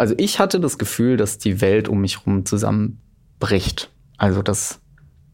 also 0.00 0.14
ich 0.16 0.38
hatte 0.38 0.60
das 0.60 0.78
Gefühl, 0.78 1.16
dass 1.16 1.38
die 1.38 1.60
Welt 1.60 1.88
um 1.88 2.00
mich 2.00 2.18
herum 2.18 2.46
zusammenbricht. 2.46 3.90
Also 4.16 4.42
das, 4.42 4.80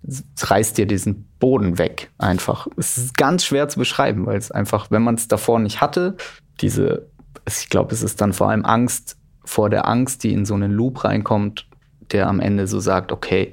das 0.02 0.50
reißt 0.50 0.76
dir 0.76 0.86
diesen 0.86 1.28
Boden 1.38 1.78
weg 1.78 2.10
einfach. 2.18 2.66
Es 2.76 2.98
ist 2.98 3.16
ganz 3.16 3.44
schwer 3.44 3.68
zu 3.68 3.78
beschreiben, 3.78 4.26
weil 4.26 4.38
es 4.38 4.50
einfach, 4.50 4.90
wenn 4.90 5.02
man 5.02 5.14
es 5.14 5.28
davor 5.28 5.60
nicht 5.60 5.80
hatte, 5.80 6.16
diese, 6.60 7.06
ich 7.48 7.68
glaube, 7.68 7.94
es 7.94 8.02
ist 8.02 8.20
dann 8.20 8.32
vor 8.32 8.50
allem 8.50 8.64
Angst 8.64 9.16
vor 9.44 9.70
der 9.70 9.86
Angst, 9.86 10.24
die 10.24 10.32
in 10.32 10.44
so 10.44 10.54
einen 10.54 10.72
Loop 10.72 11.04
reinkommt, 11.04 11.68
der 12.10 12.26
am 12.26 12.40
Ende 12.40 12.66
so 12.66 12.80
sagt, 12.80 13.12
okay, 13.12 13.52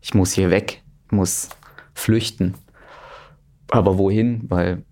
ich 0.00 0.14
muss 0.14 0.32
hier 0.32 0.50
weg, 0.50 0.82
muss 1.10 1.50
flüchten. 1.92 2.54
Aber 3.70 3.98
wohin? 3.98 4.44
Weil 4.48 4.82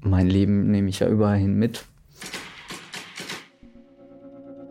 mein 0.00 0.26
Leben 0.26 0.70
nehme 0.70 0.88
ich 0.88 0.98
ja 0.98 1.08
überall 1.08 1.38
hin 1.38 1.54
mit. 1.54 1.84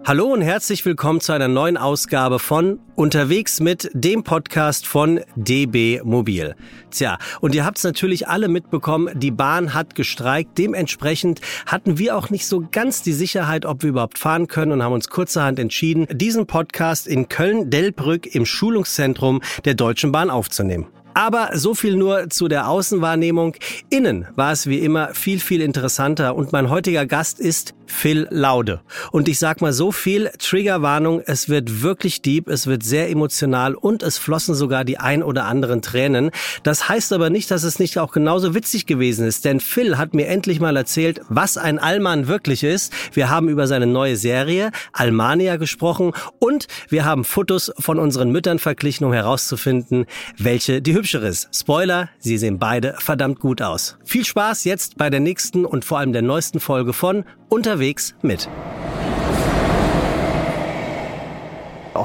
Hallo 0.03 0.33
und 0.33 0.41
herzlich 0.41 0.83
willkommen 0.83 1.21
zu 1.21 1.31
einer 1.31 1.47
neuen 1.47 1.77
Ausgabe 1.77 2.39
von 2.39 2.79
Unterwegs 2.95 3.59
mit 3.59 3.87
dem 3.93 4.23
Podcast 4.23 4.87
von 4.87 5.19
DB 5.35 6.01
Mobil. 6.03 6.55
Tja, 6.89 7.19
und 7.39 7.53
ihr 7.53 7.65
habt 7.65 7.77
es 7.77 7.83
natürlich 7.83 8.27
alle 8.27 8.47
mitbekommen, 8.47 9.11
die 9.19 9.29
Bahn 9.29 9.75
hat 9.75 9.93
gestreikt. 9.93 10.57
Dementsprechend 10.57 11.41
hatten 11.67 11.99
wir 11.99 12.17
auch 12.17 12.31
nicht 12.31 12.47
so 12.47 12.65
ganz 12.71 13.03
die 13.03 13.13
Sicherheit, 13.13 13.67
ob 13.67 13.83
wir 13.83 13.91
überhaupt 13.91 14.17
fahren 14.17 14.47
können 14.47 14.71
und 14.71 14.81
haben 14.81 14.93
uns 14.93 15.07
kurzerhand 15.07 15.59
entschieden, 15.59 16.07
diesen 16.11 16.47
Podcast 16.47 17.05
in 17.05 17.29
Köln-Delbrück 17.29 18.25
im 18.25 18.47
Schulungszentrum 18.47 19.41
der 19.65 19.75
Deutschen 19.75 20.11
Bahn 20.11 20.31
aufzunehmen. 20.31 20.87
Aber 21.13 21.49
so 21.53 21.75
viel 21.75 21.95
nur 21.95 22.29
zu 22.29 22.47
der 22.47 22.67
Außenwahrnehmung. 22.67 23.55
Innen 23.89 24.27
war 24.35 24.51
es 24.51 24.67
wie 24.67 24.79
immer 24.79 25.13
viel, 25.13 25.39
viel 25.39 25.61
interessanter 25.61 26.35
und 26.35 26.51
mein 26.51 26.69
heutiger 26.69 27.05
Gast 27.05 27.39
ist 27.39 27.73
Phil 27.91 28.27
Laude. 28.31 28.81
Und 29.11 29.27
ich 29.27 29.37
sag 29.37 29.61
mal 29.61 29.73
so 29.73 29.91
viel, 29.91 30.31
Triggerwarnung, 30.39 31.21
es 31.25 31.49
wird 31.49 31.83
wirklich 31.83 32.21
deep, 32.21 32.47
es 32.47 32.65
wird 32.65 32.83
sehr 32.83 33.09
emotional 33.09 33.75
und 33.75 34.01
es 34.01 34.17
flossen 34.17 34.55
sogar 34.55 34.85
die 34.85 34.97
ein 34.97 35.21
oder 35.21 35.45
anderen 35.45 35.81
Tränen. 35.81 36.31
Das 36.63 36.87
heißt 36.87 37.11
aber 37.13 37.29
nicht, 37.29 37.51
dass 37.51 37.63
es 37.63 37.79
nicht 37.79 37.99
auch 37.99 38.13
genauso 38.13 38.55
witzig 38.55 38.85
gewesen 38.85 39.27
ist, 39.27 39.45
denn 39.45 39.59
Phil 39.59 39.97
hat 39.97 40.13
mir 40.13 40.27
endlich 40.27 40.59
mal 40.59 40.77
erzählt, 40.77 41.21
was 41.27 41.57
ein 41.57 41.77
Allmann 41.79 42.27
wirklich 42.27 42.63
ist. 42.63 42.93
Wir 43.13 43.29
haben 43.29 43.49
über 43.49 43.67
seine 43.67 43.87
neue 43.87 44.15
Serie 44.15 44.71
Almania 44.93 45.57
gesprochen 45.57 46.13
und 46.39 46.67
wir 46.89 47.05
haben 47.05 47.25
Fotos 47.25 47.71
von 47.77 47.99
unseren 47.99 48.31
Müttern 48.31 48.57
verglichen, 48.57 49.05
um 49.05 49.13
herauszufinden, 49.13 50.05
welche 50.37 50.81
die 50.81 50.95
hübscheres. 51.01 51.49
Spoiler, 51.51 52.09
sie 52.19 52.37
sehen 52.37 52.59
beide 52.59 52.93
verdammt 52.99 53.39
gut 53.39 53.63
aus. 53.63 53.97
Viel 54.05 54.23
Spaß 54.23 54.65
jetzt 54.65 54.97
bei 54.97 55.09
der 55.09 55.19
nächsten 55.19 55.65
und 55.65 55.83
vor 55.83 55.97
allem 55.97 56.13
der 56.13 56.21
neuesten 56.21 56.59
Folge 56.59 56.93
von 56.93 57.25
Unterwegs 57.49 58.13
mit. 58.21 58.47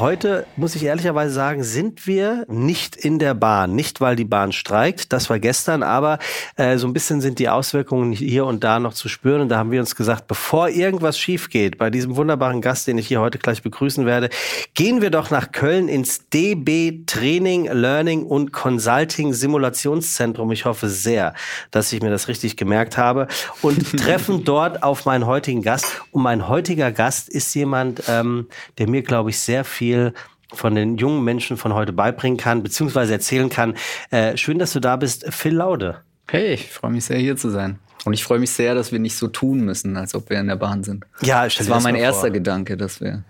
Heute 0.01 0.47
muss 0.57 0.77
ich 0.77 0.85
ehrlicherweise 0.85 1.33
sagen, 1.33 1.63
sind 1.63 2.07
wir 2.07 2.45
nicht 2.49 2.97
in 2.97 3.19
der 3.19 3.33
Bahn. 3.33 3.75
Nicht, 3.75 4.03
weil 4.03 4.15
die 4.15 4.27
Bahn 4.27 4.53
streikt, 4.53 5.11
das 5.11 5.31
war 5.31 5.39
gestern, 5.39 5.83
aber 5.83 6.19
äh, 6.57 6.77
so 6.77 6.87
ein 6.87 6.93
bisschen 6.93 7.23
sind 7.23 7.39
die 7.39 7.49
Auswirkungen 7.49 8.13
hier 8.13 8.45
und 8.45 8.63
da 8.63 8.79
noch 8.79 8.93
zu 8.93 9.09
spüren. 9.09 9.41
Und 9.41 9.49
da 9.49 9.57
haben 9.57 9.71
wir 9.71 9.81
uns 9.81 9.97
gesagt, 9.97 10.27
bevor 10.27 10.69
irgendwas 10.69 11.19
schief 11.19 11.49
geht, 11.49 11.79
bei 11.79 11.89
diesem 11.89 12.15
wunderbaren 12.15 12.61
Gast, 12.61 12.87
den 12.87 12.99
ich 12.99 13.09
hier 13.09 13.23
heute 13.23 13.39
gleich 13.39 13.63
begrüßen 13.63 14.05
werde, 14.05 14.29
gehen 14.75 15.01
wir 15.01 15.09
doch 15.09 15.31
nach 15.31 15.51
Köln 15.51 15.89
ins 15.89 16.29
DB 16.29 17.05
Training, 17.07 17.65
Learning 17.65 18.25
und 18.25 18.53
Consulting 18.53 19.33
Simulationszentrum. 19.33 20.53
Ich 20.53 20.67
hoffe 20.67 20.91
sehr, 20.91 21.33
dass 21.71 21.91
ich 21.95 22.03
mir 22.03 22.11
das 22.11 22.29
richtig 22.29 22.59
gemerkt 22.59 22.99
habe 22.99 23.29
und 23.63 23.97
treffen 23.99 24.45
dort 24.45 24.83
auf 24.83 25.07
meinen 25.07 25.25
heutigen 25.25 25.63
Gast. 25.63 26.03
Und 26.11 26.23
mein 26.23 26.49
heutiger 26.49 26.93
Gast 26.93 27.31
ist 27.31 27.55
jemand, 27.55 28.03
ähm, 28.09 28.49
der 28.77 28.91
mir, 28.91 29.01
glaube 29.01 29.31
ich, 29.31 29.39
sehr 29.39 29.65
viel 29.65 29.86
viel 29.87 30.13
von 30.53 30.75
den 30.75 30.97
jungen 30.97 31.23
Menschen 31.25 31.57
von 31.57 31.75
heute 31.75 31.93
beibringen 31.93 32.39
kann, 32.39 32.63
beziehungsweise 32.63 33.13
erzählen 33.13 33.49
kann. 33.49 33.75
Äh, 34.11 34.37
schön, 34.37 34.59
dass 34.59 34.73
du 34.73 34.81
da 34.81 34.97
bist, 34.97 35.27
Phil 35.31 35.55
Laude. 35.55 35.99
Hey, 36.29 36.55
ich 36.55 36.71
freue 36.71 36.91
mich 36.91 37.05
sehr, 37.05 37.19
hier 37.19 37.37
zu 37.37 37.51
sein. 37.51 37.79
Und 38.05 38.13
ich 38.13 38.25
freue 38.25 38.39
mich 38.39 38.51
sehr, 38.51 38.75
dass 38.75 38.93
wir 38.93 38.99
nicht 38.99 39.17
so 39.17 39.29
tun 39.29 39.61
müssen, 39.61 39.97
als 39.97 40.15
ob 40.15 40.31
wir 40.31 40.39
in 40.39 40.47
der 40.47 40.57
Bahn 40.57 40.85
sind. 40.85 41.05
Ja, 41.23 41.45
das 41.45 41.69
war 41.69 41.81
mein 41.81 41.97
erster 41.97 42.29
vor. 42.29 42.31
Gedanke, 42.31 42.77
dass 42.77 43.01
wir 43.01 43.25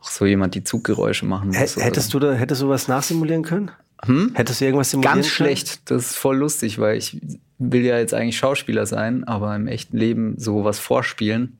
auch 0.00 0.10
so 0.10 0.26
jemand 0.26 0.54
die 0.54 0.64
Zuggeräusche 0.64 1.26
machen 1.26 1.48
muss. 1.48 1.76
Hättest 1.76 2.12
du 2.12 2.18
da, 2.18 2.32
hättest 2.32 2.62
du 2.62 2.68
was 2.68 2.88
nachsimulieren 2.88 3.42
können? 3.42 3.70
Hm? 4.04 4.32
Hättest 4.34 4.60
du 4.60 4.64
irgendwas 4.64 4.90
simulieren 4.90 5.16
Ganz 5.16 5.28
schlecht. 5.28 5.90
Das 5.90 6.10
ist 6.10 6.16
voll 6.16 6.36
lustig, 6.36 6.78
weil 6.78 6.98
ich 6.98 7.20
will 7.58 7.84
ja 7.84 7.98
jetzt 7.98 8.14
eigentlich 8.14 8.36
Schauspieler 8.36 8.86
sein, 8.86 9.24
aber 9.24 9.54
im 9.54 9.68
echten 9.68 9.96
Leben 9.96 10.34
sowas 10.38 10.78
vorspielen, 10.78 11.58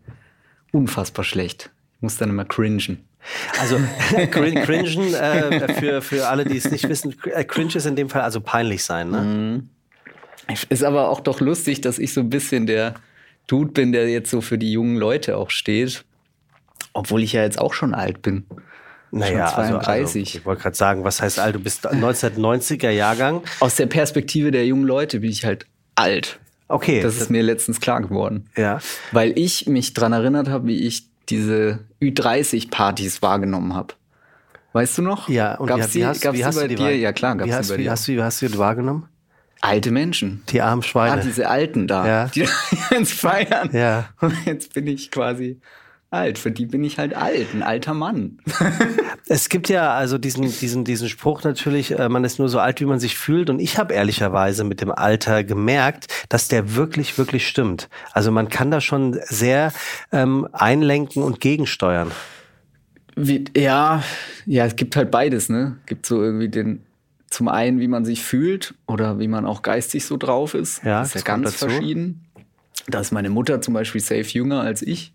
unfassbar 0.73 1.25
schlecht. 1.25 1.71
Ich 1.97 2.03
muss 2.03 2.17
dann 2.17 2.31
immer 2.31 2.45
cringen. 2.45 2.99
Also 3.61 3.81
cringen 4.31 5.15
äh, 5.15 5.73
für, 5.75 6.03
für 6.03 6.29
alle, 6.29 6.45
die 6.45 6.57
es 6.57 6.71
nicht 6.71 6.89
wissen, 6.89 7.17
äh, 7.25 7.45
cringe 7.45 7.75
ist 7.75 7.87
in 7.87 7.97
dem 7.97 8.09
Fall 8.09 8.23
also 8.23 8.41
peinlich 8.41 8.85
sein. 8.85 9.11
Ne? 9.11 9.21
Mhm. 9.21 9.69
Ist 10.69 10.85
aber 10.85 11.09
auch 11.09 11.21
doch 11.21 11.41
lustig, 11.41 11.81
dass 11.81 11.99
ich 11.99 12.13
so 12.13 12.21
ein 12.21 12.31
bisschen 12.31 12.67
der 12.67 12.95
Dude 13.47 13.73
bin, 13.73 13.93
der 13.93 14.09
jetzt 14.09 14.31
so 14.31 14.41
für 14.41 14.59
die 14.59 14.73
jungen 14.73 14.97
Leute 14.97 15.37
auch 15.37 15.51
steht. 15.51 16.05
Obwohl 16.93 17.23
ich 17.23 17.33
ja 17.33 17.43
jetzt 17.43 17.59
auch 17.59 17.75
schon 17.75 17.95
alt 17.95 18.23
bin. 18.23 18.45
Naja, 19.11 19.49
schon 19.49 19.67
32. 19.67 19.81
Also, 19.87 19.91
also, 19.91 20.19
ich 20.19 20.45
wollte 20.45 20.63
gerade 20.63 20.77
sagen, 20.77 21.05
was 21.05 21.23
heißt 21.23 21.39
alt? 21.39 21.55
Du 21.55 21.61
bist 21.61 21.89
1990er 21.89 22.91
Jahrgang. 22.91 23.43
Aus 23.61 23.77
der 23.77 23.87
Perspektive 23.87 24.51
der 24.51 24.67
jungen 24.67 24.85
Leute 24.85 25.21
bin 25.21 25.31
ich 25.31 25.45
halt 25.45 25.67
alt. 25.95 26.41
Okay. 26.69 27.01
Das 27.01 27.17
ist 27.17 27.31
mir 27.31 27.43
letztens 27.43 27.81
klar 27.81 28.01
geworden. 28.01 28.49
Ja. 28.57 28.81
Weil 29.13 29.39
ich 29.39 29.67
mich 29.67 29.95
dran 29.95 30.13
erinnert 30.13 30.49
habe, 30.49 30.67
wie 30.67 30.87
ich 30.87 31.07
diese 31.29 31.81
Ü30-Partys 32.11 33.23
wahrgenommen 33.23 33.75
habe. 33.75 33.95
Weißt 34.73 34.99
du 34.99 35.03
noch? 35.03 35.29
Ja, 35.29 35.55
und 35.55 35.69
gab's 35.69 35.95
wie, 35.95 35.99
die, 35.99 36.07
hast, 36.07 36.21
gab's 36.21 36.37
wie 36.37 36.45
hast 36.45 36.57
bei 36.57 36.63
du 36.63 36.69
die 36.69 36.75
dir? 36.75 36.97
Ja, 36.97 37.13
klar, 37.13 37.37
gab's 37.37 37.49
wie 37.49 37.55
hast, 37.55 37.69
die 37.69 37.73
bei 37.73 37.79
wie 37.79 37.83
dir. 37.85 37.91
Hast 37.91 38.09
du, 38.09 38.13
wie 38.13 38.23
hast 38.23 38.43
du 38.43 38.49
die 38.49 38.59
wahrgenommen? 38.59 39.09
Alte 39.61 39.91
Menschen. 39.93 40.43
Die 40.51 40.61
armen 40.61 40.83
Schweine. 40.83 41.21
Ah, 41.21 41.25
diese 41.25 41.49
Alten 41.49 41.87
da, 41.87 42.07
ja. 42.07 42.27
die 42.27 42.47
jetzt 42.91 43.13
feiern. 43.13 43.71
Ja. 43.73 44.11
Und 44.21 44.35
jetzt 44.45 44.75
bin 44.75 44.87
ich 44.87 45.11
quasi 45.11 45.61
alt. 46.11 46.39
Für 46.39 46.51
die 46.51 46.67
bin 46.67 46.85
ich 46.85 46.99
halt 46.99 47.15
alt, 47.15 47.55
ein 47.55 47.63
alter 47.63 47.95
Mann. 47.95 48.39
es 49.27 49.49
gibt 49.49 49.69
ja 49.69 49.93
also 49.93 50.19
diesen, 50.19 50.43
diesen, 50.43 50.85
diesen 50.85 51.09
Spruch 51.09 51.43
natürlich, 51.43 51.99
äh, 51.99 52.09
man 52.09 52.25
ist 52.25 52.39
nur 52.39 52.49
so 52.49 52.59
alt, 52.59 52.81
wie 52.81 52.87
man 52.87 53.01
sich 53.01 53.17
fühlt. 53.17 53.51
Und 53.51 53.61
ich 53.61 53.79
habe 53.79 53.95
ehrlicherweise 53.95 54.65
mit 54.65 54.81
dem 54.81 54.91
Alter 54.93 55.45
gemerkt, 55.45 56.07
dass 56.29 56.49
der 56.49 56.77
wirklich, 56.77 57.19
wirklich 57.19 57.47
stimmt. 57.47 57.89
Also 58.13 58.31
man 58.31 58.49
kann 58.49 58.71
da 58.71 58.81
schon 58.81 59.19
sehr 59.25 59.73
ähm, 60.13 60.49
einlenken 60.53 61.23
und 61.23 61.41
gegensteuern. 61.41 62.11
Wie, 63.17 63.45
ja, 63.57 64.03
ja, 64.47 64.67
es 64.67 64.77
gibt 64.77 64.97
halt 64.97 65.11
beides, 65.11 65.49
ne? 65.49 65.79
Gibt 65.87 66.07
so 66.07 66.23
irgendwie 66.23 66.49
den, 66.49 66.85
zum 67.31 67.49
einen, 67.49 67.81
wie 67.81 67.89
man 67.89 68.05
sich 68.05 68.23
fühlt 68.23 68.75
oder 68.87 69.19
wie 69.19 69.29
man 69.29 69.47
auch 69.47 69.63
geistig 69.63 70.05
so 70.05 70.17
drauf 70.17 70.55
ist. 70.55 70.83
Ja, 70.85 71.01
das 71.01 71.15
ist 71.15 71.27
ja 71.27 71.35
ganz 71.35 71.53
dazu. 71.53 71.69
verschieden. 71.69 72.25
Da 72.87 73.01
ist 73.01 73.13
meine 73.13 73.31
Mutter 73.31 73.61
zum 73.61 73.75
Beispiel 73.75 74.01
safe 74.01 74.29
jünger 74.29 74.61
als 74.61 74.83
ich. 74.83 75.13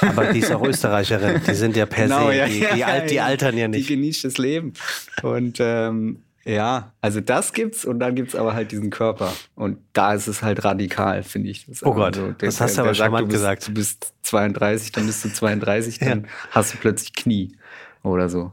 Aber 0.00 0.32
die 0.32 0.40
ist 0.40 0.52
auch 0.52 0.62
Österreicherin. 0.62 1.40
Die 1.46 1.54
sind 1.54 1.76
ja 1.76 1.86
per 1.86 2.04
genau, 2.04 2.28
se, 2.28 2.36
ja, 2.36 2.46
die, 2.46 2.66
die, 2.72 2.78
ja, 2.78 3.00
die, 3.00 3.20
altern 3.20 3.56
ja 3.56 3.68
nicht. 3.68 3.88
Die 3.88 3.94
genießt 3.94 4.24
das 4.24 4.38
Leben. 4.38 4.74
Und 5.22 5.58
ähm, 5.58 6.22
ja, 6.44 6.92
also 7.00 7.20
das 7.20 7.52
gibt's 7.52 7.84
und 7.84 7.98
dann 7.98 8.14
gibt's 8.14 8.34
aber 8.34 8.54
halt 8.54 8.72
diesen 8.72 8.90
Körper. 8.90 9.34
Und 9.54 9.78
da 9.92 10.14
ist 10.14 10.28
es 10.28 10.42
halt 10.42 10.64
radikal, 10.64 11.22
finde 11.22 11.50
ich. 11.50 11.66
Das 11.66 11.84
oh 11.84 11.92
Gott, 11.92 12.14
so, 12.14 12.32
der, 12.32 12.48
das 12.48 12.60
hast 12.60 12.78
du 12.78 12.82
aber 12.82 12.94
schon 12.94 13.10
mal 13.10 13.26
gesagt. 13.26 13.68
Du 13.68 13.74
bist 13.74 14.14
32, 14.22 14.92
dann 14.92 15.06
bist 15.06 15.24
du 15.24 15.32
32, 15.32 15.98
dann 15.98 16.22
ja. 16.22 16.28
hast 16.50 16.74
du 16.74 16.78
plötzlich 16.78 17.12
Knie 17.12 17.56
oder 18.02 18.28
so. 18.28 18.52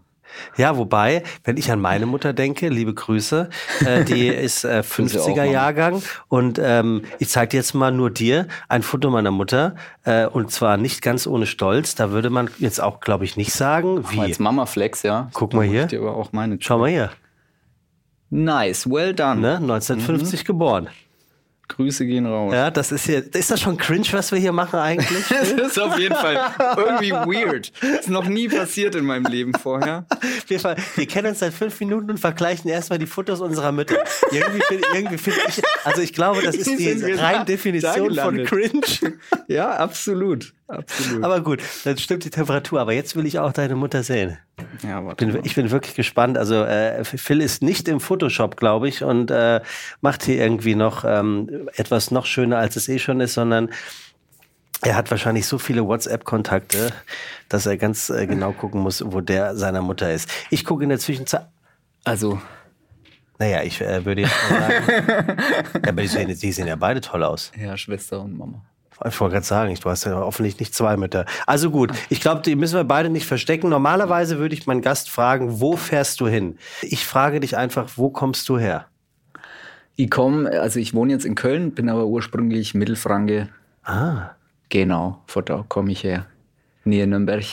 Ja, 0.57 0.77
wobei, 0.77 1.23
wenn 1.43 1.57
ich 1.57 1.71
an 1.71 1.79
meine 1.79 2.05
Mutter 2.05 2.33
denke, 2.33 2.69
liebe 2.69 2.93
Grüße, 2.93 3.49
äh, 3.85 4.03
die 4.05 4.27
ist 4.45 4.63
äh, 4.63 4.83
50er 4.85 5.43
Jahrgang 5.43 6.01
und 6.27 6.59
ähm, 6.61 7.03
ich 7.19 7.29
zeige 7.29 7.51
dir 7.51 7.57
jetzt 7.57 7.73
mal 7.73 7.91
nur 7.91 8.09
dir 8.09 8.47
ein 8.69 8.83
Foto 8.83 9.09
meiner 9.09 9.31
Mutter 9.31 9.75
äh, 10.03 10.25
und 10.25 10.51
zwar 10.51 10.77
nicht 10.77 11.01
ganz 11.01 11.27
ohne 11.27 11.45
Stolz. 11.45 11.95
Da 11.95 12.11
würde 12.11 12.29
man 12.29 12.49
jetzt 12.59 12.81
auch, 12.81 12.99
glaube 12.99 13.25
ich, 13.25 13.37
nicht 13.37 13.53
sagen, 13.53 14.03
wie. 14.09 14.19
Als 14.19 14.39
Mama 14.39 14.65
Flex, 14.65 15.03
ja. 15.03 15.29
Guck 15.33 15.53
mal 15.53 15.65
hier. 15.65 15.85
dir 15.85 15.99
aber 15.99 16.15
auch 16.15 16.31
meine. 16.31 16.57
Schau 16.59 16.79
mal 16.79 16.89
hier. 16.89 17.11
Nice, 18.29 18.89
well 18.89 19.13
done. 19.13 19.39
Ne? 19.39 19.55
1950 19.57 20.41
mhm. 20.41 20.45
geboren. 20.45 20.89
Grüße 21.67 22.05
gehen 22.05 22.25
raus. 22.25 22.53
Ja, 22.53 22.71
das 22.71 22.91
ist 22.91 23.05
hier. 23.05 23.23
Ist 23.33 23.51
das 23.51 23.59
schon 23.59 23.77
cringe, 23.77 24.07
was 24.11 24.31
wir 24.31 24.39
hier 24.39 24.51
machen 24.51 24.79
eigentlich? 24.79 25.27
das 25.29 25.51
ist 25.51 25.79
auf 25.79 25.97
jeden 25.97 26.15
Fall 26.15 26.39
irgendwie 26.77 27.11
weird. 27.11 27.71
Das 27.81 28.01
ist 28.01 28.09
noch 28.09 28.27
nie 28.27 28.47
passiert 28.47 28.95
in 28.95 29.05
meinem 29.05 29.25
Leben 29.25 29.53
vorher. 29.53 30.05
Wir, 30.47 30.75
wir 30.95 31.07
kennen 31.07 31.29
uns 31.29 31.39
seit 31.39 31.53
fünf 31.53 31.79
Minuten 31.79 32.09
und 32.11 32.19
vergleichen 32.19 32.69
erstmal 32.69 32.99
die 32.99 33.07
Fotos 33.07 33.41
unserer 33.41 33.71
Mütter. 33.71 33.97
Irgendwie 34.31 34.61
finde 34.67 34.87
irgendwie 34.93 35.17
find 35.17 35.37
ich, 35.47 35.61
also 35.83 36.01
ich 36.01 36.13
glaube, 36.13 36.41
das 36.41 36.55
ist 36.55 36.79
die 36.79 37.13
reine 37.13 37.45
Definition 37.45 38.15
von 38.15 38.43
cringe. 38.43 39.17
Ja, 39.47 39.71
absolut. 39.71 40.54
Absolut. 40.67 41.23
Aber 41.23 41.41
gut, 41.41 41.61
dann 41.83 41.97
stimmt 41.97 42.23
die 42.25 42.29
Temperatur. 42.31 42.79
Aber 42.81 42.93
jetzt 42.93 43.15
will 43.15 43.25
ich 43.25 43.37
auch 43.39 43.51
deine 43.53 43.75
Mutter 43.75 44.01
sehen. 44.03 44.37
Ja, 44.81 45.05
warte 45.05 45.25
bin, 45.25 45.39
ich 45.43 45.53
bin 45.55 45.69
wirklich 45.69 45.93
gespannt. 45.95 46.37
Also 46.37 46.63
äh, 46.63 47.03
Phil 47.03 47.41
ist 47.41 47.61
nicht 47.61 47.87
im 47.87 47.99
Photoshop, 47.99 48.57
glaube 48.57 48.87
ich, 48.87 49.03
und 49.03 49.29
äh, 49.29 49.61
macht 50.01 50.23
hier 50.23 50.37
irgendwie 50.37 50.75
noch 50.75 51.03
ähm, 51.05 51.69
etwas 51.75 52.09
noch 52.09 52.25
schöner, 52.25 52.57
als 52.57 52.75
es 52.75 52.89
eh 52.89 52.97
schon 52.99 53.19
ist, 53.21 53.33
sondern 53.35 53.69
Er 54.81 54.95
hat 54.95 55.09
wahrscheinlich 55.11 55.47
so 55.47 55.57
viele 55.57 55.85
WhatsApp-Kontakte, 55.85 56.91
dass 57.49 57.65
er 57.65 57.77
ganz 57.77 58.09
äh, 58.09 58.27
genau 58.27 58.51
gucken 58.51 58.81
muss, 58.81 59.03
wo 59.05 59.21
der 59.21 59.55
seiner 59.55 59.81
Mutter 59.81 60.11
ist. 60.11 60.29
Ich 60.49 60.65
gucke 60.65 60.83
in 60.83 60.89
der 60.89 60.99
Zwischenzeit. 60.99 61.47
Also, 62.03 62.39
Naja, 63.39 63.63
ich 63.63 63.81
äh, 63.81 64.03
würde 64.05 64.21
jetzt 64.21 64.35
mal 64.49 64.59
sagen. 64.59 65.37
ja, 65.83 65.89
aber 65.89 66.01
die 66.01 66.07
sehen, 66.07 66.27
die 66.27 66.51
sehen 66.51 66.67
ja 66.67 66.75
beide 66.75 67.01
toll 67.01 67.23
aus. 67.23 67.51
ja, 67.59 67.75
Schwester 67.77 68.21
und 68.21 68.37
Mama. 68.37 68.61
Ich 69.05 69.19
wollte 69.19 69.33
gerade 69.33 69.45
sagen, 69.45 69.75
du 69.81 69.89
hast 69.89 70.05
ja 70.05 70.15
hoffentlich 70.15 70.59
nicht 70.59 70.73
zwei 70.73 70.95
Mütter. 70.95 71.25
Also 71.45 71.69
gut, 71.69 71.91
ich 72.09 72.21
glaube, 72.21 72.41
die 72.41 72.55
müssen 72.55 72.75
wir 72.75 72.85
beide 72.85 73.09
nicht 73.09 73.25
verstecken. 73.25 73.69
Normalerweise 73.69 74.37
würde 74.37 74.55
ich 74.55 74.67
meinen 74.67 74.81
Gast 74.81 75.09
fragen, 75.09 75.59
wo 75.59 75.75
fährst 75.75 76.21
du 76.21 76.27
hin? 76.27 76.57
Ich 76.81 77.05
frage 77.05 77.39
dich 77.41 77.57
einfach, 77.57 77.89
wo 77.95 78.09
kommst 78.09 78.47
du 78.47 78.57
her? 78.57 78.85
Ich 79.97 80.09
komme, 80.09 80.49
also 80.49 80.79
ich 80.79 80.93
wohne 80.93 81.11
jetzt 81.13 81.25
in 81.25 81.35
Köln, 81.35 81.71
bin 81.71 81.89
aber 81.89 82.05
ursprünglich 82.05 82.73
Mittelfranke. 82.73 83.49
Ah. 83.83 84.31
Genau, 84.69 85.21
von 85.27 85.45
da 85.45 85.65
komme 85.67 85.91
ich 85.91 86.03
her. 86.03 86.25
Nähe 86.83 87.07
Nürnberg. 87.07 87.43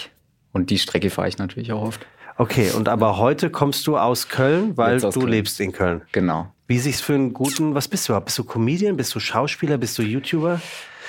Und 0.52 0.70
die 0.70 0.78
Strecke 0.78 1.10
fahre 1.10 1.28
ich 1.28 1.38
natürlich 1.38 1.72
auch 1.72 1.82
oft. 1.82 2.06
Okay, 2.38 2.70
und 2.70 2.88
aber 2.88 3.18
heute 3.18 3.50
kommst 3.50 3.86
du 3.86 3.98
aus 3.98 4.28
Köln, 4.28 4.76
weil 4.76 4.94
Jetzt 4.94 5.02
du 5.02 5.08
aus 5.08 5.14
Köln. 5.14 5.28
lebst 5.28 5.60
in 5.60 5.72
Köln. 5.72 6.02
Genau. 6.12 6.52
Wie 6.66 6.78
sich's 6.78 7.00
für 7.00 7.14
einen 7.14 7.32
guten, 7.32 7.74
was 7.74 7.88
bist 7.88 8.08
du? 8.08 8.18
Bist 8.20 8.38
du 8.38 8.44
Comedian? 8.44 8.96
Bist 8.96 9.14
du 9.14 9.20
Schauspieler? 9.20 9.76
Bist 9.78 9.98
du 9.98 10.02
YouTuber? 10.02 10.60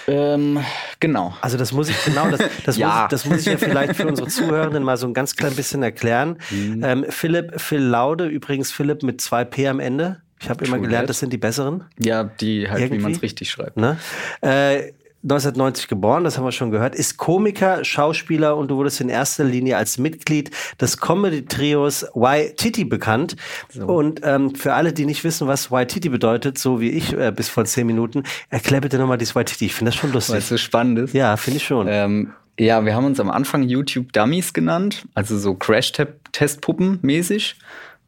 Ähm, 0.08 0.60
genau. 1.00 1.34
Also 1.42 1.58
das 1.58 1.72
muss 1.72 1.90
ich 1.90 2.04
genau, 2.06 2.30
das, 2.30 2.42
das, 2.66 2.78
Ja. 2.78 2.88
muss, 2.88 2.96
ich- 3.04 3.08
das 3.10 3.26
muss 3.26 3.40
ich 3.40 3.46
ja 3.46 3.58
vielleicht 3.58 3.96
für 3.96 4.08
unsere 4.08 4.28
Zuhörenden 4.28 4.84
mal 4.84 4.98
so 4.98 5.08
ein 5.08 5.14
ganz 5.14 5.36
klein 5.36 5.56
bisschen 5.56 5.82
erklären. 5.84 6.38
Mhm. 6.52 6.84
Ähm, 6.84 7.06
Philipp, 7.10 7.60
Phil 7.62 7.82
Laude, 7.82 8.26
übrigens 8.26 8.72
Philipp 8.72 9.04
mit 9.04 9.22
zwei 9.22 9.46
P 9.46 9.68
am 9.68 9.80
Ende. 9.80 10.22
Ich 10.42 10.50
habe 10.50 10.66
immer 10.66 10.78
gelernt, 10.80 11.10
das 11.10 11.20
sind 11.20 11.32
die 11.32 11.38
besseren. 11.38 11.86
Ja, 12.00 12.26
die 12.26 12.70
halt, 12.70 12.82
Irgendwie? 12.82 13.00
wie 13.00 13.04
man 13.04 13.12
es 13.14 13.22
richtig 13.22 13.50
schreibt. 13.50 13.78
Ne? 13.78 13.98
Äh, 14.42 14.92
1990 15.24 15.88
geboren, 15.88 16.26
das 16.26 16.38
haben 16.38 16.44
wir 16.44 16.52
schon 16.52 16.70
gehört, 16.70 16.96
ist 16.96 17.18
Komiker, 17.18 17.86
Schauspieler 17.86 18.58
und 18.58 18.70
du 18.70 18.76
wurdest 18.76 19.00
in 19.00 19.08
erster 19.08 19.46
Linie 19.46 19.78
als 19.78 19.98
Mitglied 19.98 20.52
des 20.82 20.98
Comedy-Trios 20.98 22.08
Y-Titi 22.14 22.84
bekannt. 22.84 23.38
Und 23.86 24.20
ähm, 24.24 24.54
für 24.54 24.74
alle, 24.74 24.92
die 24.92 25.06
nicht 25.06 25.24
wissen, 25.24 25.48
was 25.48 25.72
Y-Titi 25.72 26.10
bedeutet, 26.10 26.58
so 26.58 26.82
wie 26.82 26.90
ich 26.90 27.14
äh, 27.14 27.32
bis 27.32 27.48
vor 27.48 27.64
zehn 27.64 27.88
Minuten, 27.88 28.24
erklär 28.50 28.82
bitte 28.82 28.98
nochmal 28.98 29.18
dieses 29.18 29.34
Y-Titi. 29.34 29.68
Ich 29.68 29.76
finde 29.76 29.92
das 29.92 29.96
schon 30.00 30.12
lustig. 30.12 30.34
Weil 30.34 30.40
es 30.40 30.50
so 30.50 30.58
spannend 30.58 31.00
ist. 31.00 31.14
Ja, 31.14 31.38
finde 31.38 31.58
ich 31.58 31.64
schon. 31.64 31.88
Ähm, 31.90 32.34
ja, 32.60 32.84
wir 32.86 32.94
haben 32.94 33.06
uns 33.06 33.20
am 33.22 33.32
Anfang 33.32 33.64
YouTube 33.64 34.12
Dummies 34.12 34.54
genannt, 34.54 35.08
also 35.16 35.38
so 35.38 35.56
Crash-Testpuppen 35.56 37.00
mäßig, 37.02 37.56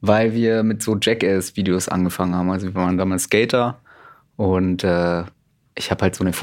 weil 0.02 0.34
wir 0.34 0.64
mit 0.64 0.84
so 0.84 0.98
Jackass-Videos 1.02 1.88
angefangen 1.88 2.36
haben. 2.36 2.52
Also 2.52 2.68
wir 2.68 2.76
waren 2.76 2.98
damals 2.98 3.24
Skater 3.24 3.80
und 4.36 4.84
äh, 4.84 5.24
ich 5.76 5.92
habe 5.92 6.02
halt 6.04 6.16
so 6.16 6.24
eine 6.24 6.34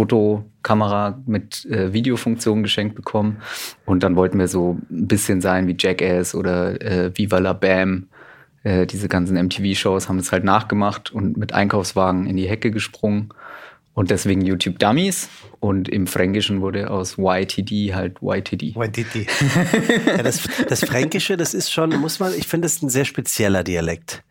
Fotokamera 0.62 1.20
mit 1.26 1.64
äh, 1.66 1.92
Videofunktion 1.92 2.62
geschenkt 2.62 2.94
bekommen 2.94 3.38
und 3.84 4.02
dann 4.02 4.16
wollten 4.16 4.38
wir 4.38 4.48
so 4.48 4.78
ein 4.90 5.08
bisschen 5.08 5.40
sein 5.40 5.66
wie 5.66 5.76
Jackass 5.78 6.34
oder 6.34 6.80
äh, 6.80 7.16
Viva 7.16 7.38
la 7.38 7.52
Bam. 7.52 8.08
Äh, 8.62 8.86
diese 8.86 9.08
ganzen 9.08 9.36
MTV-Shows 9.36 10.08
haben 10.08 10.18
das 10.18 10.30
halt 10.30 10.44
nachgemacht 10.44 11.10
und 11.10 11.36
mit 11.36 11.52
Einkaufswagen 11.52 12.26
in 12.26 12.36
die 12.36 12.48
Hecke 12.48 12.70
gesprungen. 12.70 13.30
Und 13.94 14.10
deswegen 14.10 14.40
YouTube 14.40 14.78
Dummies. 14.78 15.28
Und 15.60 15.88
im 15.88 16.06
Fränkischen 16.06 16.62
wurde 16.62 16.90
aus 16.90 17.18
YTD 17.18 17.94
halt 17.94 18.22
YTD. 18.22 18.74
Waititi. 18.74 19.26
ja, 20.06 20.22
das, 20.22 20.48
das 20.66 20.82
Fränkische, 20.84 21.36
das 21.36 21.52
ist 21.52 21.70
schon, 21.70 21.90
muss 22.00 22.18
man, 22.18 22.32
ich 22.34 22.46
finde, 22.46 22.66
das 22.66 22.76
ist 22.76 22.82
ein 22.82 22.88
sehr 22.88 23.04
spezieller 23.04 23.62
Dialekt. 23.62 24.22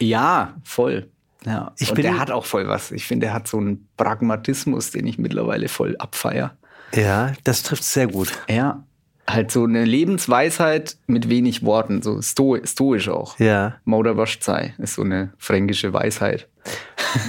Ja, 0.00 0.54
voll. 0.64 1.08
Ja. 1.46 1.72
Ich 1.78 1.90
und 1.90 1.94
bin- 1.94 2.02
der 2.02 2.18
hat 2.18 2.30
auch 2.30 2.44
voll 2.44 2.68
was. 2.68 2.90
Ich 2.90 3.06
finde, 3.06 3.26
der 3.26 3.34
hat 3.34 3.48
so 3.48 3.56
einen 3.58 3.88
Pragmatismus, 3.96 4.90
den 4.90 5.06
ich 5.06 5.18
mittlerweile 5.18 5.68
voll 5.68 5.96
abfeier. 5.98 6.56
Ja, 6.94 7.32
das 7.44 7.62
trifft 7.62 7.84
sehr 7.84 8.06
gut. 8.08 8.32
Ja, 8.48 8.84
halt 9.28 9.50
so 9.50 9.64
eine 9.64 9.84
Lebensweisheit 9.84 10.96
mit 11.06 11.28
wenig 11.28 11.64
Worten, 11.64 12.02
so 12.02 12.20
sto 12.22 12.58
stoisch 12.64 13.08
auch. 13.08 13.38
Ja. 13.38 13.76
Moderwaschzei 13.84 14.74
ist 14.78 14.94
so 14.94 15.02
eine 15.02 15.32
fränkische 15.38 15.92
Weisheit. 15.92 16.48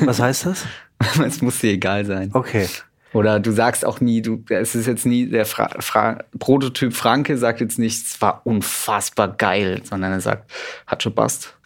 Was 0.02 0.20
heißt 0.20 0.46
das? 0.46 0.66
es 1.26 1.42
muss 1.42 1.60
dir 1.60 1.72
egal 1.72 2.06
sein. 2.06 2.32
Okay. 2.34 2.68
Oder 3.14 3.40
du 3.40 3.52
sagst 3.52 3.86
auch 3.86 4.02
nie, 4.02 4.22
du, 4.22 4.44
es 4.50 4.76
ist 4.76 4.86
jetzt 4.86 5.06
nie 5.06 5.28
der 5.28 5.46
Fra 5.46 5.70
Fra 5.80 6.20
Prototyp 6.38 6.94
Franke 6.94 7.38
sagt 7.38 7.62
jetzt 7.62 7.80
nicht, 7.80 8.06
es 8.06 8.22
war 8.22 8.42
unfassbar 8.44 9.30
geil, 9.30 9.82
sondern 9.84 10.12
er 10.12 10.22
sagt, 10.22 10.52
hat 10.86 11.02
schon 11.04 11.16
passt. 11.16 11.57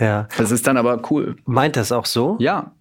Ja. 0.00 0.28
Das 0.36 0.50
ist 0.50 0.66
dann 0.66 0.76
aber 0.76 1.00
cool. 1.10 1.36
Meint 1.44 1.76
das 1.76 1.92
auch 1.92 2.06
so? 2.06 2.36
Ja, 2.40 2.72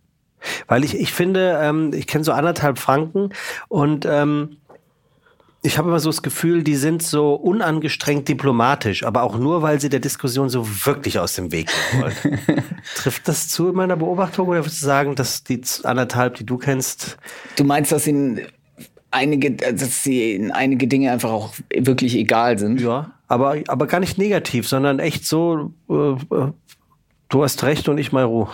Weil 0.68 0.84
ich, 0.84 1.00
ich 1.00 1.14
finde, 1.14 1.60
ähm, 1.62 1.92
ich 1.94 2.08
kenne 2.08 2.24
so 2.24 2.32
anderthalb 2.32 2.80
Franken 2.80 3.30
und 3.68 4.06
ähm, 4.06 4.58
ich 5.66 5.78
habe 5.78 5.88
immer 5.88 6.00
so 6.00 6.10
das 6.10 6.22
Gefühl, 6.22 6.62
die 6.62 6.76
sind 6.76 7.02
so 7.02 7.36
unangestrengt 7.36 8.28
diplomatisch, 8.28 9.06
aber 9.06 9.24
auch 9.24 9.38
nur, 9.38 9.62
weil 9.62 9.80
sie 9.80 9.88
der 9.88 10.02
Diskussion 10.02 10.50
so 10.50 10.68
wirklich 10.86 11.20
aus 11.20 11.36
dem 11.36 11.54
Weg 11.54 11.68
gehen 11.68 12.02
wollen. 12.02 12.40
Trifft 12.96 13.30
das 13.30 13.48
zu 13.48 13.70
in 13.70 13.76
meiner 13.76 13.96
Beobachtung 13.96 14.50
oder 14.50 14.60
würdest 14.60 14.82
du 14.82 14.86
sagen, 14.86 15.16
dass 15.16 15.46
die 15.46 15.62
anderthalb, 15.84 16.36
die 16.36 16.46
du 16.46 16.58
kennst, 16.58 17.18
du 17.56 17.64
meinst, 17.64 17.94
dass 17.94 18.06
ihnen 18.08 18.42
einige, 19.12 19.52
dass 19.52 20.04
sie 20.04 20.34
in 20.34 20.52
einige 20.52 20.88
Dinge 20.88 21.12
einfach 21.12 21.32
auch 21.32 21.54
wirklich 21.74 22.16
egal 22.16 22.60
sind. 22.60 22.82
ja, 22.82 23.12
aber, 23.30 23.58
aber 23.68 23.88
gar 23.88 24.00
nicht 24.00 24.18
negativ, 24.18 24.68
sondern 24.68 25.00
echt 25.00 25.26
so, 25.26 25.74
äh, 25.90 25.94
äh, 25.94 26.52
du 27.34 27.44
hast 27.44 27.64
recht 27.64 27.90
und 27.90 27.98
ich 27.98 28.12
mal 28.12 28.24
Ruhe. 28.24 28.50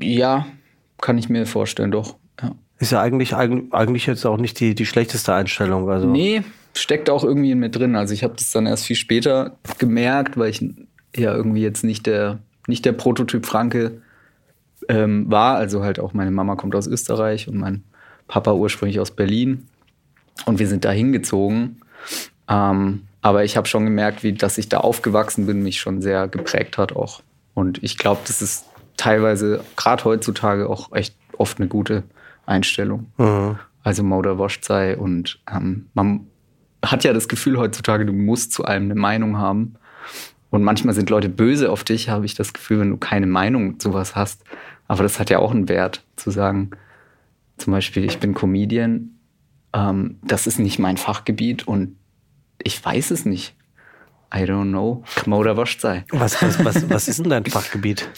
Ja, 0.00 0.46
kann 1.00 1.18
ich 1.18 1.28
mir 1.28 1.46
vorstellen, 1.46 1.90
doch. 1.90 2.16
Ja. 2.40 2.52
Ist 2.78 2.92
ja 2.92 3.00
eigentlich, 3.00 3.34
eigentlich, 3.34 4.06
jetzt 4.06 4.24
auch 4.24 4.38
nicht 4.38 4.58
die, 4.60 4.74
die 4.74 4.86
schlechteste 4.86 5.34
Einstellung. 5.34 5.88
Also. 5.90 6.06
Nee, 6.06 6.42
steckt 6.74 7.10
auch 7.10 7.24
irgendwie 7.24 7.50
in 7.50 7.58
mir 7.58 7.68
drin. 7.68 7.94
Also 7.96 8.14
ich 8.14 8.24
habe 8.24 8.34
das 8.36 8.50
dann 8.50 8.66
erst 8.66 8.86
viel 8.86 8.96
später 8.96 9.58
gemerkt, 9.78 10.36
weil 10.38 10.50
ich 10.50 10.64
ja 11.14 11.34
irgendwie 11.34 11.62
jetzt 11.62 11.84
nicht 11.84 12.06
der, 12.06 12.38
nicht 12.66 12.84
der 12.84 12.92
Prototyp 12.92 13.44
Franke 13.46 14.00
ähm, 14.88 15.30
war. 15.30 15.56
Also 15.56 15.82
halt 15.82 16.00
auch 16.00 16.14
meine 16.14 16.30
Mama 16.30 16.56
kommt 16.56 16.74
aus 16.74 16.86
Österreich 16.86 17.48
und 17.48 17.58
mein 17.58 17.84
Papa 18.28 18.52
ursprünglich 18.52 18.98
aus 18.98 19.10
Berlin. 19.10 19.66
Und 20.46 20.58
wir 20.58 20.68
sind 20.68 20.84
da 20.84 20.90
hingezogen. 20.90 21.80
Ähm, 22.48 23.02
aber 23.20 23.44
ich 23.44 23.56
habe 23.56 23.68
schon 23.68 23.84
gemerkt, 23.84 24.22
wie 24.22 24.32
dass 24.32 24.58
ich 24.58 24.68
da 24.68 24.78
aufgewachsen 24.78 25.46
bin, 25.46 25.62
mich 25.62 25.80
schon 25.80 26.02
sehr 26.02 26.28
geprägt 26.28 26.78
hat 26.78 26.94
auch. 26.94 27.22
Und 27.54 27.82
ich 27.82 27.98
glaube, 27.98 28.20
das 28.26 28.42
ist 28.42 28.66
teilweise, 28.96 29.64
gerade 29.76 30.04
heutzutage, 30.04 30.68
auch 30.68 30.92
echt 30.92 31.16
oft 31.38 31.58
eine 31.58 31.68
gute 31.68 32.02
Einstellung. 32.46 33.06
Also 33.82 34.02
Motor 34.02 34.38
wascht 34.38 34.64
sei 34.64 34.96
und 34.96 35.40
ähm, 35.50 35.86
man 35.94 36.26
hat 36.84 37.04
ja 37.04 37.12
das 37.12 37.28
Gefühl 37.28 37.58
heutzutage, 37.58 38.06
du 38.06 38.12
musst 38.12 38.52
zu 38.52 38.64
allem 38.64 38.84
eine 38.84 38.94
Meinung 38.94 39.38
haben. 39.38 39.74
Und 40.50 40.62
manchmal 40.62 40.94
sind 40.94 41.10
Leute 41.10 41.28
böse 41.28 41.70
auf 41.70 41.82
dich, 41.82 42.08
habe 42.08 42.26
ich 42.26 42.34
das 42.34 42.52
Gefühl, 42.52 42.80
wenn 42.80 42.90
du 42.90 42.96
keine 42.96 43.26
Meinung 43.26 43.80
zu 43.80 43.92
was 43.92 44.14
hast. 44.14 44.44
Aber 44.86 45.02
das 45.02 45.18
hat 45.18 45.30
ja 45.30 45.38
auch 45.38 45.50
einen 45.50 45.68
Wert, 45.68 46.04
zu 46.16 46.30
sagen, 46.30 46.70
zum 47.56 47.72
Beispiel, 47.72 48.04
ich 48.04 48.18
bin 48.18 48.34
Comedian, 48.34 49.10
ähm, 49.72 50.18
das 50.22 50.46
ist 50.46 50.58
nicht 50.58 50.78
mein 50.78 50.96
Fachgebiet 50.96 51.66
und 51.66 51.96
ich 52.62 52.82
weiß 52.84 53.10
es 53.10 53.24
nicht. 53.24 53.56
I 54.34 54.44
don't 54.44 54.70
know. 54.70 55.04
Sei. 55.80 56.04
Was, 56.10 56.42
was, 56.42 56.64
was, 56.64 56.90
was 56.90 57.08
ist 57.08 57.20
denn 57.20 57.30
dein 57.30 57.44
Fachgebiet? 57.44 58.10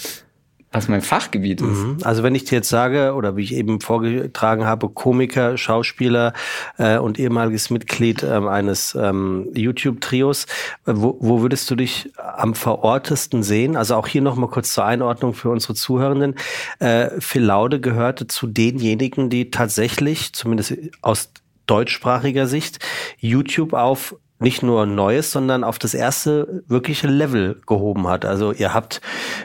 Was 0.73 0.88
mein 0.88 1.00
Fachgebiet 1.00 1.61
ist. 1.61 1.68
Mhm. 1.68 1.99
Also 2.02 2.23
wenn 2.23 2.35
ich 2.35 2.44
dir 2.44 2.56
jetzt 2.56 2.68
sage, 2.68 3.14
oder 3.14 3.37
wie 3.37 3.42
ich 3.42 3.54
eben 3.54 3.80
vorgetragen 3.80 4.64
habe, 4.66 4.88
Komiker, 4.88 5.56
Schauspieler 5.56 6.32
äh, 6.76 6.99
und 6.99 7.18
ehemaliges 7.18 7.70
Mitglied 7.70 8.23
ähm, 8.23 8.49
eines 8.49 8.94
ähm, 8.94 9.49
YouTube-Trios, 9.54 10.44
äh, 10.87 10.92
wo, 10.94 11.16
wo 11.20 11.40
würdest 11.40 11.70
du 11.70 11.76
dich 11.76 12.12
am 12.16 12.54
verortesten 12.54 13.42
sehen? 13.42 13.76
Also 13.76 13.94
auch 13.94 14.08
hier 14.08 14.23
nochmal 14.23 14.50
kurz 14.50 14.73
zur 14.73 14.85
Einordnung 14.85 15.35
für 15.35 15.50
unsere 15.50 15.75
Zuhörenden. 15.75 16.35
Äh, 16.78 17.20
Phil 17.20 17.44
Laude 17.44 17.80
gehörte 17.80 18.26
zu 18.26 18.46
denjenigen, 18.46 19.30
die 19.30 19.50
tatsächlich, 19.50 20.32
zumindest 20.32 20.75
aus 21.00 21.30
deutschsprachiger 21.66 22.46
Sicht, 22.46 22.85
YouTube 23.18 23.73
auf 23.73 24.16
nicht 24.38 24.62
nur 24.62 24.86
neues, 24.86 25.32
sondern 25.32 25.64
auf 25.64 25.78
das 25.78 25.94
erste 25.94 26.62
wirkliche 26.66 27.06
Level 27.06 27.60
gehoben 27.66 28.06
hat. 28.06 28.24
Also 28.24 28.52
ihr 28.52 28.74
habt 28.74 29.00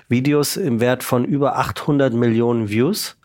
Videos 0.09 0.57
im 0.57 0.79
Wert 0.79 1.03
von 1.03 1.23
über 1.23 1.57
800 1.57 2.13
Millionen 2.13 2.69
Views. 2.69 3.17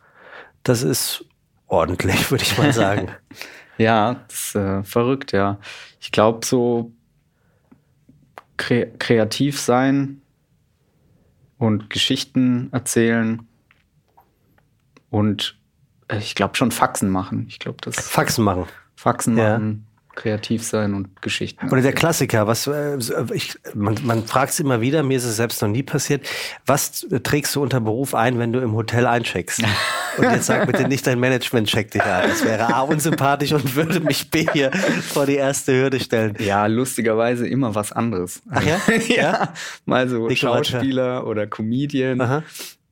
Das 0.63 0.83
ist 0.83 1.25
ordentlich, 1.67 2.31
würde 2.31 2.45
ich 2.45 2.57
mal 2.57 2.73
sagen. 2.73 3.09
Ja, 3.79 4.25
das 4.29 4.47
ist 4.47 4.55
äh, 4.55 4.83
verrückt, 4.85 5.33
ja. 5.33 5.59
Ich 6.01 6.13
glaube, 6.13 6.47
so 6.47 6.93
kre 8.57 8.87
kreativ 8.99 9.61
sein 9.61 10.23
und 11.59 11.91
Geschichten 11.91 12.69
erzählen 12.73 13.47
und 15.11 15.59
äh, 16.09 16.19
ich 16.19 16.35
glaube 16.35 16.57
schon 16.57 16.71
Faxen 16.71 17.11
machen. 17.11 17.47
Ich 17.49 17.59
glaube, 17.59 17.79
das 17.83 17.97
Faxen 18.09 18.45
machen. 18.45 18.67
Faxen 18.95 19.37
Ja. 19.37 19.61
Kreativ 20.17 20.65
sein 20.65 20.95
und 20.95 21.23
Geschichten. 21.23 21.69
Oder 21.71 21.83
der 21.83 21.93
Klassiker, 21.93 22.47
was 22.47 22.67
äh, 22.67 22.99
ich, 23.33 23.57
man, 23.75 23.97
man 24.03 24.25
fragt 24.25 24.53
es 24.53 24.61
immer 24.61 24.81
wieder, 24.81 25.03
mir 25.03 25.17
ist 25.17 25.25
es 25.25 25.37
selbst 25.37 25.63
noch 25.63 25.69
nie 25.69 25.83
passiert. 25.83 26.27
Was 26.65 27.07
trägst 27.23 27.55
du 27.55 27.63
unter 27.63 27.81
Beruf 27.81 28.15
ein, 28.15 28.39
wenn 28.39 28.53
du 28.53 28.59
im 28.59 28.73
Hotel 28.73 29.07
eincheckst? 29.07 29.63
Und 30.19 30.25
jetzt 30.25 30.47
sag 30.47 30.67
bitte 30.67 30.89
nicht, 30.89 31.07
dein 31.07 31.21
Management 31.21 31.69
checkt 31.69 31.95
dich 31.95 32.03
an. 32.03 32.29
Das 32.29 32.43
wäre 32.43 32.75
A 32.75 32.81
unsympathisch 32.81 33.53
und 33.53 33.77
würde 33.77 34.01
mich 34.01 34.31
B 34.31 34.47
hier 34.51 34.73
vor 34.73 35.27
die 35.27 35.35
erste 35.35 35.75
Hürde 35.75 36.01
stellen. 36.01 36.35
Ja, 36.39 36.65
lustigerweise 36.65 37.47
immer 37.47 37.75
was 37.75 37.93
anderes. 37.93 38.41
Ach 38.51 38.63
ja? 38.63 38.81
ja, 39.09 39.53
mal 39.85 40.09
so 40.09 40.31
Schauspieler 40.31 41.27
oder 41.27 41.47
Comedian. 41.47 42.43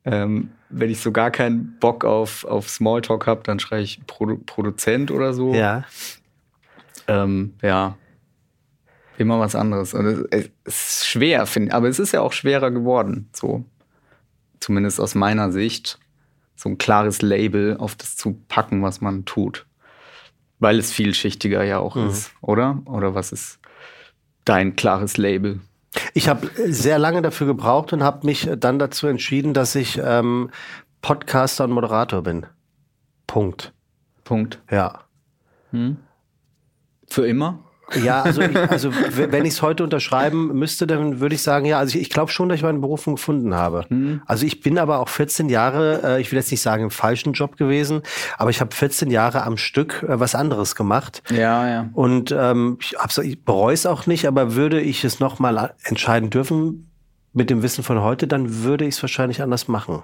Ähm, 0.05 0.51
wenn 0.69 0.91
ich 0.91 0.99
so 0.99 1.11
gar 1.11 1.31
keinen 1.31 1.77
Bock 1.79 2.05
auf, 2.05 2.45
auf 2.45 2.69
Smalltalk 2.69 3.25
habe, 3.25 3.41
dann 3.43 3.59
schreibe 3.59 3.81
ich 3.81 4.05
Produ 4.05 4.37
Produzent 4.45 5.09
oder 5.09 5.33
so. 5.33 5.53
Ja. 5.55 5.83
Ähm, 7.07 7.53
ja. 7.61 7.97
Immer 9.17 9.39
was 9.39 9.55
anderes. 9.55 9.93
Und 9.93 10.05
es, 10.05 10.49
es 10.63 10.97
ist 10.97 11.07
schwer, 11.07 11.45
finde 11.45 11.73
aber 11.73 11.87
es 11.87 11.99
ist 11.99 12.11
ja 12.11 12.21
auch 12.21 12.33
schwerer 12.33 12.71
geworden. 12.71 13.29
So. 13.33 13.63
Zumindest 14.59 14.99
aus 14.99 15.15
meiner 15.15 15.51
Sicht. 15.51 15.99
So 16.55 16.69
ein 16.69 16.77
klares 16.77 17.21
Label 17.21 17.77
auf 17.77 17.95
das 17.95 18.15
zu 18.15 18.39
packen, 18.47 18.81
was 18.81 19.01
man 19.01 19.25
tut. 19.25 19.65
Weil 20.59 20.79
es 20.79 20.91
vielschichtiger 20.91 21.63
ja 21.63 21.79
auch 21.79 21.95
mhm. 21.95 22.07
ist, 22.07 22.31
oder? 22.41 22.81
Oder 22.85 23.13
was 23.13 23.31
ist 23.31 23.59
dein 24.45 24.75
klares 24.75 25.17
Label? 25.17 25.59
Ich 26.13 26.27
habe 26.29 26.49
sehr 26.65 26.99
lange 26.99 27.21
dafür 27.21 27.47
gebraucht 27.47 27.93
und 27.93 28.03
habe 28.03 28.25
mich 28.25 28.49
dann 28.57 28.79
dazu 28.79 29.07
entschieden, 29.07 29.53
dass 29.53 29.75
ich 29.75 29.99
ähm, 30.03 30.49
Podcaster 31.01 31.65
und 31.65 31.71
Moderator 31.71 32.21
bin. 32.21 32.45
Punkt. 33.27 33.73
Punkt. 34.23 34.61
Ja. 34.71 35.01
Hm. 35.71 35.97
Für 37.07 37.27
immer? 37.27 37.59
Ja, 37.93 38.23
also, 38.23 38.41
ich, 38.41 38.57
also 38.57 38.91
wenn 39.11 39.45
ich 39.45 39.53
es 39.53 39.61
heute 39.61 39.83
unterschreiben 39.83 40.57
müsste, 40.57 40.87
dann 40.87 41.19
würde 41.19 41.35
ich 41.35 41.41
sagen, 41.41 41.65
ja, 41.65 41.77
also 41.77 41.95
ich, 41.95 42.03
ich 42.03 42.09
glaube 42.09 42.31
schon, 42.31 42.49
dass 42.49 42.57
ich 42.57 42.63
meine 42.63 42.79
Berufung 42.79 43.15
gefunden 43.15 43.53
habe. 43.53 43.85
Mhm. 43.89 44.21
Also 44.25 44.45
ich 44.45 44.61
bin 44.61 44.79
aber 44.79 44.99
auch 44.99 45.09
14 45.09 45.49
Jahre, 45.49 46.01
äh, 46.03 46.21
ich 46.21 46.31
will 46.31 46.39
jetzt 46.39 46.51
nicht 46.51 46.61
sagen 46.61 46.83
im 46.83 46.91
falschen 46.91 47.33
Job 47.33 47.57
gewesen, 47.57 48.01
aber 48.37 48.49
ich 48.49 48.59
habe 48.59 48.73
14 48.73 49.11
Jahre 49.11 49.43
am 49.43 49.57
Stück 49.57 50.03
äh, 50.03 50.19
was 50.19 50.35
anderes 50.35 50.75
gemacht. 50.75 51.21
Ja, 51.31 51.67
ja. 51.67 51.89
Und 51.93 52.33
ähm, 52.37 52.77
ich, 52.81 52.95
ich 53.23 53.43
bereue 53.43 53.73
es 53.73 53.85
auch 53.85 54.07
nicht, 54.07 54.27
aber 54.27 54.55
würde 54.55 54.81
ich 54.81 55.03
es 55.03 55.19
nochmal 55.19 55.75
entscheiden 55.83 56.29
dürfen 56.29 56.91
mit 57.33 57.49
dem 57.49 57.61
Wissen 57.61 57.83
von 57.83 58.01
heute, 58.01 58.27
dann 58.27 58.63
würde 58.63 58.85
ich 58.85 58.95
es 58.95 59.03
wahrscheinlich 59.03 59.41
anders 59.41 59.67
machen. 59.67 60.03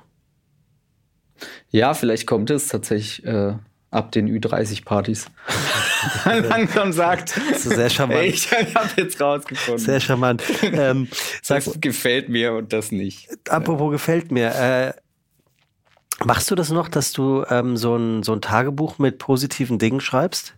Ja, 1.69 1.93
vielleicht 1.93 2.27
kommt 2.27 2.49
es 2.51 2.67
tatsächlich 2.67 3.25
äh, 3.25 3.55
ab 3.91 4.11
den 4.11 4.27
Ü30-Partys. 4.27 5.27
langsam 6.25 6.91
sagt. 6.91 7.39
Das 7.51 7.65
ist 7.65 7.75
sehr 7.75 7.89
charmant. 7.89 8.23
Ich 8.23 8.51
habe 8.51 8.89
jetzt 8.97 9.21
rausgefunden. 9.21 9.83
Sehr 9.83 9.99
charmant. 9.99 10.43
Ähm, 10.63 11.07
sag, 11.41 11.63
das 11.63 11.79
gefällt 11.79 12.29
mir 12.29 12.53
und 12.53 12.73
das 12.73 12.91
nicht. 12.91 13.29
Apropos 13.49 13.91
gefällt 13.91 14.31
mir. 14.31 14.55
Äh, 14.55 14.93
machst 16.23 16.49
du 16.51 16.55
das 16.55 16.71
noch, 16.71 16.89
dass 16.89 17.11
du 17.13 17.43
ähm, 17.49 17.77
so, 17.77 17.95
ein, 17.95 18.23
so 18.23 18.33
ein 18.33 18.41
Tagebuch 18.41 18.97
mit 18.99 19.19
positiven 19.19 19.79
Dingen 19.79 20.01
schreibst? 20.01 20.55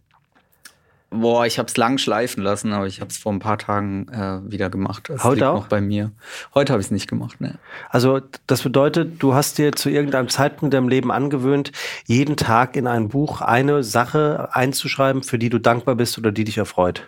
Boah, 1.14 1.46
ich 1.46 1.60
habe 1.60 1.68
es 1.68 1.78
lang 1.78 1.98
schleifen 1.98 2.44
lassen, 2.44 2.74
aber 2.74 2.88
ich 2.88 3.00
habe 3.00 3.10
es 3.10 3.18
vor 3.18 3.32
ein 3.32 3.40
paar 3.40 3.58
Tagen 3.58 4.08
äh, 4.10 4.52
wieder 4.52 4.70
gemacht. 4.70 5.10
Das 5.10 5.24
Heute 5.24 5.50
auch? 5.50 5.62
noch 5.62 5.68
bei 5.68 5.80
mir. 5.80 6.12
Heute 6.56 6.74
habe 6.74 6.82
ich 6.82 6.88
es 6.88 6.92
nicht 6.92 7.08
gemacht, 7.08 7.40
ne. 7.40 7.60
Also 7.90 8.20
das 8.48 8.64
bedeutet, 8.64 9.22
du 9.22 9.34
hast 9.34 9.58
dir 9.58 9.74
zu 9.74 9.90
irgendeinem 9.90 10.30
Zeitpunkt 10.30 10.74
im 10.74 10.90
Leben 10.90 11.12
angewöhnt, 11.12 11.72
jeden 12.06 12.36
Tag 12.36 12.76
in 12.76 12.88
ein 12.88 13.10
Buch 13.10 13.42
eine 13.42 13.84
Sache 13.84 14.50
einzuschreiben, 14.54 15.24
für 15.24 15.38
die 15.38 15.50
du 15.50 15.60
dankbar 15.60 15.96
bist 15.96 16.18
oder 16.18 16.32
die 16.32 16.44
dich 16.44 16.58
erfreut. 16.58 17.08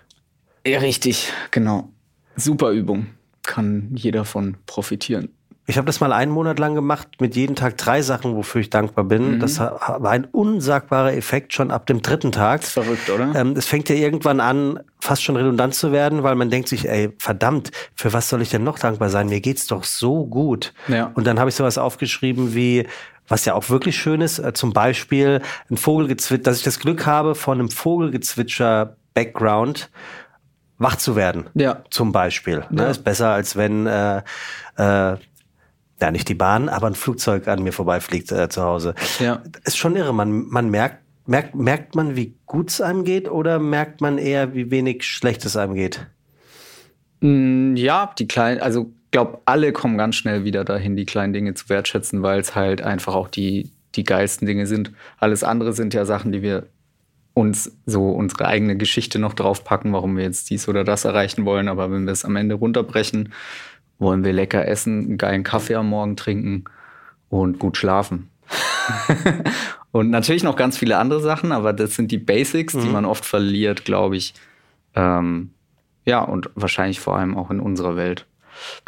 Ja, 0.65 0.79
richtig, 0.79 1.31
genau. 1.51 1.89
Super 2.35 2.71
Übung. 2.71 3.07
Kann 3.43 3.91
jeder 3.93 4.25
von 4.25 4.57
profitieren. 4.65 5.29
Ich 5.67 5.77
habe 5.77 5.87
das 5.87 5.99
mal 5.99 6.13
einen 6.13 6.31
Monat 6.31 6.59
lang 6.59 6.75
gemacht, 6.75 7.07
mit 7.19 7.35
jeden 7.35 7.55
Tag 7.55 7.77
drei 7.77 8.03
Sachen, 8.03 8.35
wofür 8.35 8.61
ich 8.61 8.69
dankbar 8.69 9.03
bin. 9.03 9.35
Mhm. 9.35 9.39
Das 9.39 9.59
war 9.59 10.09
ein 10.09 10.25
unsagbarer 10.25 11.13
Effekt 11.13 11.53
schon 11.53 11.71
ab 11.71 11.87
dem 11.87 12.03
dritten 12.03 12.31
Tag. 12.31 12.61
Das 12.61 12.69
ist 12.69 12.73
verrückt, 12.73 13.09
oder? 13.09 13.33
Ähm, 13.33 13.55
es 13.57 13.65
fängt 13.65 13.89
ja 13.89 13.95
irgendwann 13.95 14.39
an, 14.39 14.79
fast 14.99 15.23
schon 15.23 15.35
redundant 15.35 15.73
zu 15.73 15.91
werden, 15.91 16.21
weil 16.21 16.35
man 16.35 16.51
denkt 16.51 16.69
sich, 16.69 16.87
ey, 16.87 17.11
verdammt, 17.17 17.71
für 17.95 18.13
was 18.13 18.29
soll 18.29 18.43
ich 18.43 18.49
denn 18.49 18.63
noch 18.63 18.77
dankbar 18.77 19.09
sein? 19.09 19.27
Mir 19.27 19.41
geht's 19.41 19.65
doch 19.65 19.83
so 19.85 20.27
gut. 20.27 20.73
Ja. 20.87 21.11
Und 21.15 21.25
dann 21.25 21.39
habe 21.39 21.49
ich 21.49 21.55
sowas 21.55 21.79
aufgeschrieben 21.79 22.53
wie, 22.53 22.85
was 23.27 23.45
ja 23.45 23.55
auch 23.55 23.69
wirklich 23.71 23.97
schön 23.97 24.21
ist, 24.21 24.37
äh, 24.37 24.53
zum 24.53 24.71
Beispiel 24.71 25.41
ein 25.71 25.77
Vogelgezwitscher, 25.77 26.43
dass 26.43 26.57
ich 26.57 26.63
das 26.63 26.79
Glück 26.79 27.07
habe, 27.07 27.33
von 27.33 27.59
einem 27.59 27.69
Vogelgezwitscher 27.69 28.97
Background 29.15 29.89
wach 30.77 30.97
zu 30.97 31.15
werden. 31.15 31.45
Ja. 31.55 31.83
Zum 31.89 32.11
Beispiel. 32.11 32.65
Ne? 32.69 32.83
Ja. 32.83 32.89
Ist 32.89 33.03
besser, 33.03 33.29
als 33.29 33.55
wenn 33.55 33.87
äh, 33.87 34.21
äh, 34.77 35.17
ja 36.01 36.11
nicht 36.11 36.27
die 36.27 36.35
Bahn, 36.35 36.69
aber 36.69 36.87
ein 36.87 36.95
Flugzeug 36.95 37.47
an 37.47 37.63
mir 37.63 37.71
vorbeifliegt 37.71 38.31
äh, 38.31 38.49
zu 38.49 38.63
Hause. 38.63 38.95
Ja. 39.19 39.41
Ist 39.63 39.77
schon 39.77 39.95
irre. 39.95 40.13
Man, 40.13 40.47
man 40.47 40.69
merkt, 40.69 40.99
merkt, 41.25 41.55
merkt 41.55 41.95
man, 41.95 42.15
wie 42.15 42.35
gut 42.45 42.69
es 42.69 42.81
einem 42.81 43.03
geht 43.03 43.29
oder 43.29 43.59
merkt 43.59 44.01
man 44.01 44.17
eher, 44.17 44.53
wie 44.53 44.71
wenig 44.71 45.05
schlecht 45.05 45.45
es 45.45 45.55
einem 45.55 45.73
geht? 45.73 46.05
Mm, 47.21 47.75
ja, 47.75 48.13
die 48.17 48.27
kleinen, 48.27 48.61
also 48.61 48.91
glaube, 49.15 49.39
alle 49.45 49.71
kommen 49.71 49.97
ganz 49.97 50.17
schnell 50.17 50.43
wieder 50.43 50.65
dahin, 50.65 50.97
die 50.97 51.05
kleinen 51.05 51.31
Dinge 51.31 51.53
zu 51.53 51.69
wertschätzen, 51.69 52.21
weil 52.21 52.37
es 52.41 52.53
halt 52.53 52.81
einfach 52.81 53.15
auch 53.15 53.29
die, 53.29 53.71
die 53.95 54.03
geilsten 54.03 54.45
Dinge 54.45 54.67
sind. 54.67 54.91
Alles 55.17 55.41
andere 55.41 55.71
sind 55.71 55.93
ja 55.93 56.03
Sachen, 56.03 56.33
die 56.33 56.41
wir 56.41 56.67
uns 57.33 57.71
so 57.85 58.09
unsere 58.09 58.45
eigene 58.45 58.75
Geschichte 58.75 59.17
noch 59.17 59.33
draufpacken, 59.33 59.93
warum 59.93 60.17
wir 60.17 60.25
jetzt 60.25 60.49
dies 60.49 60.67
oder 60.67 60.83
das 60.83 61.05
erreichen 61.05 61.45
wollen. 61.45 61.69
Aber 61.69 61.89
wenn 61.91 62.03
wir 62.03 62.11
es 62.11 62.25
am 62.25 62.35
Ende 62.35 62.55
runterbrechen, 62.55 63.31
wollen 63.99 64.23
wir 64.23 64.33
lecker 64.33 64.67
essen, 64.67 65.05
einen 65.05 65.17
geilen 65.17 65.43
Kaffee 65.43 65.75
am 65.75 65.89
Morgen 65.89 66.15
trinken 66.15 66.65
und 67.29 67.59
gut 67.59 67.77
schlafen. 67.77 68.29
und 69.91 70.09
natürlich 70.09 70.43
noch 70.43 70.55
ganz 70.55 70.77
viele 70.77 70.97
andere 70.97 71.21
Sachen, 71.21 71.51
aber 71.51 71.73
das 71.73 71.95
sind 71.95 72.11
die 72.11 72.17
Basics, 72.17 72.73
mhm. 72.73 72.81
die 72.81 72.89
man 72.89 73.05
oft 73.05 73.25
verliert, 73.25 73.85
glaube 73.85 74.17
ich. 74.17 74.33
Ähm, 74.95 75.51
ja, 76.05 76.21
und 76.21 76.49
wahrscheinlich 76.55 76.99
vor 76.99 77.17
allem 77.17 77.35
auch 77.35 77.49
in 77.49 77.59
unserer 77.59 77.95
Welt, 77.95 78.27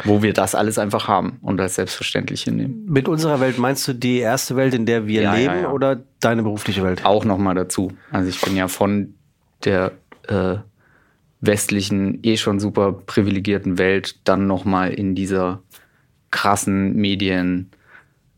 wo 0.04 0.22
wir 0.22 0.32
das 0.32 0.54
alles 0.54 0.78
einfach 0.78 1.08
haben 1.08 1.38
und 1.42 1.60
als 1.60 1.74
selbstverständlich 1.74 2.42
hinnehmen. 2.42 2.84
Mit 2.86 3.08
unserer 3.08 3.40
Welt 3.40 3.58
meinst 3.58 3.86
du 3.88 3.92
die 3.92 4.18
erste 4.18 4.56
Welt, 4.56 4.72
in 4.72 4.86
der 4.86 5.06
wir 5.06 5.22
ja, 5.22 5.34
leben 5.34 5.54
ja, 5.54 5.60
ja. 5.62 5.70
oder 5.70 6.00
deine 6.20 6.42
berufliche 6.42 6.82
Welt? 6.82 7.04
Auch 7.04 7.24
nochmal 7.24 7.54
dazu. 7.54 7.92
Also 8.12 8.28
ich 8.28 8.40
bin 8.40 8.56
ja 8.56 8.68
von 8.68 9.14
der 9.64 9.92
äh, 10.28 10.58
westlichen, 11.40 12.20
eh 12.22 12.36
schon 12.36 12.60
super 12.60 12.92
privilegierten 12.92 13.78
Welt 13.78 14.20
dann 14.24 14.46
nochmal 14.46 14.92
in 14.92 15.14
dieser 15.14 15.62
krassen 16.30 16.94
Medien, 16.96 17.70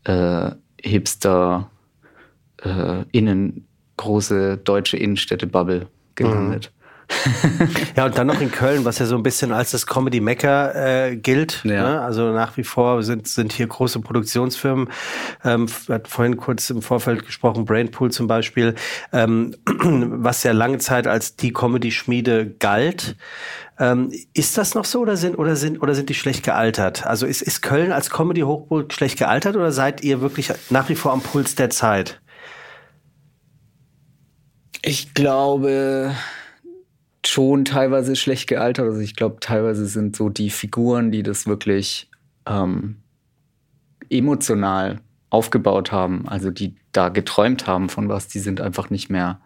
äh, 0.03 0.51
Hipster, 0.81 1.69
äh, 2.63 3.03
innen, 3.11 3.67
große 3.97 4.57
deutsche 4.57 4.97
Innenstädte-Bubble 4.97 5.87
gelandet. 6.15 6.71
Mhm. 6.73 6.80
ja, 7.95 8.05
und 8.05 8.17
dann 8.17 8.27
noch 8.27 8.41
in 8.41 8.51
Köln, 8.51 8.85
was 8.85 8.99
ja 8.99 9.05
so 9.05 9.15
ein 9.15 9.23
bisschen 9.23 9.51
als 9.51 9.71
das 9.71 9.85
Comedy-Mecker 9.87 11.09
äh, 11.09 11.15
gilt. 11.15 11.61
Ja. 11.63 11.83
Ne? 11.83 12.01
Also 12.01 12.31
nach 12.31 12.57
wie 12.57 12.63
vor 12.63 13.03
sind, 13.03 13.27
sind 13.27 13.53
hier 13.53 13.67
große 13.67 13.99
Produktionsfirmen. 13.99 14.89
Ähm, 15.43 15.67
hat 15.89 16.07
vorhin 16.07 16.37
kurz 16.37 16.69
im 16.69 16.81
Vorfeld 16.81 17.25
gesprochen, 17.25 17.65
Brainpool 17.65 18.11
zum 18.11 18.27
Beispiel, 18.27 18.75
ähm, 19.11 19.55
was 19.65 20.43
ja 20.43 20.51
lange 20.51 20.77
Zeit 20.79 21.07
als 21.07 21.35
die 21.35 21.53
Comedy-Schmiede 21.53 22.55
galt. 22.59 23.15
Ähm, 23.79 24.11
ist 24.33 24.57
das 24.57 24.75
noch 24.75 24.85
so 24.85 24.99
oder 24.99 25.17
sind, 25.17 25.37
oder 25.37 25.55
sind, 25.55 25.81
oder 25.81 25.95
sind 25.95 26.09
die 26.09 26.13
schlecht 26.13 26.43
gealtert? 26.43 27.05
Also 27.05 27.25
ist, 27.25 27.41
ist 27.41 27.61
Köln 27.61 27.91
als 27.91 28.09
Comedy-Hochburg 28.09 28.93
schlecht 28.93 29.17
gealtert 29.17 29.55
oder 29.55 29.71
seid 29.71 30.03
ihr 30.03 30.21
wirklich 30.21 30.51
nach 30.69 30.89
wie 30.89 30.95
vor 30.95 31.11
am 31.11 31.21
Puls 31.21 31.55
der 31.55 31.69
Zeit? 31.69 32.21
Ich 34.83 35.13
glaube, 35.13 36.15
schon 37.31 37.63
teilweise 37.63 38.15
schlecht 38.17 38.47
gealtert. 38.47 38.85
Also 38.85 38.99
ich 38.99 39.15
glaube, 39.15 39.37
teilweise 39.39 39.85
sind 39.85 40.15
so 40.15 40.27
die 40.27 40.49
Figuren, 40.49 41.11
die 41.11 41.23
das 41.23 41.47
wirklich 41.47 42.09
ähm, 42.45 42.97
emotional 44.09 44.99
aufgebaut 45.29 45.93
haben, 45.93 46.27
also 46.27 46.51
die 46.51 46.75
da 46.91 47.07
geträumt 47.07 47.67
haben 47.67 47.87
von 47.87 48.09
was, 48.09 48.27
die 48.27 48.39
sind 48.39 48.59
einfach 48.59 48.89
nicht 48.89 49.09
mehr 49.09 49.39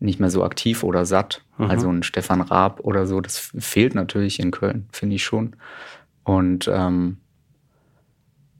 nicht 0.00 0.18
mehr 0.18 0.30
so 0.30 0.42
aktiv 0.42 0.82
oder 0.82 1.04
satt. 1.04 1.44
Mhm. 1.58 1.70
Also 1.70 1.88
ein 1.88 2.02
Stefan 2.02 2.40
Raab 2.40 2.80
oder 2.80 3.06
so, 3.06 3.20
das 3.20 3.52
fehlt 3.56 3.94
natürlich 3.94 4.40
in 4.40 4.50
Köln, 4.50 4.88
finde 4.90 5.14
ich 5.14 5.22
schon. 5.22 5.54
Und 6.24 6.68
ähm, 6.72 7.18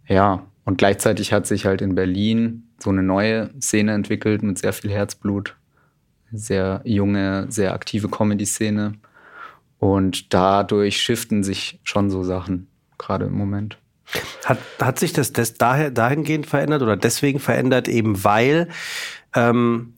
ja, 0.07 0.47
und 0.64 0.78
gleichzeitig 0.78 1.33
hat 1.33 1.49
sich 1.49 1.66
halt 1.66 1.83
in 1.83 1.97
Berlin 1.97 2.69
so 2.78 2.90
eine 2.90 3.02
neue 3.02 3.50
Szene 3.61 3.92
entwickelt 3.92 4.45
mit 4.45 4.59
sehr 4.59 4.73
viel 4.73 4.92
Herzblut, 4.92 5.57
sehr 6.33 6.81
junge, 6.85 7.47
sehr 7.49 7.73
aktive 7.73 8.09
Comedy-Szene. 8.09 8.95
Und 9.79 10.33
dadurch 10.33 11.01
shiften 11.01 11.43
sich 11.43 11.81
schon 11.83 12.11
so 12.11 12.23
Sachen, 12.23 12.69
gerade 12.99 13.27
im 13.27 13.35
Moment. 13.35 13.79
Hat, 14.45 14.59
hat 14.81 14.99
sich 14.99 15.12
das, 15.12 15.33
das 15.33 15.55
daher, 15.55 15.91
dahingehend 15.91 16.47
verändert 16.47 16.83
oder 16.83 16.97
deswegen 16.97 17.41
verändert, 17.41 17.89
eben 17.89 18.25
weil 18.25 18.69
ähm, 19.35 19.95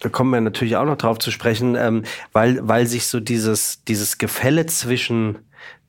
da 0.00 0.08
kommen 0.08 0.30
wir 0.30 0.40
natürlich 0.40 0.76
auch 0.76 0.84
noch 0.84 0.98
drauf 0.98 1.18
zu 1.18 1.30
sprechen, 1.30 1.74
ähm, 1.74 2.02
weil, 2.32 2.66
weil 2.66 2.86
sich 2.86 3.06
so 3.06 3.18
dieses, 3.18 3.82
dieses 3.84 4.18
Gefälle 4.18 4.66
zwischen 4.66 5.38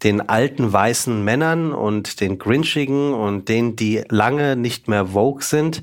den 0.03 0.29
alten 0.29 0.71
weißen 0.71 1.23
Männern 1.23 1.73
und 1.73 2.21
den 2.21 2.37
Grinchigen 2.37 3.13
und 3.13 3.49
denen, 3.49 3.75
die 3.75 4.03
lange 4.09 4.55
nicht 4.55 4.87
mehr 4.87 5.07
Vogue 5.07 5.41
sind, 5.41 5.81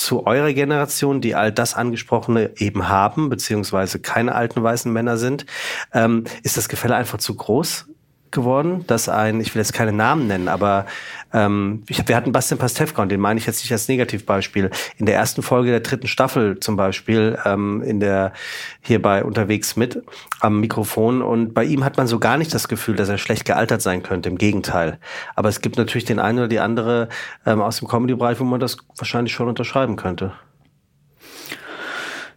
zu 0.00 0.26
eurer 0.26 0.52
Generation, 0.54 1.20
die 1.20 1.34
all 1.34 1.52
das 1.52 1.74
Angesprochene 1.74 2.52
eben 2.56 2.88
haben, 2.88 3.28
beziehungsweise 3.28 3.98
keine 4.00 4.34
alten 4.34 4.62
weißen 4.62 4.90
Männer 4.90 5.18
sind, 5.18 5.44
ähm, 5.92 6.24
ist 6.42 6.56
das 6.56 6.70
Gefälle 6.70 6.96
einfach 6.96 7.18
zu 7.18 7.34
groß 7.34 7.89
geworden, 8.32 8.84
dass 8.86 9.08
ein, 9.08 9.40
ich 9.40 9.54
will 9.54 9.60
jetzt 9.60 9.72
keine 9.72 9.92
Namen 9.92 10.26
nennen, 10.26 10.48
aber 10.48 10.86
ähm, 11.32 11.82
ich, 11.88 12.06
wir 12.06 12.16
hatten 12.16 12.32
Bastian 12.32 12.58
Pastewka 12.58 13.02
und 13.02 13.10
den 13.10 13.20
meine 13.20 13.38
ich 13.38 13.46
jetzt 13.46 13.62
nicht 13.62 13.72
als 13.72 13.88
Negativbeispiel. 13.88 14.70
In 14.96 15.06
der 15.06 15.16
ersten 15.16 15.42
Folge 15.42 15.70
der 15.70 15.80
dritten 15.80 16.06
Staffel 16.06 16.58
zum 16.60 16.76
Beispiel, 16.76 17.38
ähm, 17.44 17.82
in 17.82 18.00
der 18.00 18.32
hierbei 18.80 19.24
unterwegs 19.24 19.76
mit 19.76 20.02
am 20.40 20.60
Mikrofon 20.60 21.22
und 21.22 21.54
bei 21.54 21.64
ihm 21.64 21.84
hat 21.84 21.96
man 21.96 22.06
so 22.06 22.18
gar 22.18 22.36
nicht 22.36 22.54
das 22.54 22.68
Gefühl, 22.68 22.96
dass 22.96 23.08
er 23.08 23.18
schlecht 23.18 23.44
gealtert 23.44 23.82
sein 23.82 24.02
könnte, 24.02 24.28
im 24.28 24.38
Gegenteil. 24.38 24.98
Aber 25.34 25.48
es 25.48 25.60
gibt 25.60 25.76
natürlich 25.76 26.04
den 26.04 26.18
einen 26.18 26.38
oder 26.38 26.48
die 26.48 26.60
andere 26.60 27.08
ähm, 27.46 27.60
aus 27.60 27.78
dem 27.78 27.88
Comedy-Bereich, 27.88 28.40
wo 28.40 28.44
man 28.44 28.60
das 28.60 28.78
wahrscheinlich 28.96 29.32
schon 29.32 29.48
unterschreiben 29.48 29.96
könnte. 29.96 30.32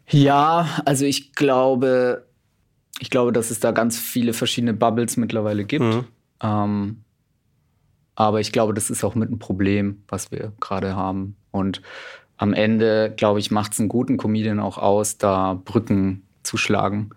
Ja, 0.07 0.67
also 0.85 1.05
ich 1.05 1.33
glaube, 1.33 2.25
ich 3.03 3.09
glaube, 3.09 3.33
dass 3.33 3.51
es 3.51 3.59
da 3.59 3.71
ganz 3.71 3.99
viele 3.99 4.31
verschiedene 4.31 4.73
Bubbles 4.73 5.17
mittlerweile 5.17 5.65
gibt. 5.65 5.83
Mhm. 5.83 6.05
Ähm, 6.41 7.03
aber 8.15 8.39
ich 8.39 8.53
glaube, 8.53 8.73
das 8.73 8.89
ist 8.89 9.03
auch 9.03 9.13
mit 9.13 9.29
ein 9.29 9.39
Problem, 9.39 10.03
was 10.07 10.31
wir 10.31 10.53
gerade 10.61 10.95
haben. 10.95 11.35
Und 11.51 11.81
am 12.37 12.53
Ende, 12.53 13.13
glaube 13.17 13.41
ich, 13.41 13.51
macht 13.51 13.73
es 13.73 13.81
einen 13.81 13.89
guten 13.89 14.15
Comedian 14.15 14.61
auch 14.61 14.77
aus, 14.77 15.17
da 15.17 15.59
Brücken 15.65 16.23
zu 16.43 16.55
schlagen. 16.55 17.09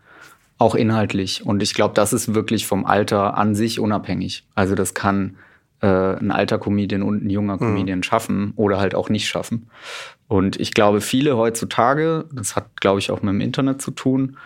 Auch 0.59 0.75
inhaltlich. 0.75 1.47
Und 1.47 1.63
ich 1.63 1.73
glaube, 1.73 1.95
das 1.95 2.13
ist 2.13 2.35
wirklich 2.35 2.67
vom 2.67 2.85
Alter 2.85 3.39
an 3.39 3.55
sich 3.55 3.79
unabhängig. 3.79 4.45
Also 4.57 4.75
das 4.75 4.93
kann 4.93 5.37
äh, 5.83 5.87
ein 5.87 6.33
alter 6.33 6.59
Comedian 6.59 7.05
und 7.05 7.25
ein 7.25 7.31
junger 7.31 7.55
mhm. 7.55 7.61
Comedian 7.61 8.01
mhm. 8.01 8.03
schaffen 8.03 8.53
oder 8.57 8.81
halt 8.81 8.97
auch 8.97 9.09
nicht 9.09 9.29
schaffen. 9.29 9.71
Und 10.27 10.59
ich 10.59 10.75
glaube, 10.75 11.01
viele 11.01 11.37
heutzutage, 11.37 12.25
das 12.33 12.57
hat, 12.57 12.81
glaube 12.81 12.99
ich, 12.99 13.13
auch 13.13 13.23
mit 13.23 13.33
dem 13.33 13.41
Internet 13.41 13.81
zu 13.81 13.93
tun, 13.93 14.37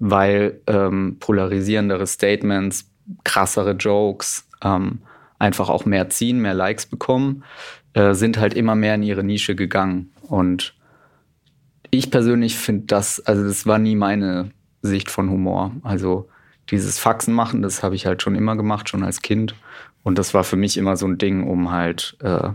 weil 0.00 0.60
ähm, 0.66 1.18
polarisierendere 1.20 2.06
Statements, 2.06 2.90
krassere 3.22 3.72
Jokes, 3.72 4.48
ähm, 4.62 5.02
einfach 5.38 5.68
auch 5.68 5.84
mehr 5.84 6.10
ziehen, 6.10 6.40
mehr 6.40 6.54
Likes 6.54 6.86
bekommen, 6.86 7.44
äh, 7.92 8.14
sind 8.14 8.38
halt 8.38 8.54
immer 8.54 8.74
mehr 8.74 8.96
in 8.96 9.02
ihre 9.02 9.22
Nische 9.22 9.54
gegangen. 9.54 10.12
Und 10.22 10.74
ich 11.90 12.10
persönlich 12.10 12.56
finde 12.56 12.86
das, 12.86 13.20
also 13.20 13.44
das 13.44 13.66
war 13.66 13.78
nie 13.78 13.94
meine 13.94 14.50
Sicht 14.82 15.10
von 15.10 15.30
Humor. 15.30 15.72
Also 15.82 16.28
dieses 16.70 16.98
Faxen 16.98 17.34
machen, 17.34 17.62
das 17.62 17.82
habe 17.82 17.94
ich 17.94 18.06
halt 18.06 18.22
schon 18.22 18.34
immer 18.34 18.56
gemacht, 18.56 18.88
schon 18.88 19.02
als 19.02 19.22
Kind. 19.22 19.54
Und 20.02 20.18
das 20.18 20.32
war 20.32 20.44
für 20.44 20.56
mich 20.56 20.78
immer 20.78 20.96
so 20.96 21.06
ein 21.06 21.18
Ding, 21.18 21.46
um 21.46 21.70
halt 21.70 22.16
äh, 22.20 22.50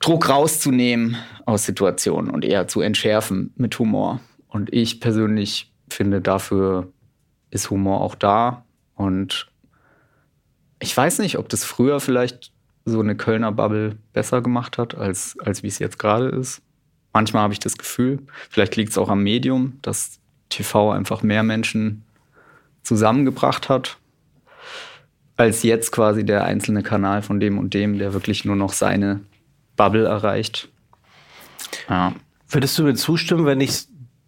Druck 0.00 0.28
rauszunehmen 0.28 1.16
aus 1.46 1.66
Situationen 1.66 2.30
und 2.30 2.44
eher 2.44 2.66
zu 2.66 2.80
entschärfen 2.80 3.52
mit 3.56 3.78
Humor. 3.78 4.20
Und 4.48 4.72
ich 4.72 5.00
persönlich 5.00 5.73
finde, 5.88 6.20
dafür 6.20 6.88
ist 7.50 7.70
Humor 7.70 8.00
auch 8.00 8.14
da. 8.14 8.64
Und 8.94 9.48
ich 10.78 10.96
weiß 10.96 11.18
nicht, 11.20 11.38
ob 11.38 11.48
das 11.48 11.64
früher 11.64 12.00
vielleicht 12.00 12.52
so 12.84 13.00
eine 13.00 13.16
Kölner 13.16 13.52
Bubble 13.52 13.96
besser 14.12 14.42
gemacht 14.42 14.78
hat, 14.78 14.94
als, 14.94 15.38
als 15.40 15.62
wie 15.62 15.68
es 15.68 15.78
jetzt 15.78 15.98
gerade 15.98 16.28
ist. 16.28 16.60
Manchmal 17.12 17.44
habe 17.44 17.52
ich 17.52 17.60
das 17.60 17.78
Gefühl, 17.78 18.18
vielleicht 18.50 18.76
liegt 18.76 18.90
es 18.90 18.98
auch 18.98 19.08
am 19.08 19.22
Medium, 19.22 19.78
dass 19.82 20.18
TV 20.48 20.90
einfach 20.90 21.22
mehr 21.22 21.42
Menschen 21.42 22.04
zusammengebracht 22.82 23.68
hat, 23.68 23.96
als 25.36 25.62
jetzt 25.62 25.92
quasi 25.92 26.24
der 26.24 26.44
einzelne 26.44 26.82
Kanal 26.82 27.22
von 27.22 27.40
dem 27.40 27.58
und 27.58 27.72
dem, 27.72 27.98
der 27.98 28.12
wirklich 28.12 28.44
nur 28.44 28.56
noch 28.56 28.72
seine 28.72 29.20
Bubble 29.76 30.06
erreicht. 30.06 30.68
Ja. 31.88 32.14
Würdest 32.48 32.78
du 32.78 32.84
mir 32.84 32.94
zustimmen, 32.94 33.46
wenn 33.46 33.60
ich 33.60 33.86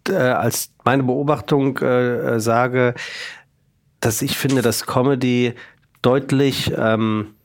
äh, 0.09 0.15
als 0.15 0.71
meine 0.83 1.03
Beobachtung 1.03 1.77
äh, 1.79 2.35
äh, 2.35 2.39
sage, 2.39 2.93
dass 3.99 4.21
ich 4.21 4.37
finde, 4.37 4.61
dass 4.61 4.85
Comedy 4.85 5.53
deutlich 6.01 6.73
ähm, 6.77 7.35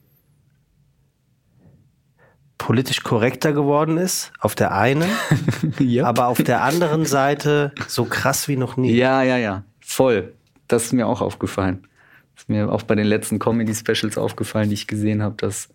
politisch 2.58 3.02
korrekter 3.02 3.52
geworden 3.52 3.98
ist, 3.98 4.32
auf 4.38 4.54
der 4.54 4.72
einen, 4.72 5.08
yep. 5.80 6.04
aber 6.04 6.28
auf 6.28 6.42
der 6.42 6.62
anderen 6.62 7.06
Seite 7.06 7.72
so 7.88 8.04
krass 8.04 8.46
wie 8.46 8.56
noch 8.56 8.76
nie. 8.76 8.92
Ja, 8.92 9.22
ja, 9.22 9.36
ja, 9.36 9.64
voll. 9.80 10.34
Das 10.68 10.84
ist 10.84 10.92
mir 10.92 11.06
auch 11.06 11.20
aufgefallen. 11.20 11.86
Ist 12.42 12.48
mir 12.48 12.72
auch 12.72 12.82
bei 12.82 12.96
den 12.96 13.06
letzten 13.06 13.38
Comedy-Specials 13.38 14.18
aufgefallen, 14.18 14.68
die 14.68 14.74
ich 14.74 14.88
gesehen 14.88 15.22
habe, 15.22 15.36
dass 15.36 15.68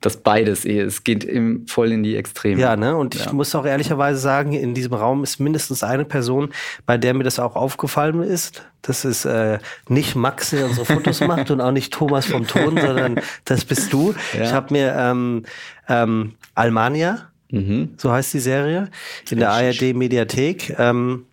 das 0.00 0.18
beides 0.18 0.64
eh. 0.64 0.78
Es 0.78 1.02
geht 1.02 1.24
im, 1.24 1.66
voll 1.66 1.90
in 1.90 2.04
die 2.04 2.14
Extreme. 2.14 2.60
Ja, 2.60 2.76
ne? 2.76 2.96
Und 2.96 3.16
ich 3.16 3.32
muss 3.32 3.52
auch 3.56 3.66
ehrlicherweise 3.66 4.20
sagen, 4.20 4.52
in 4.52 4.74
diesem 4.74 4.94
Raum 4.94 5.24
ist 5.24 5.40
mindestens 5.40 5.82
eine 5.82 6.04
Person, 6.04 6.50
bei 6.86 6.98
der 6.98 7.14
mir 7.14 7.24
das 7.24 7.40
auch 7.40 7.56
aufgefallen 7.56 8.22
ist. 8.22 8.64
Das 8.82 9.04
ist 9.04 9.24
äh, 9.24 9.58
nicht 9.88 10.14
Max, 10.14 10.50
der 10.50 10.66
unsere 10.66 10.86
Fotos 10.86 11.18
macht 11.26 11.50
und 11.50 11.60
auch 11.60 11.72
nicht 11.72 11.92
Thomas 11.92 12.26
vom 12.26 12.46
Ton, 12.46 12.78
sondern 12.80 13.20
das 13.44 13.64
bist 13.64 13.92
du. 13.92 14.14
Ja. 14.34 14.44
Ich 14.44 14.52
habe 14.52 14.72
mir 14.72 14.94
ähm, 14.96 15.42
ähm, 15.88 16.34
Almania, 16.54 17.30
mhm. 17.50 17.94
so 17.96 18.12
heißt 18.12 18.32
die 18.34 18.38
Serie, 18.38 18.88
in 19.28 19.40
der 19.40 19.50
ARD 19.50 19.96
Mediathek. 19.96 20.78
Ähm, 20.78 21.26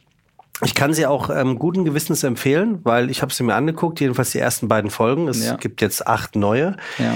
ich 0.63 0.76
kann 0.76 0.93
sie 0.93 1.06
auch 1.06 1.30
ähm, 1.30 1.58
guten 1.58 1.86
Gewissens 1.86 2.24
empfehlen, 2.24 2.80
weil 2.84 3.10
ich 3.10 3.21
habe 3.21 3.34
sie 3.34 3.43
mir 3.43 3.56
angeguckt, 3.56 4.00
jedenfalls 4.00 4.32
die 4.32 4.39
ersten 4.39 4.67
beiden 4.67 4.91
Folgen. 4.91 5.28
Es 5.28 5.43
ja. 5.43 5.56
gibt 5.56 5.82
jetzt 5.82 6.06
acht 6.08 6.36
neue. 6.36 6.78
Ja. 6.97 7.15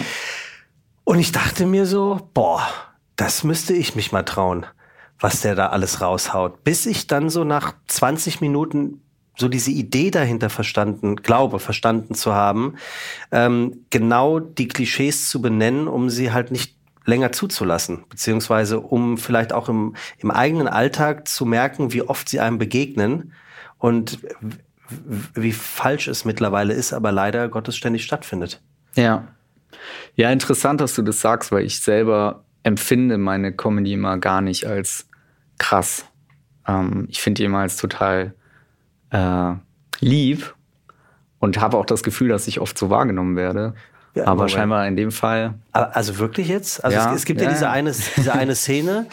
Und 1.04 1.20
ich 1.20 1.32
dachte 1.32 1.66
mir 1.66 1.86
so, 1.86 2.30
boah, 2.34 2.68
das 3.16 3.44
müsste 3.44 3.74
ich 3.74 3.96
mich 3.96 4.12
mal 4.12 4.24
trauen, 4.24 4.66
was 5.20 5.42
der 5.42 5.56
da 5.56 5.68
alles 5.68 6.02
raushaut. 6.02 6.64
Bis 6.64 6.86
ich 6.86 7.08
dann 7.08 7.30
so 7.30 7.44
nach 7.44 7.74
20 7.88 8.42
Minuten 8.42 9.02
so 9.38 9.48
diese 9.48 9.72
Idee 9.72 10.12
dahinter 10.12 10.50
verstanden, 10.50 11.18
glaube, 11.18 11.60
verstanden 11.60 12.16
zu 12.16 12.34
haben, 12.34 12.76
ähm, 13.32 13.86
genau 13.90 14.40
die 14.40 14.68
Klischees 14.68 15.30
zu 15.30 15.42
benennen, 15.42 15.88
um 15.88 16.10
sie 16.10 16.32
halt 16.32 16.52
nicht 16.52 16.76
länger 17.06 17.32
zuzulassen, 17.32 18.04
beziehungsweise 18.10 18.80
um 18.80 19.18
vielleicht 19.18 19.54
auch 19.54 19.70
im, 19.70 19.96
im 20.18 20.32
eigenen 20.32 20.68
Alltag 20.68 21.28
zu 21.28 21.46
merken, 21.46 21.94
wie 21.94 22.02
oft 22.02 22.28
sie 22.28 22.40
einem 22.40 22.58
begegnen 22.58 23.34
und 23.78 24.20
wie 25.34 25.52
falsch 25.52 26.08
es 26.08 26.26
mittlerweile 26.26 26.74
ist, 26.74 26.94
aber 26.94 27.12
leider 27.12 27.48
Gottes 27.50 27.76
ständig 27.76 28.04
stattfindet. 28.04 28.62
Ja, 28.96 29.28
ja, 30.16 30.32
interessant, 30.32 30.82
dass 30.82 30.96
du 30.96 31.02
das 31.02 31.22
sagst, 31.22 31.52
weil 31.52 31.66
ich 31.66 31.80
selber 31.80 32.46
empfinde 32.64 33.18
meine 33.18 33.54
Comedy 33.54 33.94
immer 33.94 34.18
gar 34.18 34.42
nicht 34.42 34.66
als 34.66 35.08
krass. 35.58 36.06
Ähm, 36.68 37.08
ich 37.10 37.22
finde 37.22 37.40
die 37.40 37.46
immer 37.46 37.60
als 37.60 37.78
total 37.78 38.34
äh, 39.12 39.54
lieb 40.00 40.56
und 41.40 41.60
habe 41.60 41.78
auch 41.78 41.86
das 41.86 42.04
Gefühl, 42.04 42.30
dass 42.30 42.48
ich 42.48 42.60
oft 42.60 42.78
so 42.78 42.90
wahrgenommen 42.90 43.36
werde. 43.36 43.76
Ja, 44.16 44.28
aber 44.28 44.48
scheinbar 44.48 44.88
in 44.88 44.96
dem 44.96 45.12
Fall. 45.12 45.56
Also 45.72 46.18
wirklich 46.18 46.48
jetzt? 46.48 46.84
Also 46.84 46.98
ja, 46.98 47.12
es, 47.12 47.20
es, 47.20 47.26
gibt 47.26 47.42
ja, 47.42 47.48
ja 47.48 47.54
diese, 47.54 47.70
eine, 47.70 47.92
diese 47.92 48.34
eine 48.34 48.56
Szene, 48.56 49.08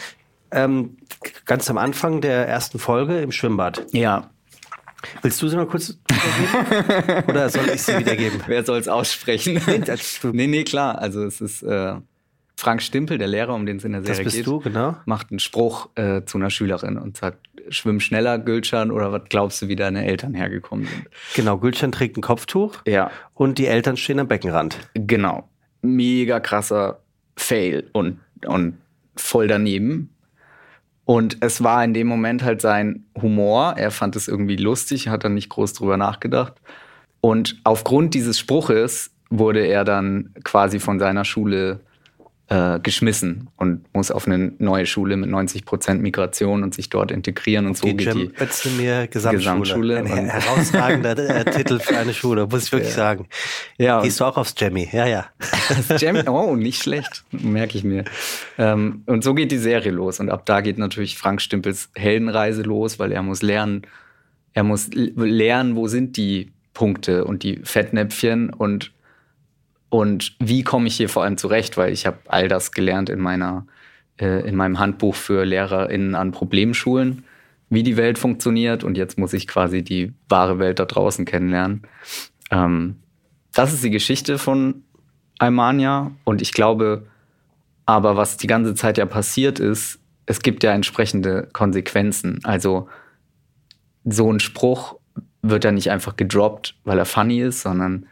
ähm, 0.51 0.97
ganz 1.45 1.69
am 1.69 1.77
Anfang 1.77 2.21
der 2.21 2.47
ersten 2.47 2.79
Folge 2.79 3.19
im 3.19 3.31
Schwimmbad. 3.31 3.85
Ja. 3.91 4.29
Willst 5.21 5.41
du 5.41 5.49
sie 5.49 5.57
mal 5.57 5.67
kurz 5.67 5.97
wiedergeben? 6.07 7.23
Oder 7.27 7.49
soll 7.49 7.69
ich 7.69 7.81
sie 7.81 7.99
wiedergeben? 7.99 8.41
Wer 8.47 8.63
soll 8.63 8.79
es 8.79 8.87
aussprechen? 8.87 9.61
nee, 10.31 10.47
nee, 10.47 10.63
klar. 10.63 10.99
Also 10.99 11.25
es 11.25 11.41
ist 11.41 11.61
äh, 11.63 11.95
Frank 12.55 12.81
Stimpel, 12.81 13.17
der 13.17 13.27
Lehrer, 13.27 13.53
um 13.53 13.65
den 13.65 13.77
es 13.77 13.83
in 13.83 13.91
der 13.91 14.01
Serie 14.01 14.19
geht. 14.19 14.25
Das 14.25 14.33
bist 14.33 14.45
geht, 14.45 14.47
du, 14.47 14.59
genau. 14.59 14.95
Macht 15.05 15.31
einen 15.31 15.39
Spruch 15.39 15.89
äh, 15.95 16.23
zu 16.23 16.37
einer 16.37 16.49
Schülerin 16.49 16.97
und 16.97 17.17
sagt, 17.17 17.49
schwimm 17.69 17.99
schneller, 17.99 18.39
Gülcan, 18.39 18.91
oder 18.91 19.11
was 19.11 19.23
glaubst 19.29 19.61
du, 19.61 19.67
wie 19.67 19.75
deine 19.75 20.05
Eltern 20.05 20.33
hergekommen 20.33 20.85
sind? 20.85 21.07
Genau, 21.35 21.57
Gülcan 21.57 21.91
trägt 21.91 22.17
ein 22.17 22.21
Kopftuch. 22.21 22.77
Ja. 22.85 23.11
Und 23.33 23.57
die 23.57 23.67
Eltern 23.67 23.97
stehen 23.97 24.19
am 24.19 24.27
Beckenrand. 24.27 24.77
Genau. 24.93 25.49
Mega 25.81 26.39
krasser 26.39 26.99
Fail 27.35 27.89
und, 27.93 28.19
und 28.45 28.77
voll 29.15 29.47
daneben. 29.47 30.09
Und 31.05 31.37
es 31.41 31.63
war 31.63 31.83
in 31.83 31.93
dem 31.93 32.07
Moment 32.07 32.43
halt 32.43 32.61
sein 32.61 33.05
Humor. 33.21 33.75
Er 33.77 33.91
fand 33.91 34.15
es 34.15 34.27
irgendwie 34.27 34.55
lustig, 34.55 35.09
hat 35.09 35.23
dann 35.23 35.33
nicht 35.33 35.49
groß 35.49 35.73
drüber 35.73 35.97
nachgedacht. 35.97 36.53
Und 37.19 37.59
aufgrund 37.63 38.13
dieses 38.13 38.39
Spruches 38.39 39.11
wurde 39.29 39.65
er 39.65 39.83
dann 39.83 40.33
quasi 40.43 40.79
von 40.79 40.99
seiner 40.99 41.25
Schule 41.25 41.81
äh, 42.53 42.79
geschmissen 42.83 43.49
und 43.57 43.91
muss 43.95 44.11
auf 44.11 44.27
eine 44.27 44.53
neue 44.59 44.85
Schule 44.85 45.17
mit 45.17 45.27
90 45.29 45.65
Prozent 45.65 46.01
Migration 46.03 46.61
und 46.61 46.75
sich 46.75 46.89
dort 46.89 47.09
integrieren 47.11 47.65
und 47.65 47.75
so 47.75 47.87
die 47.87 47.97
geht 47.97 48.11
Cem 48.11 48.17
die 48.19 48.31
Özdemir 48.43 49.07
Gesamtschule. 49.07 49.39
Gesamtschule 49.39 49.97
Ein 49.97 50.05
und- 50.25 50.29
herausragender 50.29 51.17
äh, 51.29 51.45
Titel 51.45 51.79
für 51.79 51.97
eine 51.97 52.13
Schule, 52.13 52.45
muss 52.45 52.65
ich 52.65 52.71
wirklich 52.71 52.91
Ja. 52.91 52.95
sagen. 52.95 53.27
Ja, 53.77 54.01
Gehst 54.01 54.19
du 54.19 54.25
auch 54.25 54.37
aufs 54.37 54.53
Jammy? 54.57 54.87
Ja, 54.91 55.07
ja. 55.07 55.25
Das 55.87 55.99
Jam 56.01 56.15
oh, 56.27 56.55
nicht 56.55 56.83
schlecht, 56.83 57.23
merke 57.31 57.75
ich 57.77 57.83
mir. 57.83 58.03
Ähm, 58.59 59.01
und 59.07 59.23
so 59.23 59.33
geht 59.33 59.51
die 59.51 59.57
Serie 59.57 59.91
los. 59.91 60.19
Und 60.19 60.29
ab 60.29 60.45
da 60.45 60.61
geht 60.61 60.77
natürlich 60.77 61.17
Frank 61.17 61.41
Stimpels 61.41 61.89
Heldenreise 61.95 62.61
los, 62.61 62.99
weil 62.99 63.11
er 63.11 63.23
muss 63.23 63.41
lernen, 63.41 63.81
er 64.53 64.63
muss 64.63 64.89
lernen, 64.93 65.75
wo 65.75 65.87
sind 65.87 66.17
die 66.17 66.51
Punkte 66.75 67.25
und 67.25 67.41
die 67.43 67.61
Fettnäpfchen 67.63 68.51
und, 68.51 68.91
und 69.93 70.35
wie 70.39 70.63
komme 70.63 70.87
ich 70.87 70.95
hier 70.95 71.07
vor 71.07 71.21
allem 71.21 71.37
zurecht, 71.37 71.77
weil 71.77 71.93
ich 71.93 72.07
habe 72.07 72.17
all 72.25 72.47
das 72.47 72.71
gelernt 72.71 73.11
in 73.11 73.19
meiner, 73.19 73.67
äh, 74.19 74.41
in 74.49 74.55
meinem 74.55 74.79
Handbuch 74.79 75.13
für 75.13 75.45
LehrerInnen 75.45 76.15
an 76.15 76.31
Problemschulen, 76.31 77.25
wie 77.69 77.83
die 77.83 77.95
Welt 77.95 78.17
funktioniert. 78.17 78.83
Und 78.83 78.97
jetzt 78.97 79.19
muss 79.19 79.33
ich 79.33 79.47
quasi 79.47 79.83
die 79.83 80.11
wahre 80.27 80.57
Welt 80.57 80.79
da 80.79 80.85
draußen 80.85 81.25
kennenlernen. 81.25 81.83
Ähm, 82.49 83.03
das 83.53 83.71
ist 83.71 83.83
die 83.83 83.91
Geschichte 83.91 84.39
von 84.39 84.81
Almania. 85.37 86.09
Und 86.23 86.41
ich 86.41 86.53
glaube, 86.53 87.05
aber 87.85 88.17
was 88.17 88.37
die 88.37 88.47
ganze 88.47 88.73
Zeit 88.73 88.97
ja 88.97 89.05
passiert 89.05 89.59
ist, 89.59 89.99
es 90.25 90.41
gibt 90.41 90.63
ja 90.63 90.71
entsprechende 90.71 91.49
Konsequenzen. 91.53 92.39
Also 92.41 92.89
so 94.05 94.33
ein 94.33 94.39
Spruch 94.39 94.95
wird 95.43 95.65
ja 95.65 95.71
nicht 95.71 95.91
einfach 95.91 96.15
gedroppt, 96.15 96.77
weil 96.83 96.97
er 96.97 97.05
funny 97.05 97.41
ist, 97.41 97.61
sondern 97.61 98.07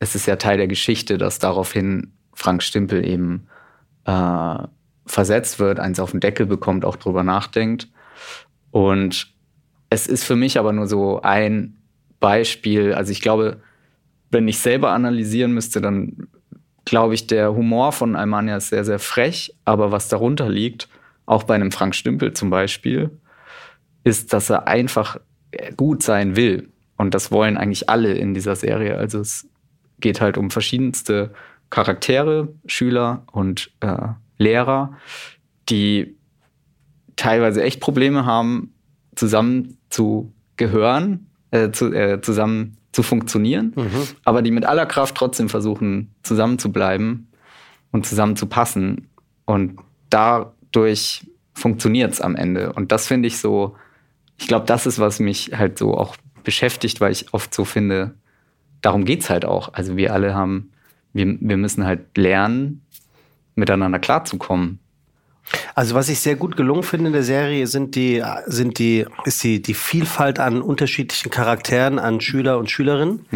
es 0.00 0.14
ist 0.14 0.26
ja 0.26 0.36
Teil 0.36 0.56
der 0.56 0.66
Geschichte, 0.66 1.18
dass 1.18 1.38
daraufhin 1.38 2.12
Frank 2.32 2.62
Stimpel 2.62 3.06
eben 3.06 3.46
äh, 4.06 4.58
versetzt 5.06 5.58
wird, 5.58 5.78
eins 5.78 6.00
auf 6.00 6.10
den 6.10 6.20
Deckel 6.20 6.46
bekommt, 6.46 6.84
auch 6.84 6.96
drüber 6.96 7.22
nachdenkt. 7.22 7.88
Und 8.70 9.32
es 9.90 10.06
ist 10.06 10.24
für 10.24 10.36
mich 10.36 10.58
aber 10.58 10.72
nur 10.72 10.86
so 10.86 11.20
ein 11.20 11.76
Beispiel. 12.18 12.94
Also 12.94 13.12
ich 13.12 13.20
glaube, 13.20 13.60
wenn 14.30 14.48
ich 14.48 14.58
selber 14.58 14.90
analysieren 14.90 15.52
müsste, 15.52 15.80
dann 15.80 16.28
glaube 16.86 17.14
ich, 17.14 17.26
der 17.26 17.54
Humor 17.54 17.92
von 17.92 18.16
Almania 18.16 18.56
ist 18.56 18.68
sehr, 18.68 18.84
sehr 18.84 18.98
frech. 18.98 19.54
Aber 19.66 19.92
was 19.92 20.08
darunter 20.08 20.48
liegt, 20.48 20.88
auch 21.26 21.42
bei 21.42 21.54
einem 21.54 21.72
Frank 21.72 21.94
Stümpel 21.94 22.32
zum 22.32 22.48
Beispiel, 22.48 23.10
ist, 24.02 24.32
dass 24.32 24.48
er 24.48 24.66
einfach 24.66 25.20
gut 25.76 26.02
sein 26.02 26.36
will. 26.36 26.70
Und 26.96 27.14
das 27.14 27.30
wollen 27.30 27.58
eigentlich 27.58 27.90
alle 27.90 28.14
in 28.14 28.32
dieser 28.32 28.56
Serie. 28.56 28.96
Also 28.96 29.20
es 29.20 29.49
geht 30.00 30.20
halt 30.20 30.38
um 30.38 30.50
verschiedenste 30.50 31.32
Charaktere, 31.70 32.48
Schüler 32.66 33.22
und 33.32 33.70
äh, 33.80 34.08
Lehrer, 34.38 34.96
die 35.68 36.16
teilweise 37.16 37.62
echt 37.62 37.80
Probleme 37.80 38.24
haben, 38.24 38.72
zusammen 39.14 39.78
zu 39.90 40.32
gehören, 40.56 41.26
äh, 41.50 41.70
zu, 41.70 41.92
äh, 41.92 42.20
zusammen 42.20 42.76
zu 42.92 43.02
funktionieren, 43.02 43.72
aber 44.24 44.42
die 44.42 44.50
mit 44.50 44.64
aller 44.64 44.86
Kraft 44.86 45.14
trotzdem 45.14 45.48
versuchen, 45.48 46.12
zusammen 46.22 46.58
zu 46.58 46.72
bleiben 46.72 47.28
und 47.92 48.04
zusammen 48.06 48.36
zu 48.36 48.46
passen. 48.46 49.08
Und 49.44 49.78
dadurch 50.10 51.26
funktioniert 51.54 52.12
es 52.12 52.20
am 52.20 52.34
Ende. 52.34 52.72
Und 52.72 52.90
das 52.90 53.06
finde 53.06 53.28
ich 53.28 53.38
so, 53.38 53.76
ich 54.38 54.48
glaube, 54.48 54.66
das 54.66 54.86
ist, 54.86 54.98
was 54.98 55.20
mich 55.20 55.52
halt 55.56 55.78
so 55.78 55.96
auch 55.96 56.16
beschäftigt, 56.42 57.00
weil 57.00 57.12
ich 57.12 57.32
oft 57.32 57.54
so 57.54 57.64
finde, 57.64 58.14
darum 58.80 59.04
geht 59.04 59.20
es 59.20 59.30
halt 59.30 59.44
auch. 59.44 59.72
Also 59.72 59.96
wir 59.96 60.12
alle 60.12 60.34
haben, 60.34 60.70
wir, 61.12 61.36
wir 61.40 61.56
müssen 61.56 61.84
halt 61.84 62.16
lernen, 62.16 62.82
miteinander 63.54 63.98
klarzukommen. 63.98 64.78
Also 65.74 65.94
was 65.96 66.08
ich 66.08 66.20
sehr 66.20 66.36
gut 66.36 66.56
gelungen 66.56 66.82
finde 66.84 67.08
in 67.08 67.12
der 67.12 67.24
Serie 67.24 67.66
sind 67.66 67.96
die, 67.96 68.22
sind 68.46 68.78
die, 68.78 69.04
ist 69.24 69.42
die, 69.42 69.60
die 69.60 69.74
Vielfalt 69.74 70.38
an 70.38 70.62
unterschiedlichen 70.62 71.30
Charakteren, 71.30 71.98
an 71.98 72.20
Schüler 72.20 72.58
und 72.58 72.70
Schülerinnen. 72.70 73.26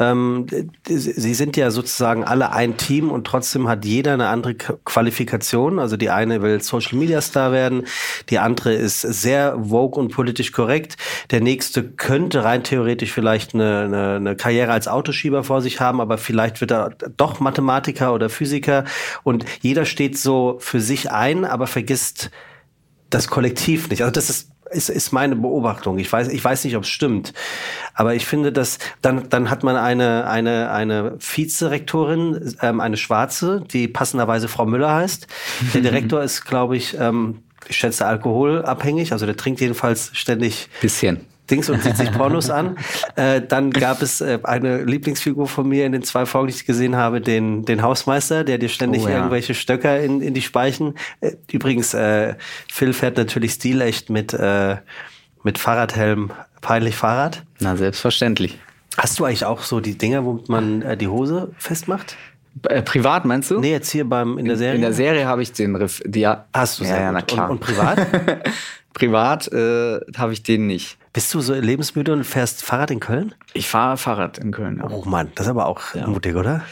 Ähm, 0.00 0.46
die- 0.88 0.96
sie 0.98 1.34
sind 1.34 1.56
ja 1.56 1.70
sozusagen 1.70 2.24
alle 2.24 2.52
ein 2.52 2.76
Team 2.76 3.10
und 3.10 3.24
trotzdem 3.26 3.68
hat 3.68 3.84
jeder 3.84 4.14
eine 4.14 4.28
andere 4.28 4.54
Qualifikation. 4.54 5.78
Also 5.78 5.96
die 5.96 6.10
eine 6.10 6.42
will 6.42 6.60
Social 6.60 6.98
Media 6.98 7.20
Star 7.20 7.52
werden, 7.52 7.86
die 8.30 8.38
andere 8.38 8.72
ist 8.74 9.00
sehr 9.02 9.54
woke 9.58 9.98
und 9.98 10.10
politisch 10.12 10.52
korrekt. 10.52 10.96
Der 11.30 11.40
nächste 11.40 11.84
könnte 11.84 12.42
rein 12.44 12.64
theoretisch 12.64 13.12
vielleicht 13.12 13.54
eine, 13.54 13.80
eine, 13.82 14.16
eine 14.16 14.36
Karriere 14.36 14.72
als 14.72 14.88
Autoschieber 14.88 15.44
vor 15.44 15.62
sich 15.62 15.80
haben, 15.80 16.00
aber 16.00 16.18
vielleicht 16.18 16.60
wird 16.60 16.72
er 16.72 16.90
doch 17.16 17.40
Mathematiker 17.40 18.12
oder 18.12 18.28
Physiker 18.28 18.84
und 19.22 19.44
jeder 19.60 19.84
steht 19.84 20.18
so 20.18 20.56
für 20.60 20.80
sich 20.80 21.10
ein, 21.10 21.44
aber 21.50 21.66
vergisst 21.66 22.30
das 23.10 23.28
Kollektiv 23.28 23.90
nicht. 23.90 24.02
Also 24.02 24.12
das 24.12 24.30
ist 24.30 24.50
ist, 24.70 24.88
ist 24.88 25.12
meine 25.12 25.36
Beobachtung. 25.36 25.98
Ich 25.98 26.12
weiß, 26.12 26.28
ich 26.28 26.42
weiß 26.42 26.64
nicht, 26.64 26.76
ob 26.76 26.84
es 26.84 26.88
stimmt, 26.88 27.32
aber 27.94 28.14
ich 28.14 28.24
finde, 28.24 28.52
dass 28.52 28.78
dann 29.02 29.28
dann 29.28 29.50
hat 29.50 29.64
man 29.64 29.76
eine 29.76 30.26
eine 30.28 30.70
eine 30.70 31.16
Vizerektorin, 31.18 32.54
ähm, 32.62 32.80
eine 32.80 32.96
Schwarze, 32.96 33.64
die 33.70 33.88
passenderweise 33.88 34.48
Frau 34.48 34.66
Müller 34.66 34.94
heißt. 34.94 35.26
Der 35.74 35.80
Direktor 35.82 36.22
ist, 36.22 36.44
glaube 36.44 36.76
ich, 36.76 36.96
ähm, 36.98 37.42
ich 37.68 37.76
schätze 37.76 38.06
alkoholabhängig, 38.06 39.12
also 39.12 39.26
der 39.26 39.36
trinkt 39.36 39.60
jedenfalls 39.60 40.10
ständig 40.14 40.68
Bisschen. 40.80 41.26
Dings 41.50 41.68
und 41.68 41.82
zieht 41.82 41.96
sich 41.96 42.10
Pornos 42.12 42.50
an. 42.50 42.76
Äh, 43.16 43.42
dann 43.42 43.70
gab 43.70 44.02
es 44.02 44.20
äh, 44.20 44.38
eine 44.44 44.84
Lieblingsfigur 44.84 45.46
von 45.46 45.68
mir 45.68 45.86
in 45.86 45.92
den 45.92 46.02
zwei 46.02 46.26
Folgen, 46.26 46.48
die 46.48 46.54
ich 46.54 46.66
gesehen 46.66 46.96
habe, 46.96 47.20
den, 47.20 47.64
den 47.64 47.82
Hausmeister, 47.82 48.44
der 48.44 48.58
dir 48.58 48.68
ständig 48.68 49.02
Oh, 49.04 49.08
ja. 49.08 49.16
irgendwelche 49.16 49.54
Stöcker 49.54 50.00
in, 50.00 50.20
in 50.20 50.34
die 50.34 50.42
Speichen. 50.42 50.94
Äh, 51.20 51.32
übrigens, 51.50 51.94
äh, 51.94 52.34
Phil 52.70 52.92
fährt 52.92 53.16
natürlich 53.16 53.52
stilecht 53.52 54.10
mit, 54.10 54.32
äh, 54.34 54.76
mit 55.42 55.58
Fahrradhelm, 55.58 56.32
peinlich 56.60 56.96
Fahrrad. 56.96 57.42
Na, 57.58 57.76
selbstverständlich. 57.76 58.58
Hast 58.96 59.18
du 59.18 59.24
eigentlich 59.24 59.44
auch 59.44 59.62
so 59.62 59.80
die 59.80 59.96
Dinger, 59.96 60.24
womit 60.24 60.48
man 60.48 60.82
äh, 60.82 60.96
die 60.96 61.08
Hose 61.08 61.52
festmacht? 61.56 62.16
Privat 62.84 63.24
meinst 63.24 63.50
du? 63.50 63.60
Nee, 63.60 63.70
jetzt 63.70 63.90
hier 63.90 64.08
beim, 64.08 64.36
in 64.36 64.44
der 64.44 64.56
Serie. 64.56 64.74
In 64.74 64.82
der 64.82 64.92
Serie 64.92 65.26
habe 65.26 65.42
ich 65.42 65.52
den 65.52 65.76
Riff. 65.76 66.02
Die, 66.04 66.20
ja, 66.20 66.46
Hast 66.52 66.80
du 66.80 66.84
ja, 66.84 67.00
ja, 67.00 67.12
na 67.12 67.22
klar. 67.22 67.48
Und, 67.48 67.58
und 67.58 67.60
privat? 67.60 68.06
privat 68.92 69.52
äh, 69.52 70.00
habe 70.16 70.32
ich 70.32 70.42
den 70.42 70.66
nicht. 70.66 70.98
Bist 71.12 71.34
du 71.34 71.40
so 71.40 71.54
lebensmüde 71.54 72.12
und 72.12 72.24
fährst 72.24 72.62
Fahrrad 72.64 72.90
in 72.90 73.00
Köln? 73.00 73.34
Ich 73.52 73.68
fahre 73.68 73.96
Fahrrad 73.96 74.38
in 74.38 74.52
Köln. 74.52 74.78
Ja, 74.78 74.88
Oh 74.90 75.02
Mann, 75.04 75.32
das 75.34 75.46
ist 75.46 75.50
aber 75.50 75.66
auch 75.66 75.80
mutig, 76.06 76.36
oder? 76.36 76.62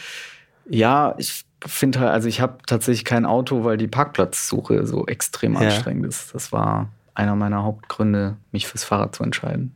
ja 0.71 1.15
ich 1.19 1.45
finde 1.67 1.99
halt, 2.01 2.11
also 2.11 2.29
ich 2.29 2.41
habe 2.41 2.59
tatsächlich 2.67 3.05
kein 3.05 3.27
Auto, 3.27 3.65
weil 3.65 3.77
die 3.77 3.89
Parkplatzsuche 3.89 4.87
so 4.87 5.07
extrem 5.07 5.55
Ja. 5.55 5.61
anstrengend 5.61 6.07
ist. 6.07 6.33
Das 6.35 6.53
war 6.53 6.89
einer 7.15 7.35
meiner 7.35 7.65
Hauptgründe, 7.65 8.37
mich 8.53 8.69
fürs 8.69 8.85
Fahrrad 8.85 9.17
zu 9.17 9.25
entscheiden. 9.25 9.75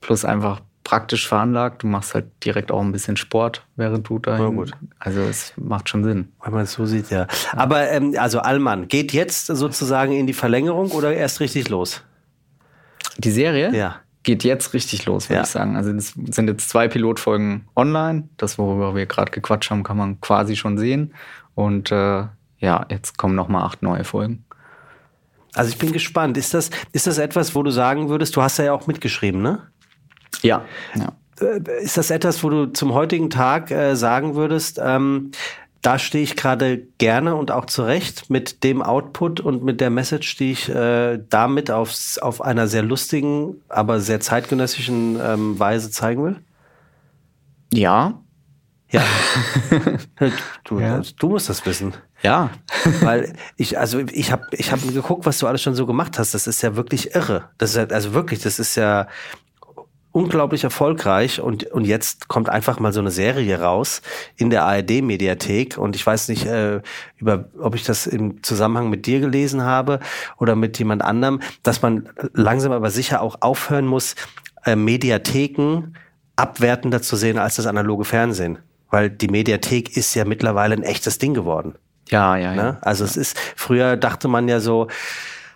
Plus 0.00 0.24
einfach 0.24 0.60
praktisch 0.84 1.28
veranlagt. 1.28 1.82
Du 1.82 1.86
machst 1.86 2.14
halt 2.14 2.24
direkt 2.46 2.72
auch 2.72 2.80
ein 2.80 2.92
bisschen 2.92 3.18
Sport, 3.18 3.66
während 3.76 4.08
du 4.08 4.18
da. 4.18 4.38
Ja, 4.38 4.46
gut. 4.48 4.72
Also 4.98 5.20
es 5.20 5.52
macht 5.58 5.90
schon 5.90 6.02
Sinn. 6.02 6.32
Wenn 6.42 6.52
man 6.54 6.62
es 6.62 6.72
so 6.72 6.86
sieht, 6.86 7.10
ja. 7.10 7.26
Aber 7.52 7.90
ähm, 7.90 8.14
also 8.16 8.38
Allmann, 8.38 8.88
geht 8.88 9.12
jetzt 9.12 9.48
sozusagen 9.48 10.12
in 10.12 10.26
die 10.26 10.32
Verlängerung 10.32 10.92
oder 10.92 11.12
erst 11.12 11.40
richtig 11.40 11.68
los? 11.68 12.02
Die 13.18 13.30
Serie 13.30 13.74
Ja. 13.74 13.96
geht 14.22 14.44
jetzt 14.44 14.74
richtig 14.74 15.06
los, 15.06 15.28
würde 15.28 15.38
Ja. 15.38 15.42
ich 15.42 15.48
sagen. 15.48 15.76
Also 15.76 15.90
es 15.92 16.14
sind 16.30 16.48
jetzt 16.48 16.68
zwei 16.70 16.88
Pilotfolgen 16.88 17.66
online. 17.76 18.28
Das, 18.36 18.58
worüber 18.58 18.94
wir 18.94 19.06
gerade 19.06 19.30
gequatscht 19.32 19.70
haben, 19.70 19.82
kann 19.82 19.96
man 19.96 20.20
quasi 20.20 20.56
schon 20.56 20.78
sehen. 20.78 21.14
Und 21.54 21.90
äh, 21.90 22.24
ja, 22.60 22.86
jetzt 22.90 23.18
kommen 23.18 23.34
noch 23.34 23.48
mal 23.48 23.64
acht 23.64 23.82
neue 23.82 24.04
Folgen. 24.04 24.44
Also 25.54 25.70
ich 25.70 25.78
bin 25.78 25.92
gespannt. 25.92 26.36
Ist 26.36 26.54
das, 26.54 26.70
ist 26.92 27.06
das 27.06 27.18
etwas, 27.18 27.54
wo 27.54 27.62
du 27.62 27.70
sagen 27.70 28.08
würdest, 28.08 28.36
du 28.36 28.42
hast 28.42 28.58
ja 28.58 28.72
auch 28.72 28.86
mitgeschrieben, 28.86 29.42
ne? 29.42 29.62
Ja, 30.42 30.62
ja. 30.94 31.12
Äh, 31.40 31.82
Ist 31.82 31.96
das 31.96 32.10
etwas, 32.10 32.42
wo 32.44 32.50
du 32.50 32.66
zum 32.66 32.92
heutigen 32.94 33.30
Tag 33.30 33.70
äh, 33.70 33.94
sagen 33.96 34.34
würdest, 34.34 34.78
ähm, 34.82 35.30
da 35.82 35.98
stehe 35.98 36.24
ich 36.24 36.34
gerade 36.36 36.78
gerne 36.98 37.36
und 37.36 37.50
auch 37.50 37.66
zurecht 37.66 38.30
mit 38.30 38.64
dem 38.64 38.82
Output 38.82 39.40
und 39.40 39.62
mit 39.62 39.80
der 39.80 39.90
Message, 39.90 40.36
die 40.36 40.52
ich 40.52 40.68
äh, 40.68 41.18
damit 41.28 41.70
aufs, 41.70 42.18
auf 42.18 42.40
einer 42.42 42.66
sehr 42.66 42.82
lustigen, 42.82 43.56
aber 43.68 44.00
sehr 44.00 44.20
zeitgenössischen 44.20 45.18
ähm, 45.22 45.58
Weise 45.58 45.90
zeigen 45.90 46.24
will? 46.24 46.36
Ja, 47.72 48.20
Ja. 48.90 49.02
du, 50.64 50.80
Ja. 50.80 51.02
du 51.18 51.28
musst 51.28 51.48
das 51.48 51.64
wissen. 51.66 51.94
ja. 52.22 52.50
Weil 53.02 53.34
ich, 53.56 53.78
also 53.78 53.98
ich 54.00 54.32
habe 54.32 54.46
ich 54.52 54.72
hab 54.72 54.80
geguckt, 54.82 55.26
was 55.26 55.38
du 55.38 55.46
alles 55.46 55.62
schon 55.62 55.74
so 55.74 55.86
gemacht 55.86 56.18
hast. 56.18 56.32
Das 56.34 56.46
ist 56.46 56.62
ja 56.62 56.74
wirklich 56.74 57.14
irre. 57.14 57.50
Das 57.58 57.70
ist 57.70 57.76
ja, 57.76 57.84
also 57.84 58.14
wirklich, 58.14 58.40
das 58.40 58.58
ist 58.58 58.74
ja 58.76 59.06
unglaublich 60.18 60.64
erfolgreich 60.64 61.40
und, 61.40 61.64
und 61.70 61.84
jetzt 61.84 62.26
kommt 62.26 62.48
einfach 62.48 62.80
mal 62.80 62.92
so 62.92 62.98
eine 62.98 63.12
Serie 63.12 63.60
raus 63.60 64.02
in 64.36 64.50
der 64.50 64.64
ARD-Mediathek 64.64 65.78
und 65.78 65.94
ich 65.94 66.04
weiß 66.04 66.28
nicht, 66.28 66.44
äh, 66.44 66.80
über, 67.18 67.44
ob 67.60 67.76
ich 67.76 67.84
das 67.84 68.08
im 68.08 68.42
Zusammenhang 68.42 68.90
mit 68.90 69.06
dir 69.06 69.20
gelesen 69.20 69.62
habe 69.62 70.00
oder 70.36 70.56
mit 70.56 70.76
jemand 70.80 71.02
anderem, 71.02 71.40
dass 71.62 71.82
man 71.82 72.08
langsam 72.34 72.72
aber 72.72 72.90
sicher 72.90 73.22
auch 73.22 73.36
aufhören 73.42 73.86
muss, 73.86 74.16
äh, 74.64 74.74
Mediatheken 74.74 75.92
abwertender 76.34 77.00
zu 77.00 77.14
sehen 77.14 77.38
als 77.38 77.54
das 77.54 77.66
analoge 77.66 78.04
Fernsehen. 78.04 78.58
Weil 78.90 79.10
die 79.10 79.28
Mediathek 79.28 79.96
ist 79.96 80.14
ja 80.14 80.24
mittlerweile 80.24 80.74
ein 80.74 80.82
echtes 80.82 81.18
Ding 81.18 81.32
geworden. 81.32 81.76
Ja, 82.08 82.36
ja, 82.36 82.54
ja. 82.54 82.62
Ne? 82.62 82.78
Also 82.80 83.04
ja. 83.04 83.10
es 83.10 83.16
ist, 83.16 83.38
früher 83.54 83.96
dachte 83.96 84.26
man 84.26 84.48
ja 84.48 84.58
so, 84.58 84.88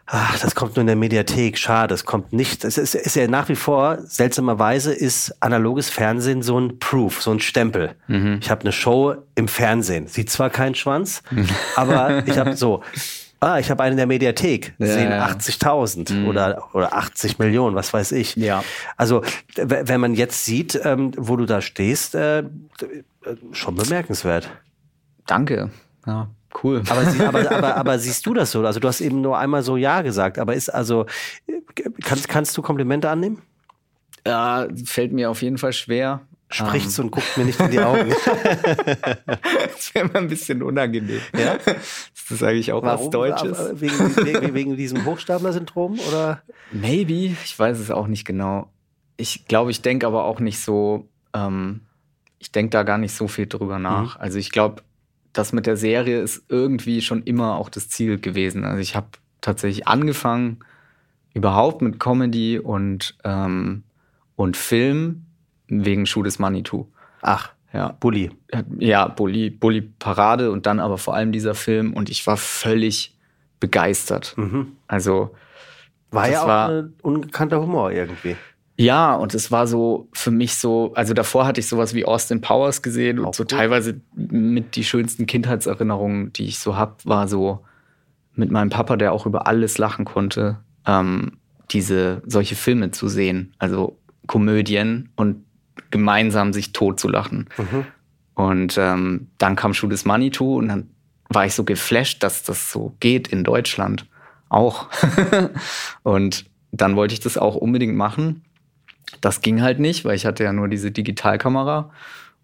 ach, 0.07 0.39
das 0.39 0.55
kommt 0.55 0.77
nur 0.77 0.83
in 0.83 0.87
der 0.87 0.97
Mediathek, 0.97 1.59
schade, 1.59 1.95
es 1.95 2.05
kommt 2.05 2.33
nicht. 2.33 2.65
Es 2.65 2.79
ist, 2.79 2.95
ist 2.95 3.17
ja 3.17 3.27
nach 3.29 3.49
wie 3.49 3.57
vor, 3.57 3.99
seltsamerweise 4.03 4.93
ist 4.93 5.35
analoges 5.41 5.91
Fernsehen 5.91 6.43
so 6.43 6.59
ein 6.59 6.79
Proof, 6.79 7.23
so 7.23 7.31
ein 7.31 7.41
Stempel. 7.41 7.95
Mhm. 8.09 8.39
Ich 8.43 8.51
habe 8.51 8.63
eine 8.63 8.73
Show 8.73 9.15
im 9.35 9.49
Fernsehen. 9.49 10.07
Sieht 10.07 10.31
zwar 10.31 10.51
keinen 10.51 10.75
Schwanz, 10.75 11.23
aber 11.77 12.27
ich 12.27 12.37
habe 12.37 12.57
so, 12.57 12.83
ah, 13.41 13.59
ich 13.59 13.71
habe 13.71 13.83
eine 13.83 13.93
in 13.93 13.97
der 13.97 14.07
Mediathek, 14.07 14.75
ja, 14.79 14.87
sehen 14.87 15.11
ja. 15.11 15.27
80.000 15.27 16.13
mhm. 16.13 16.29
oder, 16.29 16.69
oder 16.73 16.95
80 16.95 17.39
Millionen, 17.39 17.75
was 17.75 17.93
weiß 17.93 18.13
ich. 18.13 18.37
Ja. 18.37 18.63
Also, 18.97 19.23
wenn 19.57 20.01
man 20.01 20.15
jetzt 20.15 20.45
sieht, 20.45 20.81
ähm, 20.85 21.13
wo 21.17 21.37
du 21.37 21.47
da 21.47 21.61
stehst, 21.61 22.15
äh, 22.15 22.45
schon 23.53 23.75
bemerkenswert. 23.75 24.51
Danke. 25.27 25.71
Ja, 26.07 26.29
cool. 26.63 26.83
Aber, 26.89 27.05
sie, 27.07 27.25
aber, 27.25 27.51
aber, 27.51 27.77
aber, 27.77 27.99
siehst 27.99 28.25
du 28.27 28.35
das 28.35 28.51
so? 28.51 28.65
Also, 28.65 28.81
du 28.81 28.89
hast 28.89 29.01
eben 29.01 29.21
nur 29.21 29.39
einmal 29.39 29.63
so 29.63 29.77
Ja 29.77 30.03
gesagt, 30.03 30.39
aber 30.39 30.55
ist 30.55 30.69
also, 30.69 31.07
kannst, 32.03 32.29
kannst 32.29 32.57
du 32.57 32.63
Komplimente 32.63 33.09
annehmen? 33.09 33.43
Ja, 34.27 34.69
fällt 34.85 35.13
mir 35.13 35.31
auf 35.31 35.43
jeden 35.43 35.59
Fall 35.59 35.73
schwer. 35.73 36.21
Sprichst 36.53 36.99
um. 36.99 37.07
und 37.07 37.11
guckt 37.13 37.37
mir 37.37 37.47
nicht 37.47 37.59
in 37.61 37.71
die 37.71 37.81
Augen. 37.81 38.11
das 39.27 39.95
wäre 39.95 40.07
mal 40.09 40.19
ein 40.19 40.29
bisschen 40.29 40.63
unangenehm. 40.63 41.21
Ja? 41.35 41.57
Das 41.65 42.31
ist 42.31 42.43
eigentlich 42.43 42.73
auch 42.73 42.83
Warum? 42.83 43.07
was 43.07 43.11
Deutsches. 43.11 43.81
Wegen, 43.81 44.17
wegen, 44.17 44.55
wegen 44.55 44.77
diesem 44.77 45.07
Hochstapler-Syndrom? 45.07 45.99
Oder? 46.09 46.43
Maybe, 46.71 47.35
ich 47.45 47.59
weiß 47.59 47.79
es 47.79 47.91
auch 47.91 48.07
nicht 48.07 48.27
genau. 48.27 48.71
Ich 49.17 49.47
glaube, 49.47 49.71
ich 49.71 49.81
denke 49.81 50.07
aber 50.07 50.25
auch 50.25 50.41
nicht 50.41 50.61
so, 50.61 51.09
ähm, 51.35 51.81
ich 52.39 52.53
denke 52.53 52.71
da 52.71 52.83
gar 52.83 52.99
nicht 52.99 53.15
so 53.15 53.29
viel 53.29 53.47
drüber 53.47 53.79
nach. 53.79 54.17
Mhm. 54.17 54.21
Also 54.21 54.39
ich 54.39 54.51
glaube, 54.51 54.83
das 55.33 55.53
mit 55.53 55.67
der 55.67 55.77
Serie 55.77 56.21
ist 56.21 56.45
irgendwie 56.49 57.01
schon 57.01 57.23
immer 57.23 57.57
auch 57.57 57.69
das 57.69 57.89
Ziel 57.89 58.19
gewesen. 58.19 58.65
Also 58.65 58.81
ich 58.81 58.95
habe 58.95 59.09
tatsächlich 59.41 59.89
angefangen, 59.89 60.59
überhaupt 61.35 61.83
mit 61.83 61.99
Comedy 61.99 62.59
und, 62.59 63.17
ähm, 63.25 63.85
und 64.37 64.57
Film 64.57 65.27
wegen 65.69 66.07
Schuh 66.07 66.23
des 66.23 66.39
Manitou. 66.39 66.87
Ach, 67.23 67.53
ja. 67.73 67.97
Bully. 68.01 68.31
Ja, 68.79 69.09
Bully, 69.09 69.51
Bully 69.51 69.81
Parade 69.81 70.51
und 70.51 70.67
dann 70.67 70.81
aber 70.81 70.99
vor 70.99 71.15
allem 71.15 71.33
dieser 71.33 71.55
Film 71.55 71.95
und 71.95 72.11
ich 72.11 72.27
war 72.27 72.37
völlig 72.37 73.17
begeistert. 73.61 74.35
Mhm. 74.37 74.77
Also 74.87 75.35
war 76.11 76.29
ja 76.29 76.43
auch 76.43 76.49
war, 76.49 76.69
ein 76.69 76.95
ungekannter 77.03 77.61
Humor 77.61 77.91
irgendwie. 77.91 78.37
Ja, 78.83 79.15
und 79.15 79.33
es 79.33 79.53
war 79.53 79.69
so 79.69 80.09
für 80.13 80.33
mich 80.33 80.57
so, 80.57 80.93
also 80.95 81.15
davor 81.15 81.47
hatte 81.47 81.61
ich 81.61 81.69
sowas 81.69 81.95
wie 81.95 82.05
Austin 82.05 82.41
Powers 82.41 82.83
gesehen 82.83 83.21
auch 83.21 83.27
und 83.27 83.35
so 83.37 83.45
gut. 83.45 83.53
teilweise 83.53 84.01
mit 84.17 84.75
die 84.75 84.83
schönsten 84.83 85.27
Kindheitserinnerungen, 85.27 86.33
die 86.33 86.47
ich 86.47 86.59
so 86.59 86.77
habe, 86.77 86.97
war 87.05 87.29
so 87.29 87.65
mit 88.35 88.51
meinem 88.51 88.71
Papa, 88.71 88.97
der 88.97 89.13
auch 89.13 89.25
über 89.25 89.47
alles 89.47 89.79
lachen 89.79 90.05
konnte, 90.05 90.59
ähm, 90.85 91.39
diese 91.71 92.23
solche 92.27 92.57
Filme 92.57 92.91
zu 92.91 93.07
sehen, 93.07 93.55
also 93.59 93.99
Komödien 94.27 95.11
und 95.15 95.45
gemeinsam 95.93 96.53
sich 96.53 96.73
totzulachen. 96.73 97.49
Mhm. 97.57 97.87
Und 98.35 98.79
ähm, 98.79 99.29
dann 99.39 99.55
kam 99.55 99.75
Schuh 99.75 99.87
des 99.87 100.05
Manitou 100.05 100.59
und 100.59 100.67
dann 100.67 100.91
war 101.29 101.47
ich 101.47 101.55
so 101.55 101.63
geflasht, 101.63 102.25
dass 102.25 102.43
das 102.43 102.73
so 102.73 102.97
geht 102.99 103.29
in 103.29 103.45
Deutschland 103.45 104.07
auch. 104.49 104.89
und 106.03 106.47
dann 106.73 106.97
wollte 106.97 107.15
ich 107.15 107.21
das 107.21 107.39
auch 107.39 107.55
unbedingt 107.55 107.95
machen. 107.95 108.43
Das 109.21 109.43
ging 109.43 109.63
halt 109.63 109.79
nicht, 109.79 110.05
weil 110.05 110.17
ich 110.17 110.27
hatte 110.27 110.45
ja 110.45 110.53
nur 110.53 110.69
diese 110.69 110.91
Digitalkamera. 110.91 111.91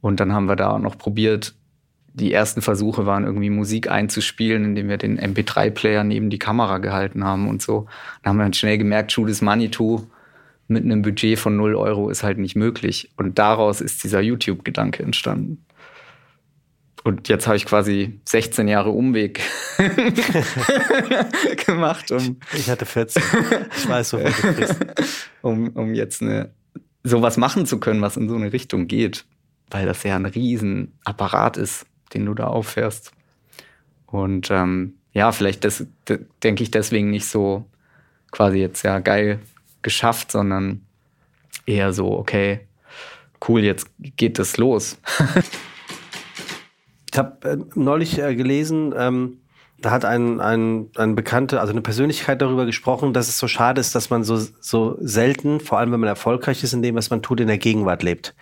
Und 0.01 0.21
dann 0.21 0.33
haben 0.33 0.47
wir 0.47 0.57
da 0.57 0.79
noch 0.79 0.97
probiert, 0.97 1.55
die 2.15 2.33
ersten 2.33 2.63
Versuche 2.63 3.07
waren 3.07 3.25
irgendwie 3.25 3.51
Musik 3.51 3.91
einzuspielen, 3.91 4.65
indem 4.65 4.89
wir 4.89 4.97
den 4.97 5.19
MP3-Player 5.21 6.05
neben 6.05 6.31
die 6.31 6.39
Kamera 6.39 6.79
gehalten 6.79 7.25
haben 7.25 7.49
und 7.49 7.63
so. 7.63 7.87
Dann 8.23 8.31
haben 8.31 8.37
wir 8.39 8.45
dann 8.45 8.55
schnell 8.55 8.79
gemerkt, 8.79 9.17
des 9.17 9.43
Manitou 9.43 10.07
mit 10.67 10.85
einem 10.85 11.03
Budget 11.03 11.39
von 11.39 11.57
0 11.57 11.75
Euro 11.77 12.11
ist 12.11 12.23
halt 12.23 12.39
nicht 12.39 12.57
möglich. 12.57 13.11
Und 13.17 13.39
daraus 13.39 13.81
ist 13.81 14.05
dieser 14.05 14.21
YouTube-Gedanke 14.21 15.03
entstanden. 15.03 15.65
Und 17.05 17.29
jetzt 17.29 17.47
habe 17.47 17.57
ich 17.57 17.65
quasi 17.65 18.21
16 18.27 18.69
Jahre 18.69 18.91
Umweg 18.91 19.41
gemacht, 21.67 22.11
um. 22.11 22.39
Ich 22.53 22.69
hatte 22.69 22.85
14. 22.85 23.23
Ich 23.77 23.89
weiß, 23.89 24.13
wo 24.13 24.19
du 24.19 24.53
bist. 24.55 24.77
Um, 25.41 25.69
um 25.69 25.95
jetzt 25.95 26.21
eine, 26.21 26.51
sowas 27.09 27.37
machen 27.37 27.66
zu 27.66 27.81
können, 27.81 28.03
was 28.03 28.16
in 28.16 28.29
so 28.29 28.37
eine 28.37 28.53
Richtung 28.53 28.87
geht. 28.87 29.25
Weil 29.71 29.87
das 29.87 30.03
ja 30.03 30.16
ein 30.16 30.25
Riesenapparat 30.25 31.57
ist, 31.57 31.87
den 32.14 32.25
du 32.27 32.35
da 32.35 32.47
auffährst. 32.47 33.12
Und 34.07 34.51
ähm, 34.51 34.94
ja, 35.12 35.33
vielleicht 35.33 35.66
denke 36.42 36.62
ich 36.62 36.71
deswegen 36.71 37.11
nicht 37.11 37.27
so 37.27 37.66
quasi 38.31 38.59
jetzt 38.59 38.83
ja 38.83 38.99
geil 39.01 39.40
geschafft, 39.83 40.33
sondern 40.33 40.83
eher 41.66 41.92
so, 41.92 42.12
okay, 42.12 42.61
cool, 43.47 43.62
jetzt 43.62 43.88
geht 43.99 44.38
es 44.38 44.57
los. 44.57 44.99
ich 47.12 47.18
habe 47.18 47.49
äh, 47.49 47.59
neulich 47.75 48.18
äh, 48.18 48.35
gelesen, 48.35 48.94
ähm, 48.97 49.40
da 49.81 49.93
hat 49.93 50.05
ein, 50.05 50.41
ein, 50.41 50.88
ein 50.97 51.14
Bekannte, 51.14 51.61
also 51.61 51.73
eine 51.73 51.83
Persönlichkeit 51.83 52.43
darüber 52.43 52.67
gesprochen, 52.67 53.12
dass 53.12 53.29
es 53.29 53.38
so 53.38 53.47
schade 53.47 53.81
ist, 53.81 53.95
dass 53.95 54.11
man 54.11 54.25
so, 54.25 54.37
so 54.37 54.97
selten, 55.01 55.61
vor 55.61 55.79
allem 55.79 55.93
wenn 55.93 56.01
man 56.01 56.09
erfolgreich 56.09 56.64
ist 56.64 56.73
in 56.73 56.83
dem, 56.83 56.97
was 56.97 57.11
man 57.11 57.23
tut, 57.23 57.38
in 57.38 57.47
der 57.47 57.59
Gegenwart 57.59 58.03
lebt. 58.03 58.35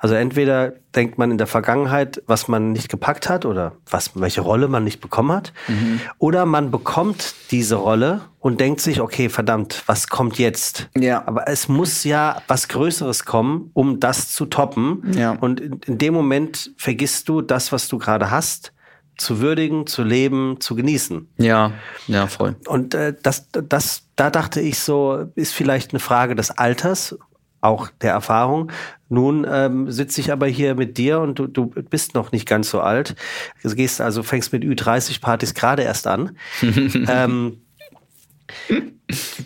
Also 0.00 0.16
entweder 0.16 0.72
denkt 0.94 1.18
man 1.18 1.30
in 1.30 1.38
der 1.38 1.46
Vergangenheit, 1.46 2.22
was 2.26 2.48
man 2.48 2.72
nicht 2.72 2.88
gepackt 2.88 3.28
hat 3.28 3.46
oder 3.46 3.76
was, 3.88 4.10
welche 4.14 4.40
Rolle 4.40 4.66
man 4.66 4.82
nicht 4.82 5.00
bekommen 5.00 5.32
hat, 5.32 5.52
mhm. 5.68 6.00
oder 6.18 6.46
man 6.46 6.72
bekommt 6.72 7.34
diese 7.52 7.76
Rolle 7.76 8.22
und 8.40 8.60
denkt 8.60 8.80
sich, 8.80 9.00
okay, 9.00 9.28
verdammt, 9.28 9.84
was 9.86 10.08
kommt 10.08 10.36
jetzt? 10.38 10.90
Ja. 10.98 11.22
Aber 11.26 11.46
es 11.46 11.68
muss 11.68 12.02
ja 12.02 12.42
was 12.48 12.66
Größeres 12.66 13.24
kommen, 13.24 13.70
um 13.72 14.00
das 14.00 14.32
zu 14.32 14.46
toppen. 14.46 15.12
Ja. 15.16 15.36
Und 15.40 15.60
in, 15.60 15.80
in 15.86 15.98
dem 15.98 16.12
Moment 16.12 16.72
vergisst 16.76 17.28
du 17.28 17.40
das, 17.40 17.70
was 17.70 17.86
du 17.86 17.98
gerade 17.98 18.32
hast 18.32 18.71
zu 19.16 19.40
würdigen, 19.40 19.86
zu 19.86 20.02
leben, 20.02 20.56
zu 20.60 20.74
genießen. 20.74 21.28
Ja, 21.38 21.72
ja, 22.06 22.26
voll. 22.26 22.56
Und 22.66 22.94
äh, 22.94 23.14
das, 23.22 23.48
das, 23.52 24.04
da 24.16 24.30
dachte 24.30 24.60
ich 24.60 24.78
so, 24.78 25.26
ist 25.34 25.54
vielleicht 25.54 25.92
eine 25.92 26.00
Frage 26.00 26.34
des 26.34 26.50
Alters, 26.50 27.16
auch 27.60 27.88
der 28.00 28.12
Erfahrung. 28.12 28.72
Nun 29.08 29.46
ähm, 29.48 29.90
sitze 29.90 30.20
ich 30.20 30.32
aber 30.32 30.46
hier 30.46 30.74
mit 30.74 30.98
dir 30.98 31.20
und 31.20 31.38
du, 31.38 31.46
du 31.46 31.66
bist 31.66 32.14
noch 32.14 32.32
nicht 32.32 32.46
ganz 32.46 32.70
so 32.70 32.80
alt. 32.80 33.14
Du 33.62 33.74
gehst 33.74 34.00
also, 34.00 34.22
fängst 34.22 34.52
mit 34.52 34.64
Ü30-Partys 34.64 35.54
gerade 35.54 35.82
erst 35.82 36.06
an. 36.06 36.36
ähm, 36.62 37.62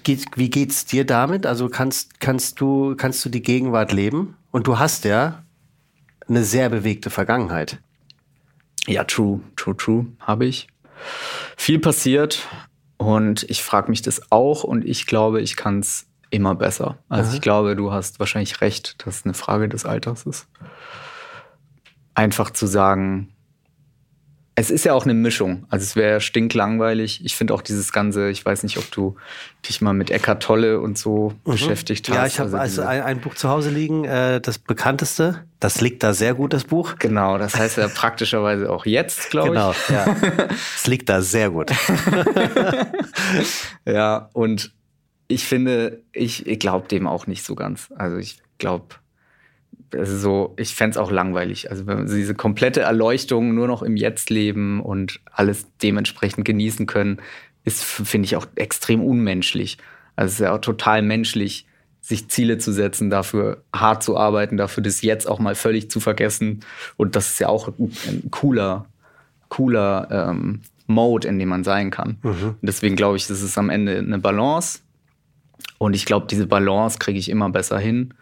geht, 0.02 0.24
wie 0.36 0.50
geht's 0.50 0.86
dir 0.86 1.04
damit? 1.04 1.46
Also 1.46 1.68
kannst, 1.68 2.20
kannst 2.20 2.60
du, 2.60 2.96
kannst 2.96 3.24
du 3.24 3.28
die 3.28 3.42
Gegenwart 3.42 3.92
leben? 3.92 4.36
Und 4.50 4.66
du 4.66 4.78
hast 4.78 5.04
ja 5.04 5.42
eine 6.28 6.44
sehr 6.44 6.70
bewegte 6.70 7.10
Vergangenheit. 7.10 7.80
Ja, 8.86 9.04
true, 9.04 9.40
true, 9.56 9.76
true, 9.76 10.06
habe 10.20 10.46
ich. 10.46 10.68
Viel 11.56 11.78
passiert 11.78 12.46
und 12.96 13.42
ich 13.50 13.62
frage 13.62 13.90
mich 13.90 14.02
das 14.02 14.30
auch 14.30 14.64
und 14.64 14.84
ich 14.84 15.06
glaube, 15.06 15.40
ich 15.40 15.56
kann 15.56 15.80
es 15.80 16.06
immer 16.30 16.54
besser. 16.54 16.98
Also 17.08 17.28
Aha. 17.28 17.36
ich 17.36 17.40
glaube, 17.40 17.76
du 17.76 17.92
hast 17.92 18.18
wahrscheinlich 18.18 18.60
recht, 18.60 19.06
dass 19.06 19.18
es 19.18 19.24
eine 19.24 19.34
Frage 19.34 19.68
des 19.68 19.84
Alters 19.84 20.24
ist. 20.24 20.48
Einfach 22.14 22.50
zu 22.50 22.66
sagen, 22.66 23.35
es 24.58 24.70
ist 24.70 24.84
ja 24.86 24.94
auch 24.94 25.04
eine 25.04 25.12
Mischung. 25.12 25.66
Also 25.68 25.84
es 25.84 25.96
wäre 25.96 26.22
stinklangweilig. 26.22 27.22
Ich 27.22 27.36
finde 27.36 27.52
auch 27.52 27.60
dieses 27.60 27.92
ganze, 27.92 28.30
ich 28.30 28.44
weiß 28.44 28.62
nicht, 28.62 28.78
ob 28.78 28.90
du 28.90 29.16
dich 29.68 29.82
mal 29.82 29.92
mit 29.92 30.10
Eckart 30.10 30.42
Tolle 30.42 30.80
und 30.80 30.96
so 30.96 31.34
mhm. 31.44 31.50
beschäftigt 31.52 32.08
hast. 32.08 32.16
Ja, 32.16 32.26
ich 32.26 32.40
habe 32.40 32.58
also, 32.58 32.80
also 32.80 32.82
ein, 32.82 33.02
ein, 33.02 33.20
Buch 33.20 33.34
zu 33.34 33.50
Hause 33.50 33.68
liegen, 33.68 34.06
äh, 34.06 34.40
das 34.40 34.58
bekannteste. 34.58 35.44
Das 35.60 35.82
liegt 35.82 36.02
da 36.02 36.14
sehr 36.14 36.32
gut, 36.32 36.54
das 36.54 36.64
Buch. 36.64 36.94
Genau, 36.98 37.36
das 37.36 37.54
heißt 37.54 37.76
ja 37.76 37.88
praktischerweise 37.94 38.70
auch 38.70 38.86
jetzt, 38.86 39.30
glaube 39.30 39.50
genau, 39.50 39.72
ich. 39.72 39.86
Genau, 39.88 40.06
ja. 40.06 40.48
es 40.74 40.86
liegt 40.86 41.10
da 41.10 41.20
sehr 41.20 41.50
gut. 41.50 41.70
ja, 43.84 44.30
und 44.32 44.72
ich 45.28 45.44
finde, 45.44 46.02
ich, 46.12 46.46
ich 46.46 46.58
glaube 46.58 46.88
dem 46.88 47.06
auch 47.06 47.26
nicht 47.26 47.44
so 47.44 47.56
ganz. 47.56 47.92
Also 47.94 48.16
ich 48.16 48.40
glaube, 48.56 48.86
also 49.94 50.16
so, 50.16 50.54
ich 50.56 50.74
fände 50.74 50.92
es 50.92 50.96
auch 50.96 51.10
langweilig. 51.10 51.70
Also 51.70 51.86
wenn 51.86 52.08
sie 52.08 52.18
diese 52.18 52.34
komplette 52.34 52.80
Erleuchtung 52.80 53.54
nur 53.54 53.66
noch 53.66 53.82
im 53.82 53.96
Jetzt 53.96 54.30
leben 54.30 54.80
und 54.80 55.20
alles 55.30 55.66
dementsprechend 55.82 56.44
genießen 56.44 56.86
können, 56.86 57.20
ist, 57.64 57.84
finde 57.84 58.26
ich, 58.26 58.36
auch 58.36 58.46
extrem 58.54 59.02
unmenschlich. 59.02 59.78
Also 60.14 60.28
es 60.28 60.32
ist 60.34 60.40
ja 60.40 60.54
auch 60.54 60.60
total 60.60 61.02
menschlich, 61.02 61.66
sich 62.00 62.28
Ziele 62.28 62.58
zu 62.58 62.72
setzen, 62.72 63.10
dafür 63.10 63.64
hart 63.74 64.02
zu 64.02 64.16
arbeiten, 64.16 64.56
dafür 64.56 64.82
das 64.82 65.02
jetzt 65.02 65.28
auch 65.28 65.40
mal 65.40 65.56
völlig 65.56 65.90
zu 65.90 65.98
vergessen. 65.98 66.60
Und 66.96 67.16
das 67.16 67.32
ist 67.32 67.40
ja 67.40 67.48
auch 67.48 67.68
ein, 67.68 67.92
ein 68.06 68.30
cooler, 68.30 68.86
cooler 69.48 70.08
ähm, 70.30 70.60
Mode, 70.86 71.26
in 71.26 71.38
dem 71.38 71.48
man 71.48 71.64
sein 71.64 71.90
kann. 71.90 72.18
Mhm. 72.22 72.54
deswegen 72.62 72.94
glaube 72.94 73.16
ich, 73.16 73.26
das 73.26 73.42
ist 73.42 73.58
am 73.58 73.70
Ende 73.70 73.98
eine 73.98 74.18
Balance. 74.18 74.80
Und 75.78 75.94
ich 75.94 76.04
glaube, 76.04 76.26
diese 76.30 76.46
Balance 76.46 76.98
kriege 76.98 77.18
ich 77.18 77.28
immer 77.28 77.50
besser 77.50 77.78
hin 77.78 78.14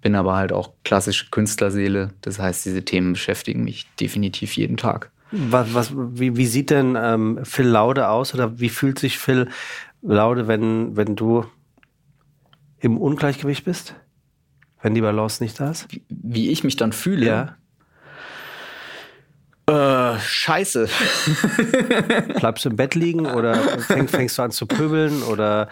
bin 0.00 0.14
aber 0.14 0.36
halt 0.36 0.52
auch 0.52 0.72
klassische 0.84 1.30
Künstlerseele. 1.30 2.12
Das 2.20 2.38
heißt, 2.38 2.64
diese 2.64 2.84
Themen 2.84 3.12
beschäftigen 3.12 3.64
mich 3.64 3.86
definitiv 3.98 4.56
jeden 4.56 4.76
Tag. 4.76 5.10
Was, 5.32 5.74
was, 5.74 5.92
wie, 5.94 6.36
wie 6.36 6.46
sieht 6.46 6.70
denn 6.70 6.96
ähm, 7.00 7.40
Phil 7.44 7.66
Laude 7.66 8.08
aus 8.08 8.34
oder 8.34 8.58
wie 8.58 8.68
fühlt 8.68 8.98
sich 8.98 9.18
Phil 9.18 9.48
Laude, 10.02 10.48
wenn, 10.48 10.96
wenn 10.96 11.14
du 11.14 11.44
im 12.80 12.98
Ungleichgewicht 12.98 13.64
bist? 13.64 13.94
Wenn 14.82 14.94
die 14.94 15.02
Balance 15.02 15.42
nicht 15.42 15.60
da 15.60 15.70
ist? 15.70 15.86
Wie, 15.92 16.02
wie 16.08 16.50
ich 16.50 16.64
mich 16.64 16.76
dann 16.76 16.92
fühle? 16.92 17.26
Ja. 17.26 17.56
Scheiße. 20.30 20.88
Bleibst 22.38 22.64
du 22.64 22.70
im 22.70 22.76
Bett 22.76 22.94
liegen 22.94 23.26
oder 23.26 23.54
fäng, 23.54 24.08
fängst 24.08 24.38
du 24.38 24.42
an 24.42 24.50
zu 24.50 24.66
pöbeln 24.66 25.22
oder 25.22 25.68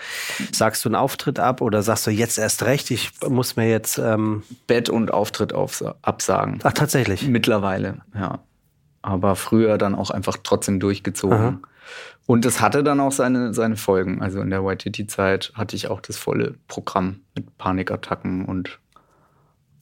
sagst 0.52 0.84
du 0.84 0.88
einen 0.88 0.96
Auftritt 0.96 1.38
ab 1.38 1.60
oder 1.60 1.82
sagst 1.82 2.06
du 2.06 2.10
jetzt 2.10 2.38
erst 2.38 2.64
recht, 2.64 2.90
ich 2.90 3.10
muss 3.26 3.56
mir 3.56 3.68
jetzt. 3.68 3.98
Ähm 3.98 4.42
Bett 4.66 4.88
und 4.88 5.12
Auftritt 5.12 5.52
auf, 5.52 5.84
absagen. 6.02 6.58
Ach, 6.62 6.72
tatsächlich? 6.72 7.26
Mittlerweile, 7.26 7.98
ja. 8.14 8.40
Aber 9.02 9.36
früher 9.36 9.78
dann 9.78 9.94
auch 9.94 10.10
einfach 10.10 10.36
trotzdem 10.42 10.80
durchgezogen. 10.80 11.38
Aha. 11.38 11.60
Und 12.26 12.44
es 12.44 12.60
hatte 12.60 12.82
dann 12.82 13.00
auch 13.00 13.12
seine, 13.12 13.54
seine 13.54 13.76
Folgen. 13.76 14.20
Also 14.20 14.40
in 14.40 14.50
der 14.50 14.60
YTT-Zeit 14.60 15.52
hatte 15.54 15.76
ich 15.76 15.88
auch 15.88 16.00
das 16.00 16.18
volle 16.18 16.56
Programm 16.68 17.20
mit 17.34 17.56
Panikattacken 17.56 18.44
und 18.44 18.78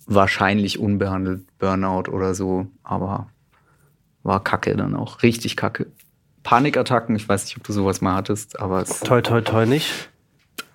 wahrscheinlich 0.06 0.78
unbehandelt 0.78 1.46
Burnout 1.58 2.08
oder 2.08 2.34
so. 2.34 2.68
Aber 2.84 3.28
war 4.26 4.42
kacke 4.42 4.76
dann 4.76 4.94
auch. 4.94 5.22
Richtig 5.22 5.56
kacke. 5.56 5.86
Panikattacken, 6.42 7.16
ich 7.16 7.28
weiß 7.28 7.44
nicht, 7.46 7.56
ob 7.56 7.64
du 7.64 7.72
sowas 7.72 8.00
mal 8.00 8.14
hattest, 8.14 8.60
aber 8.60 8.82
es 8.82 9.00
Toi, 9.00 9.20
toi, 9.20 9.40
toi 9.40 9.66
nicht. 9.66 10.10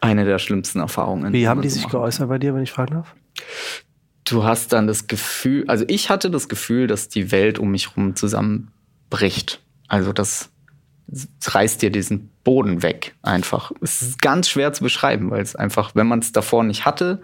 Eine 0.01 0.25
der 0.25 0.39
schlimmsten 0.39 0.79
Erfahrungen. 0.79 1.31
Wie 1.31 1.47
haben 1.47 1.61
die 1.61 1.69
sich 1.69 1.87
geäußert 1.87 2.27
bei 2.27 2.39
dir, 2.39 2.53
wenn 2.53 2.63
ich 2.63 2.71
fragen 2.71 2.95
darf? 2.95 3.15
Du 4.25 4.43
hast 4.43 4.73
dann 4.73 4.87
das 4.87 5.07
Gefühl, 5.07 5.65
also 5.67 5.85
ich 5.87 6.09
hatte 6.09 6.29
das 6.29 6.49
Gefühl, 6.49 6.87
dass 6.87 7.07
die 7.07 7.31
Welt 7.31 7.59
um 7.59 7.71
mich 7.71 7.89
herum 7.89 8.15
zusammenbricht. 8.15 9.61
Also 9.87 10.11
das, 10.11 10.49
das 11.07 11.55
reißt 11.55 11.81
dir 11.81 11.91
diesen 11.91 12.31
Boden 12.43 12.83
weg 12.83 13.15
einfach. 13.21 13.71
Es 13.81 14.01
ist 14.01 14.21
ganz 14.21 14.49
schwer 14.49 14.73
zu 14.73 14.83
beschreiben, 14.83 15.31
weil 15.31 15.41
es 15.41 15.55
einfach, 15.55 15.95
wenn 15.95 16.07
man 16.07 16.19
es 16.19 16.31
davor 16.31 16.63
nicht 16.63 16.85
hatte, 16.85 17.21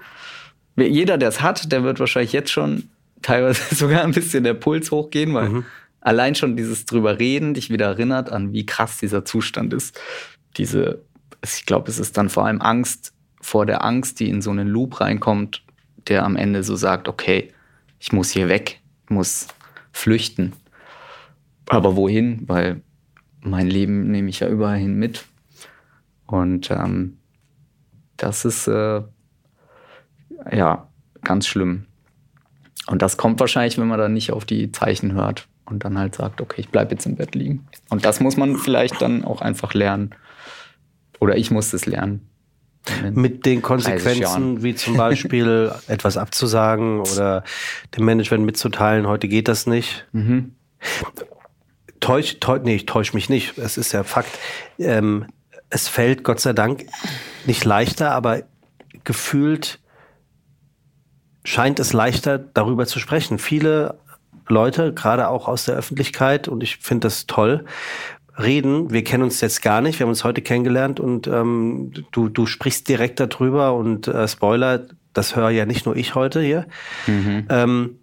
jeder, 0.75 1.17
der 1.17 1.29
es 1.29 1.41
hat, 1.41 1.71
der 1.71 1.83
wird 1.83 1.99
wahrscheinlich 1.99 2.33
jetzt 2.33 2.51
schon 2.51 2.89
teilweise 3.21 3.63
sogar 3.75 4.03
ein 4.03 4.11
bisschen 4.11 4.43
der 4.43 4.53
Puls 4.53 4.91
hochgehen, 4.91 5.33
weil 5.33 5.49
mhm 5.49 5.65
allein 6.01 6.35
schon 6.35 6.55
dieses 6.55 6.85
drüber 6.85 7.19
reden 7.19 7.53
dich 7.53 7.69
wieder 7.69 7.87
erinnert 7.87 8.31
an, 8.31 8.53
wie 8.53 8.65
krass 8.65 8.97
dieser 8.97 9.25
Zustand 9.25 9.73
ist. 9.73 9.99
Diese, 10.57 11.03
ich 11.43 11.65
glaube, 11.65 11.89
es 11.89 11.99
ist 11.99 12.17
dann 12.17 12.29
vor 12.29 12.45
allem 12.45 12.61
Angst 12.61 13.13
vor 13.41 13.65
der 13.65 13.83
Angst, 13.83 14.19
die 14.19 14.29
in 14.29 14.41
so 14.41 14.51
einen 14.51 14.67
Loop 14.67 14.99
reinkommt, 14.99 15.63
der 16.07 16.23
am 16.23 16.35
Ende 16.35 16.63
so 16.63 16.75
sagt, 16.75 17.07
okay, 17.07 17.53
ich 17.99 18.11
muss 18.11 18.31
hier 18.31 18.49
weg, 18.49 18.81
muss 19.09 19.47
flüchten. 19.91 20.53
Aber 21.67 21.95
wohin? 21.95 22.47
Weil 22.47 22.81
mein 23.41 23.67
Leben 23.67 24.11
nehme 24.11 24.29
ich 24.29 24.39
ja 24.39 24.49
überall 24.49 24.77
hin 24.77 24.95
mit. 24.95 25.25
Und 26.25 26.71
ähm, 26.71 27.19
das 28.17 28.43
ist 28.43 28.67
äh, 28.67 29.03
ja 30.51 30.89
ganz 31.23 31.47
schlimm. 31.47 31.85
Und 32.87 33.01
das 33.01 33.17
kommt 33.17 33.39
wahrscheinlich, 33.39 33.77
wenn 33.77 33.87
man 33.87 33.99
dann 33.99 34.13
nicht 34.13 34.31
auf 34.31 34.45
die 34.45 34.71
Zeichen 34.71 35.13
hört 35.13 35.47
und 35.69 35.85
dann 35.85 35.97
halt 35.97 36.15
sagt, 36.15 36.41
okay, 36.41 36.61
ich 36.61 36.69
bleibe 36.69 36.91
jetzt 36.91 37.05
im 37.05 37.15
Bett 37.15 37.35
liegen. 37.35 37.67
Und 37.89 38.05
das 38.05 38.19
muss 38.19 38.37
man 38.37 38.57
vielleicht 38.57 39.01
dann 39.01 39.23
auch 39.23 39.41
einfach 39.41 39.73
lernen. 39.73 40.15
Oder 41.19 41.35
ich 41.37 41.51
muss 41.51 41.73
es 41.73 41.85
lernen. 41.85 42.29
Mit 43.11 43.45
den 43.45 43.61
Konsequenzen, 43.61 44.63
wie 44.63 44.75
zum 44.75 44.95
Beispiel 44.95 45.71
etwas 45.87 46.17
abzusagen 46.17 47.01
oder 47.01 47.43
dem 47.97 48.05
Management 48.05 48.45
mitzuteilen, 48.45 49.07
heute 49.07 49.27
geht 49.27 49.47
das 49.47 49.67
nicht. 49.67 50.07
Mhm. 50.13 50.55
Täusch, 51.99 52.39
täusch, 52.39 52.61
nee, 52.63 52.75
ich 52.75 52.85
täusche 52.85 53.13
mich 53.13 53.29
nicht. 53.29 53.57
Es 53.57 53.77
ist 53.77 53.91
ja 53.91 54.03
Fakt. 54.03 54.39
Ähm, 54.79 55.25
es 55.69 55.89
fällt 55.89 56.23
Gott 56.23 56.39
sei 56.39 56.53
Dank 56.53 56.85
nicht 57.45 57.65
leichter, 57.65 58.11
aber 58.11 58.43
gefühlt 59.03 59.79
scheint 61.43 61.79
es 61.79 61.91
leichter, 61.93 62.37
darüber 62.37 62.85
zu 62.85 62.99
sprechen. 62.99 63.37
Viele 63.37 63.99
Leute, 64.47 64.93
gerade 64.93 65.27
auch 65.29 65.47
aus 65.47 65.65
der 65.65 65.75
Öffentlichkeit, 65.75 66.47
und 66.47 66.63
ich 66.63 66.77
finde 66.77 67.07
das 67.07 67.27
toll, 67.27 67.65
reden. 68.39 68.91
Wir 68.91 69.03
kennen 69.03 69.23
uns 69.23 69.41
jetzt 69.41 69.61
gar 69.61 69.81
nicht, 69.81 69.99
wir 69.99 70.05
haben 70.05 70.09
uns 70.09 70.23
heute 70.23 70.41
kennengelernt 70.41 70.99
und 70.99 71.27
ähm, 71.27 71.91
du, 72.11 72.29
du 72.29 72.45
sprichst 72.45 72.87
direkt 72.87 73.19
darüber 73.19 73.73
und 73.73 74.07
äh, 74.07 74.27
Spoiler, 74.27 74.85
das 75.13 75.35
höre 75.35 75.49
ja 75.49 75.65
nicht 75.65 75.85
nur 75.85 75.95
ich 75.95 76.15
heute 76.15 76.41
hier. 76.41 76.67
Mhm. 77.07 77.45
Ähm, 77.49 77.99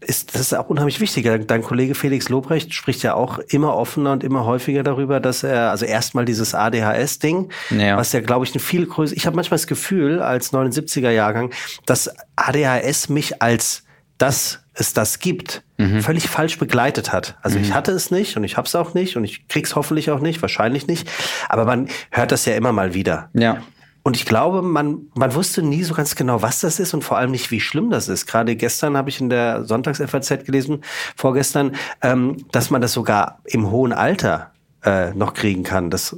ist, 0.00 0.34
das 0.34 0.40
ist 0.40 0.54
auch 0.54 0.68
unheimlich 0.68 0.98
wichtig. 0.98 1.30
Dein 1.46 1.62
Kollege 1.62 1.94
Felix 1.94 2.28
Lobrecht 2.28 2.74
spricht 2.74 3.04
ja 3.04 3.14
auch 3.14 3.38
immer 3.38 3.76
offener 3.76 4.12
und 4.12 4.24
immer 4.24 4.44
häufiger 4.44 4.82
darüber, 4.82 5.20
dass 5.20 5.44
er, 5.44 5.70
also 5.70 5.84
erstmal 5.84 6.24
dieses 6.24 6.56
ADHS-Ding, 6.56 7.50
ja. 7.70 7.96
was 7.96 8.12
ja, 8.12 8.20
glaube 8.20 8.44
ich, 8.44 8.52
ein 8.52 8.58
viel 8.58 8.86
größer, 8.86 9.16
ich 9.16 9.26
habe 9.26 9.36
manchmal 9.36 9.58
das 9.58 9.68
Gefühl, 9.68 10.20
als 10.20 10.52
79er-Jahrgang, 10.52 11.52
dass 11.86 12.10
ADHS 12.34 13.10
mich 13.10 13.40
als 13.40 13.84
das 14.22 14.60
es 14.74 14.94
das 14.94 15.18
gibt, 15.18 15.64
mhm. 15.76 16.00
völlig 16.00 16.28
falsch 16.28 16.58
begleitet 16.58 17.12
hat. 17.12 17.36
Also 17.42 17.58
mhm. 17.58 17.64
ich 17.64 17.74
hatte 17.74 17.92
es 17.92 18.10
nicht 18.10 18.36
und 18.36 18.44
ich 18.44 18.56
habe 18.56 18.66
es 18.66 18.74
auch 18.74 18.94
nicht 18.94 19.16
und 19.16 19.24
ich 19.24 19.48
krieg's 19.48 19.74
hoffentlich 19.76 20.10
auch 20.10 20.20
nicht, 20.20 20.40
wahrscheinlich 20.40 20.86
nicht. 20.86 21.10
Aber 21.48 21.64
man 21.64 21.88
hört 22.10 22.32
das 22.32 22.46
ja 22.46 22.54
immer 22.54 22.72
mal 22.72 22.94
wieder. 22.94 23.28
Ja. 23.34 23.58
Und 24.02 24.16
ich 24.16 24.24
glaube, 24.24 24.62
man, 24.62 25.02
man 25.14 25.34
wusste 25.34 25.62
nie 25.62 25.82
so 25.82 25.94
ganz 25.94 26.16
genau, 26.16 26.42
was 26.42 26.60
das 26.60 26.80
ist 26.80 26.94
und 26.94 27.04
vor 27.04 27.18
allem 27.18 27.30
nicht, 27.30 27.50
wie 27.50 27.60
schlimm 27.60 27.90
das 27.90 28.08
ist. 28.08 28.26
Gerade 28.26 28.56
gestern 28.56 28.96
habe 28.96 29.10
ich 29.10 29.20
in 29.20 29.28
der 29.28 29.64
Sonntags-FAZ 29.64 30.44
gelesen, 30.44 30.82
vorgestern, 31.16 31.76
ähm, 32.00 32.38
dass 32.50 32.70
man 32.70 32.80
das 32.80 32.92
sogar 32.92 33.40
im 33.44 33.70
hohen 33.70 33.92
Alter 33.92 34.52
äh, 34.84 35.12
noch 35.12 35.34
kriegen 35.34 35.62
kann. 35.62 35.90
Das, 35.90 36.16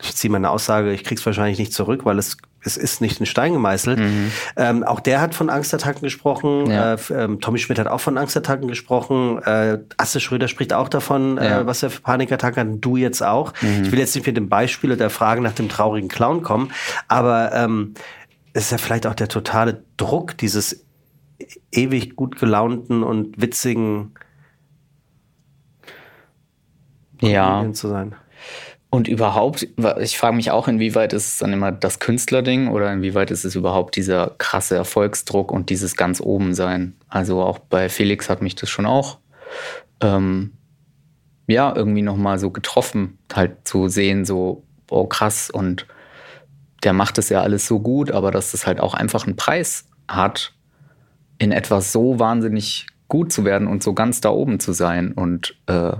ich 0.00 0.14
ziehe 0.14 0.30
meine 0.30 0.50
Aussage, 0.50 0.92
ich 0.92 1.04
krieg's 1.04 1.26
wahrscheinlich 1.26 1.58
nicht 1.58 1.74
zurück, 1.74 2.04
weil 2.04 2.18
es 2.18 2.38
es 2.66 2.76
ist 2.76 3.00
nicht 3.00 3.20
in 3.20 3.26
Stein 3.26 3.52
gemeißelt. 3.52 3.98
Mhm. 3.98 4.32
Ähm, 4.56 4.82
auch 4.82 5.00
der 5.00 5.20
hat 5.20 5.34
von 5.34 5.48
Angstattacken 5.48 6.02
gesprochen. 6.02 6.70
Ja. 6.70 6.94
Äh, 6.94 6.98
ähm, 7.10 7.40
Tommy 7.40 7.58
Schmidt 7.58 7.78
hat 7.78 7.86
auch 7.86 8.00
von 8.00 8.18
Angstattacken 8.18 8.68
gesprochen. 8.68 9.42
Äh, 9.42 9.78
Asse 9.96 10.20
Schröder 10.20 10.48
spricht 10.48 10.72
auch 10.72 10.88
davon, 10.88 11.38
äh, 11.38 11.48
ja. 11.48 11.60
äh, 11.60 11.66
was 11.66 11.82
er 11.82 11.90
für 11.90 12.02
Panikattacken 12.02 12.74
hat. 12.74 12.78
Du 12.80 12.96
jetzt 12.96 13.22
auch. 13.22 13.52
Mhm. 13.62 13.84
Ich 13.84 13.92
will 13.92 13.98
jetzt 13.98 14.14
nicht 14.14 14.26
mit 14.26 14.36
dem 14.36 14.48
Beispiel 14.48 14.96
der 14.96 15.10
Frage 15.10 15.40
nach 15.40 15.52
dem 15.52 15.68
traurigen 15.68 16.08
Clown 16.08 16.42
kommen, 16.42 16.72
aber 17.08 17.52
ähm, 17.52 17.94
es 18.52 18.64
ist 18.64 18.70
ja 18.72 18.78
vielleicht 18.78 19.06
auch 19.06 19.14
der 19.14 19.28
totale 19.28 19.82
Druck 19.96 20.36
dieses 20.38 20.84
ewig 21.70 22.16
gut 22.16 22.38
gelaunten 22.38 23.02
und 23.02 23.40
witzigen 23.40 24.14
ja. 27.20 27.70
zu 27.72 27.88
sein. 27.88 28.14
Und 28.88 29.08
überhaupt, 29.08 29.66
ich 30.00 30.16
frage 30.16 30.36
mich 30.36 30.50
auch, 30.52 30.68
inwieweit 30.68 31.12
ist 31.12 31.26
es 31.26 31.38
dann 31.38 31.52
immer 31.52 31.72
das 31.72 31.98
Künstlerding 31.98 32.68
oder 32.68 32.92
inwieweit 32.92 33.30
ist 33.30 33.44
es 33.44 33.54
überhaupt 33.54 33.96
dieser 33.96 34.34
krasse 34.38 34.76
Erfolgsdruck 34.76 35.50
und 35.50 35.70
dieses 35.70 35.96
ganz 35.96 36.20
oben 36.20 36.54
sein. 36.54 36.94
Also 37.08 37.42
auch 37.42 37.58
bei 37.58 37.88
Felix 37.88 38.30
hat 38.30 38.42
mich 38.42 38.54
das 38.54 38.70
schon 38.70 38.86
auch 38.86 39.18
ähm, 40.00 40.52
ja 41.46 41.74
irgendwie 41.74 42.02
nochmal 42.02 42.38
so 42.38 42.50
getroffen, 42.50 43.18
halt 43.32 43.66
zu 43.66 43.88
sehen, 43.88 44.24
so, 44.24 44.64
oh 44.90 45.06
krass, 45.06 45.50
und 45.50 45.86
der 46.82 46.92
macht 46.92 47.18
es 47.18 47.28
ja 47.28 47.42
alles 47.42 47.66
so 47.66 47.80
gut, 47.80 48.10
aber 48.10 48.30
dass 48.30 48.52
das 48.52 48.66
halt 48.66 48.80
auch 48.80 48.94
einfach 48.94 49.26
einen 49.26 49.36
Preis 49.36 49.86
hat, 50.08 50.54
in 51.38 51.52
etwas 51.52 51.92
so 51.92 52.18
wahnsinnig 52.18 52.86
gut 53.08 53.32
zu 53.32 53.44
werden 53.44 53.68
und 53.68 53.82
so 53.82 53.94
ganz 53.94 54.20
da 54.20 54.30
oben 54.30 54.60
zu 54.60 54.72
sein. 54.72 55.12
Und 55.12 55.56
äh, 55.66 55.92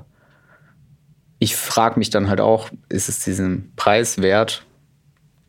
ich 1.38 1.56
frage 1.56 1.98
mich 1.98 2.10
dann 2.10 2.28
halt 2.28 2.40
auch, 2.40 2.70
ist 2.88 3.08
es 3.08 3.20
diesen 3.20 3.72
Preis 3.76 4.22
wert, 4.22 4.64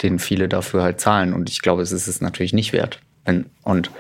den 0.02 0.20
viele 0.20 0.50
dafür 0.50 0.84
halt 0.84 1.00
zahlen? 1.00 1.34
Und 1.34 1.50
ich 1.50 1.62
glaube, 1.62 1.82
es 1.82 1.92
ist 1.92 2.08
es 2.08 2.22
natürlich 2.22 2.54
nicht 2.54 2.74
wert. 2.74 3.00
Und, 3.64 3.92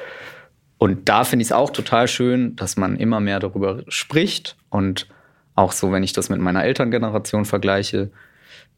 und 0.77 1.09
da 1.09 1.23
finde 1.23 1.43
ich 1.43 1.49
es 1.49 1.51
auch 1.53 1.69
total 1.69 2.07
schön, 2.07 2.55
dass 2.55 2.77
man 2.77 2.97
immer 2.97 3.19
mehr 3.19 3.39
darüber 3.39 3.83
spricht. 3.87 4.57
Und 4.69 5.07
auch 5.55 5.71
so, 5.71 5.91
wenn 5.91 6.03
ich 6.03 6.13
das 6.13 6.29
mit 6.29 6.39
meiner 6.39 6.63
Elterngeneration 6.63 7.45
vergleiche, 7.45 8.11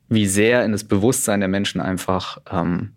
wie 0.07 0.25
sehr 0.25 0.63
in 0.65 0.71
das 0.71 0.83
Bewusstsein 0.83 1.39
der 1.39 1.49
Menschen 1.49 1.81
einfach 1.81 2.39
ähm, 2.51 2.93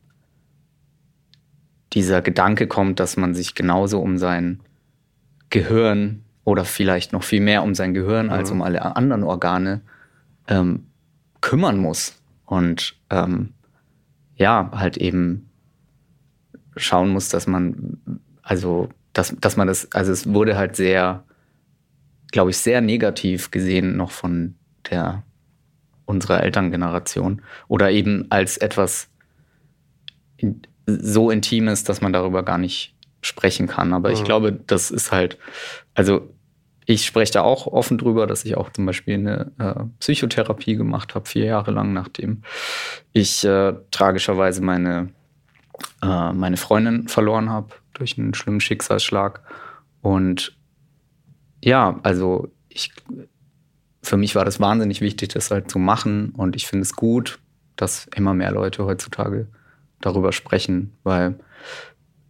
dieser 1.93 2.23
Gedanke 2.23 2.67
kommt, 2.67 3.01
dass 3.01 3.17
man 3.17 3.35
sich 3.35 3.55
genauso 3.55 4.01
um 4.01 4.17
sein 4.17 4.61
Gehirn 5.51 6.25
oder 6.45 6.65
vielleicht 6.65 7.13
noch 7.13 7.23
viel 7.23 7.41
mehr 7.41 7.63
um 7.63 7.75
sein 7.75 7.93
Gehirn 7.93 8.27
mhm. 8.27 8.33
als 8.33 8.51
um 8.51 8.63
alle 8.63 8.97
anderen 8.97 9.25
Organe 9.25 9.83
ähm, 10.49 10.87
kümmern 11.41 11.79
muss 11.79 12.21
und 12.45 12.97
ähm, 13.11 13.55
ja, 14.37 14.71
halt 14.75 14.97
eben 14.97 15.51
schauen 16.77 17.11
muss, 17.11 17.29
dass 17.29 17.47
man, 17.47 17.99
also, 18.43 18.89
dass, 19.13 19.35
dass 19.41 19.57
man 19.57 19.67
das, 19.67 19.91
also 19.93 20.13
es 20.13 20.33
wurde 20.33 20.57
halt 20.57 20.77
sehr, 20.77 21.25
glaube 22.31 22.51
ich, 22.51 22.59
sehr 22.59 22.81
negativ 22.81 23.51
gesehen 23.51 23.97
noch 23.97 24.11
von 24.11 24.55
der 24.91 25.23
unserer 26.07 26.43
Elterngeneration 26.43 27.43
oder 27.69 27.91
eben 27.91 28.27
als 28.31 28.57
etwas 28.57 29.09
in, 30.37 30.63
so 30.87 31.31
Intimes, 31.31 31.85
dass 31.85 32.01
man 32.01 32.13
darüber 32.13 32.43
gar 32.43 32.59
nicht 32.59 32.97
sprechen 33.21 33.69
kann. 33.69 33.93
Aber 33.93 34.09
mhm. 34.09 34.15
ich 34.15 34.25
glaube, 34.25 34.53
das 34.53 34.91
ist 34.91 35.13
halt, 35.13 35.39
also 35.95 36.35
ich 36.93 37.07
spreche 37.07 37.33
da 37.33 37.43
auch 37.43 37.67
offen 37.67 37.97
drüber, 37.97 38.27
dass 38.27 38.45
ich 38.45 38.57
auch 38.57 38.71
zum 38.71 38.87
Beispiel 38.87 39.15
eine 39.15 39.53
äh, 39.59 39.85
Psychotherapie 40.01 40.77
gemacht 40.77 41.15
habe, 41.15 41.29
vier 41.29 41.47
Jahre 41.47 41.71
lang, 41.71 41.93
nachdem 41.93 42.43
ich 43.13 43.45
äh, 43.45 43.75
tragischerweise 43.91 44.63
meine, 44.63 45.11
äh, 46.03 46.33
meine 46.33 46.57
Freundin 46.57 47.09
verloren 47.09 47.51
habe 47.51 47.75
durch 47.95 48.19
einen 48.19 48.35
schlimmen 48.35 48.61
Schicksalsschlag. 48.61 49.41
Und 50.03 50.57
ja, 51.63 51.99
also 52.03 52.53
ich, 52.69 52.93
für 54.03 54.17
mich 54.17 54.35
war 54.35 54.45
das 54.45 54.61
wahnsinnig 54.61 55.01
wichtig, 55.01 55.31
das 55.31 55.51
halt 55.51 55.71
zu 55.71 55.79
machen. 55.79 56.31
Und 56.37 56.57
ich 56.57 56.67
finde 56.67 56.83
es 56.83 56.95
gut, 56.95 57.39
dass 57.77 58.07
immer 58.15 58.35
mehr 58.35 58.53
Leute 58.53 58.85
heutzutage 58.85 59.49
darüber 60.01 60.33
sprechen, 60.33 60.93
weil 61.05 61.39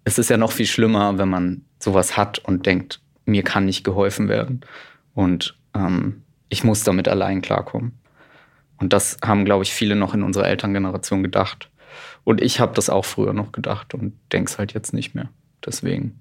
es 0.05 0.19
ist 0.19 0.31
ja 0.31 0.37
noch 0.37 0.53
viel 0.53 0.67
schlimmer, 0.67 1.19
wenn 1.19 1.29
man 1.29 1.65
sowas 1.79 2.17
hat 2.17 2.39
und 2.39 2.67
denkt, 2.67 3.01
mir 3.25 3.43
kann 3.43 3.65
nicht 3.65 3.85
geholfen 3.85 4.29
werden 4.29 4.63
und 5.15 5.57
ähm, 5.75 6.23
ich 6.49 6.65
muss 6.65 6.85
damit 6.85 7.09
allein 7.09 7.41
klarkommen. 7.41 7.99
Und 8.79 8.93
das 8.93 9.17
haben, 9.25 9.45
glaube 9.45 9.63
ich, 9.63 9.73
viele 9.73 9.95
noch 9.95 10.13
in 10.13 10.23
unserer 10.23 10.49
Elterngeneration 10.49 11.23
gedacht. 11.23 11.71
Und 12.25 12.41
ich 12.41 12.61
habe 12.61 12.75
das 12.75 12.91
auch 12.91 13.05
früher 13.05 13.33
noch 13.33 13.53
gedacht 13.53 13.95
und 13.95 14.15
denke 14.33 14.51
es 14.51 14.59
halt 14.59 14.75
jetzt 14.75 14.93
nicht 14.93 15.15
mehr. 15.15 15.29
Deswegen 15.65 16.19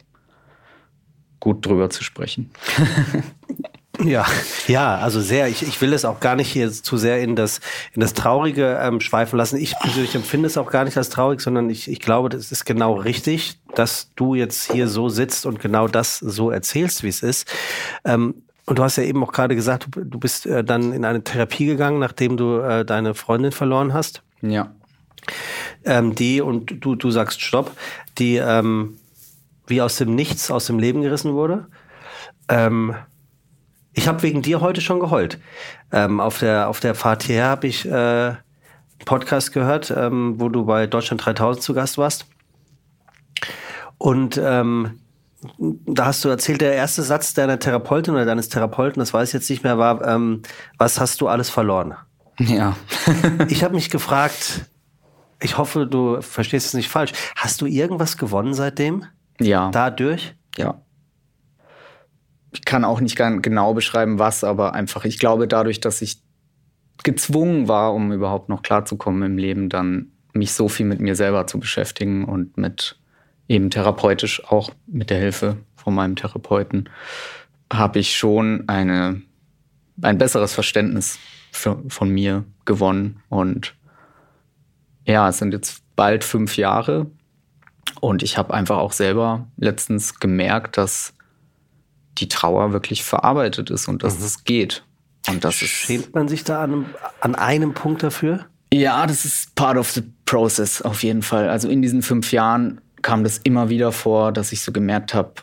gut 1.39 1.65
drüber 1.65 1.89
zu 1.89 2.03
sprechen. 2.03 2.51
Ja, 4.03 4.25
ja, 4.67 4.95
also 4.95 5.21
sehr. 5.21 5.47
Ich, 5.47 5.63
ich 5.63 5.79
will 5.81 5.93
es 5.93 6.05
auch 6.05 6.19
gar 6.19 6.35
nicht 6.35 6.51
hier 6.51 6.71
zu 6.71 6.97
sehr 6.97 7.21
in 7.21 7.35
das, 7.35 7.59
in 7.93 8.01
das 8.01 8.13
Traurige 8.13 8.79
ähm, 8.81 8.99
schweifen 8.99 9.37
lassen. 9.37 9.57
Ich 9.57 9.77
persönlich 9.77 10.15
empfinde 10.15 10.47
es 10.47 10.57
auch 10.57 10.71
gar 10.71 10.85
nicht 10.85 10.97
als 10.97 11.09
traurig, 11.09 11.41
sondern 11.41 11.69
ich, 11.69 11.89
ich 11.89 11.99
glaube, 11.99 12.29
das 12.29 12.51
ist 12.51 12.65
genau 12.65 12.93
richtig, 12.95 13.59
dass 13.75 14.11
du 14.15 14.35
jetzt 14.35 14.71
hier 14.71 14.87
so 14.87 15.09
sitzt 15.09 15.45
und 15.45 15.59
genau 15.59 15.87
das 15.87 16.17
so 16.19 16.49
erzählst, 16.49 17.03
wie 17.03 17.09
es 17.09 17.21
ist. 17.21 17.51
Ähm, 18.03 18.43
und 18.65 18.79
du 18.79 18.83
hast 18.83 18.97
ja 18.97 19.03
eben 19.03 19.23
auch 19.23 19.31
gerade 19.31 19.55
gesagt, 19.55 19.87
du, 19.91 20.03
du 20.03 20.19
bist 20.19 20.45
äh, 20.45 20.63
dann 20.63 20.93
in 20.93 21.05
eine 21.05 21.23
Therapie 21.23 21.65
gegangen, 21.65 21.99
nachdem 21.99 22.37
du 22.37 22.59
äh, 22.59 22.85
deine 22.85 23.13
Freundin 23.13 23.51
verloren 23.51 23.93
hast. 23.93 24.23
Ja. 24.41 24.71
Ähm, 25.83 26.15
die, 26.15 26.41
und 26.41 26.83
du, 26.83 26.95
du 26.95 27.11
sagst 27.11 27.41
Stopp, 27.41 27.71
die 28.17 28.37
ähm, 28.37 28.97
wie 29.67 29.81
aus 29.81 29.97
dem 29.97 30.15
Nichts 30.15 30.51
aus 30.51 30.65
dem 30.65 30.79
Leben 30.79 31.01
gerissen 31.01 31.33
wurde. 31.33 31.67
Ähm, 32.49 32.95
ich 33.93 34.07
habe 34.07 34.23
wegen 34.23 34.41
dir 34.41 34.61
heute 34.61 34.81
schon 34.81 34.99
geheult. 34.99 35.39
Ähm, 35.91 36.19
auf, 36.19 36.39
der, 36.39 36.69
auf 36.69 36.79
der 36.79 36.95
Fahrt 36.95 37.23
hierher 37.23 37.47
habe 37.47 37.67
ich 37.67 37.85
äh, 37.85 37.91
einen 37.91 38.37
Podcast 39.05 39.51
gehört, 39.51 39.91
ähm, 39.95 40.35
wo 40.37 40.49
du 40.49 40.65
bei 40.65 40.87
Deutschland 40.87 41.25
3000 41.25 41.63
zu 41.63 41.73
Gast 41.73 41.97
warst. 41.97 42.25
Und 43.97 44.39
ähm, 44.43 44.99
da 45.59 46.05
hast 46.05 46.23
du 46.23 46.29
erzählt, 46.29 46.61
der 46.61 46.73
erste 46.73 47.01
Satz 47.03 47.33
deiner 47.33 47.59
Therapeutin 47.59 48.13
oder 48.13 48.25
deines 48.25 48.49
Therapeuten, 48.49 48.99
das 48.99 49.13
weiß 49.13 49.29
ich 49.29 49.33
jetzt 49.33 49.49
nicht 49.49 49.63
mehr, 49.63 49.77
war, 49.77 50.07
ähm, 50.07 50.41
was 50.77 50.99
hast 50.99 51.19
du 51.21 51.27
alles 51.27 51.49
verloren? 51.49 51.95
Ja. 52.39 52.75
ich 53.49 53.63
habe 53.63 53.75
mich 53.75 53.89
gefragt, 53.89 54.65
ich 55.39 55.57
hoffe, 55.57 55.85
du 55.85 56.21
verstehst 56.21 56.67
es 56.67 56.73
nicht 56.73 56.89
falsch. 56.89 57.11
Hast 57.35 57.61
du 57.61 57.65
irgendwas 57.65 58.17
gewonnen 58.17 58.53
seitdem? 58.53 59.05
Ja. 59.39 59.69
Dadurch? 59.71 60.35
Ja 60.57 60.81
kann 62.65 62.83
auch 62.83 62.99
nicht 62.99 63.15
genau 63.15 63.73
beschreiben, 63.73 64.19
was, 64.19 64.43
aber 64.43 64.73
einfach, 64.73 65.05
ich 65.05 65.19
glaube, 65.19 65.47
dadurch, 65.47 65.79
dass 65.79 66.01
ich 66.01 66.21
gezwungen 67.03 67.67
war, 67.67 67.93
um 67.93 68.11
überhaupt 68.11 68.49
noch 68.49 68.61
klarzukommen 68.61 69.23
im 69.23 69.37
Leben, 69.37 69.69
dann 69.69 70.11
mich 70.33 70.53
so 70.53 70.69
viel 70.69 70.85
mit 70.85 70.99
mir 70.99 71.15
selber 71.15 71.47
zu 71.47 71.59
beschäftigen 71.59 72.25
und 72.25 72.57
mit 72.57 72.97
eben 73.47 73.69
therapeutisch 73.69 74.45
auch 74.45 74.71
mit 74.87 75.09
der 75.09 75.19
Hilfe 75.19 75.57
von 75.75 75.93
meinem 75.93 76.15
Therapeuten, 76.15 76.89
habe 77.71 77.99
ich 77.99 78.15
schon 78.15 78.63
eine, 78.67 79.21
ein 80.01 80.17
besseres 80.17 80.53
Verständnis 80.53 81.19
für, 81.51 81.81
von 81.87 82.09
mir 82.09 82.45
gewonnen. 82.65 83.21
Und 83.29 83.75
ja, 85.05 85.27
es 85.29 85.39
sind 85.39 85.53
jetzt 85.53 85.83
bald 85.95 86.23
fünf 86.23 86.55
Jahre 86.55 87.07
und 87.99 88.23
ich 88.23 88.37
habe 88.37 88.53
einfach 88.53 88.77
auch 88.77 88.93
selber 88.93 89.47
letztens 89.57 90.19
gemerkt, 90.19 90.77
dass 90.77 91.13
die 92.17 92.27
Trauer 92.27 92.73
wirklich 92.73 93.03
verarbeitet 93.03 93.69
ist 93.69 93.87
und 93.87 94.03
dass 94.03 94.19
mhm. 94.19 94.25
es 94.25 94.43
geht. 94.43 94.83
Und 95.27 95.43
das 95.43 95.55
Schämt 95.55 96.13
man 96.15 96.27
sich 96.27 96.43
da 96.43 96.63
an, 96.63 96.85
an 97.19 97.35
einem 97.35 97.73
Punkt 97.73 98.03
dafür? 98.03 98.45
Ja, 98.73 99.05
das 99.05 99.25
ist 99.25 99.53
part 99.55 99.77
of 99.77 99.91
the 99.91 100.03
process 100.25 100.81
auf 100.81 101.03
jeden 101.03 101.21
Fall. 101.21 101.49
Also 101.49 101.69
in 101.69 101.81
diesen 101.81 102.01
fünf 102.01 102.31
Jahren 102.31 102.81
kam 103.01 103.23
das 103.23 103.37
immer 103.39 103.69
wieder 103.69 103.91
vor, 103.91 104.31
dass 104.31 104.51
ich 104.51 104.61
so 104.61 104.71
gemerkt 104.71 105.13
habe, 105.13 105.33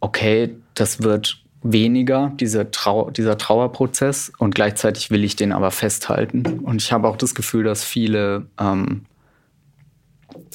okay, 0.00 0.56
das 0.74 1.02
wird 1.02 1.42
weniger, 1.62 2.32
diese 2.40 2.70
Trau 2.70 3.10
dieser 3.10 3.36
Trauerprozess 3.36 4.32
und 4.38 4.54
gleichzeitig 4.54 5.10
will 5.10 5.24
ich 5.24 5.36
den 5.36 5.52
aber 5.52 5.70
festhalten. 5.70 6.60
Und 6.60 6.82
ich 6.82 6.92
habe 6.92 7.06
auch 7.06 7.16
das 7.16 7.34
Gefühl, 7.34 7.64
dass 7.64 7.84
viele, 7.84 8.46
ähm, 8.58 9.04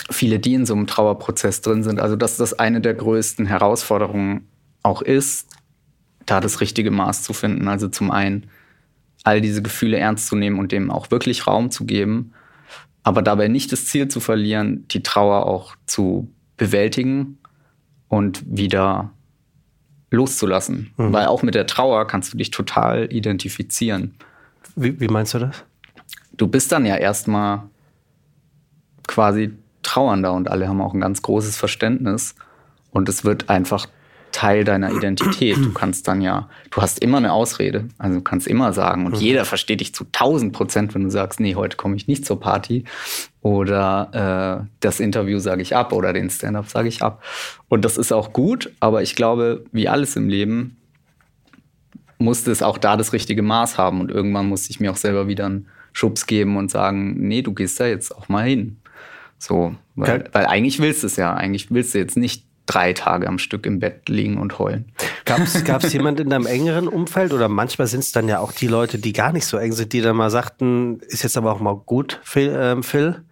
viele, 0.10 0.40
die 0.40 0.56
in 0.56 0.66
so 0.66 0.74
einem 0.74 0.88
Trauerprozess 0.88 1.62
drin 1.62 1.84
sind, 1.84 2.00
also 2.00 2.16
dass 2.16 2.38
das 2.38 2.54
eine 2.54 2.82
der 2.82 2.96
größten 2.96 3.46
Herausforderungen 3.46 4.48
auch 4.86 5.02
ist, 5.02 5.50
da 6.26 6.40
das 6.40 6.62
richtige 6.62 6.92
Maß 6.92 7.24
zu 7.24 7.34
finden. 7.34 7.68
Also 7.68 7.88
zum 7.88 8.12
einen 8.12 8.48
all 9.24 9.42
diese 9.42 9.62
Gefühle 9.62 9.98
ernst 9.98 10.28
zu 10.28 10.36
nehmen 10.36 10.60
und 10.60 10.72
dem 10.72 10.92
auch 10.92 11.12
wirklich 11.12 11.48
Raum 11.48 11.72
zu 11.72 11.86
geben, 11.86 12.34
aber 13.04 13.22
dabei 13.22 13.48
nicht 13.48 13.72
das 13.72 13.86
Ziel 13.86 14.08
zu 14.08 14.20
verlieren, 14.20 14.88
die 14.90 15.04
Trauer 15.04 15.48
auch 15.48 15.76
zu 15.86 16.32
bewältigen 16.58 17.38
und 18.08 18.44
wieder 18.48 19.12
loszulassen. 20.12 20.92
Mhm. 20.98 21.14
Weil 21.14 21.26
auch 21.28 21.44
mit 21.44 21.56
der 21.56 21.68
Trauer 21.68 22.08
kannst 22.08 22.34
du 22.34 22.38
dich 22.38 22.52
total 22.52 23.12
identifizieren. 23.12 24.16
Wie, 24.76 25.00
wie 25.00 25.08
meinst 25.08 25.34
du 25.34 25.40
das? 25.40 25.64
Du 26.38 26.48
bist 26.48 26.72
dann 26.72 26.86
ja 26.86 26.96
erstmal 26.96 27.64
quasi 29.08 29.54
trauernder 29.84 30.34
und 30.34 30.50
alle 30.50 30.68
haben 30.68 30.82
auch 30.82 30.94
ein 30.94 31.02
ganz 31.02 31.22
großes 31.22 31.58
Verständnis. 31.58 32.36
Und 32.92 33.10
es 33.10 33.26
wird 33.26 33.50
einfach 33.50 33.88
Teil 34.36 34.66
deiner 34.66 34.92
Identität. 34.92 35.56
Du 35.58 35.72
kannst 35.72 36.10
dann 36.10 36.20
ja, 36.20 36.50
du 36.70 36.82
hast 36.82 37.00
immer 37.00 37.20
eine 37.20 37.32
Ausrede. 37.32 37.88
Also 37.98 38.18
du 38.18 38.22
kannst 38.22 38.48
immer 38.48 38.74
sagen, 38.74 39.06
und 39.06 39.14
mhm. 39.14 39.22
jeder 39.22 39.46
versteht 39.46 39.80
dich 39.80 39.96
zu 39.96 40.04
1000 40.04 40.52
Prozent, 40.52 40.94
wenn 40.94 41.06
du 41.06 41.10
sagst, 41.10 41.40
nee, 41.40 41.56
heute 41.56 41.78
komme 41.78 41.96
ich 41.96 42.08
nicht 42.08 42.26
zur 42.26 42.38
Party. 42.38 42.84
Oder 43.40 44.66
äh, 44.66 44.68
das 44.82 45.00
Interview 45.00 45.40
sage 45.40 45.62
ich 45.62 45.74
ab 45.74 45.94
oder 45.94 46.12
den 46.12 46.30
Stand-up 46.30 46.68
sage 46.68 46.90
ich 46.90 47.02
ab. 47.02 47.24
Und 47.70 47.86
das 47.86 47.98
ist 47.98 48.12
auch 48.12 48.34
gut, 48.34 48.74
aber 48.82 49.02
ich 49.02 49.16
glaube, 49.16 49.64
wie 49.72 49.88
alles 49.88 50.18
im 50.18 50.28
Leben, 50.28 50.76
musste 52.18 52.52
es 52.52 52.62
auch 52.62 52.78
da 52.78 52.98
das 52.98 53.14
richtige 53.14 53.42
Maß 53.42 53.78
haben. 53.78 54.02
Und 54.02 54.12
irgendwann 54.12 54.50
musste 54.50 54.70
ich 54.70 54.82
mir 54.82 54.92
auch 54.92 54.98
selber 54.98 55.30
wieder 55.30 55.46
einen 55.46 55.68
Schubs 55.94 56.28
geben 56.28 56.58
und 56.58 56.70
sagen, 56.70 57.16
nee, 57.26 57.42
du 57.42 57.54
gehst 57.54 57.80
da 57.80 57.88
jetzt 57.88 58.14
auch 58.14 58.28
mal 58.28 58.46
hin. 58.46 58.82
So, 59.38 59.76
weil, 59.96 60.26
weil 60.34 60.46
eigentlich 60.46 60.80
willst 60.80 61.04
du 61.04 61.08
es 61.08 61.16
ja. 61.16 61.34
Eigentlich 61.34 61.72
willst 61.72 61.94
du 61.94 62.00
jetzt 62.00 62.18
nicht 62.18 62.45
drei 62.66 62.94
Tage 62.94 63.28
am 63.28 63.38
Stück 63.40 63.66
im 63.66 63.80
Bett 63.80 64.10
liegen 64.10 64.38
und 64.38 64.60
heulen. 64.60 64.92
Gab 65.26 65.42
es 65.42 65.94
jemand 65.94 66.20
in 66.20 66.30
deinem 66.30 66.46
engeren 66.46 66.88
Umfeld 66.88 67.34
oder 67.34 67.48
manchmal 67.50 67.88
sind 67.88 68.02
es 68.02 68.12
dann 68.12 68.28
ja 68.28 68.40
auch 68.40 68.52
die 68.52 68.68
Leute, 68.68 68.98
die 68.98 69.14
gar 69.14 69.32
nicht 69.32 69.46
so 69.46 69.58
eng 69.58 69.74
sind, 69.74 69.94
die 69.94 70.02
dann 70.02 70.16
mal 70.16 70.30
sagten, 70.30 71.00
ist 71.08 71.24
jetzt 71.24 71.38
aber 71.38 71.52
auch 71.52 71.60
mal 71.60 71.76
gut, 71.76 72.20
Phil? 72.24 72.56
Ähm, 72.58 72.84
Phil? 72.84 73.24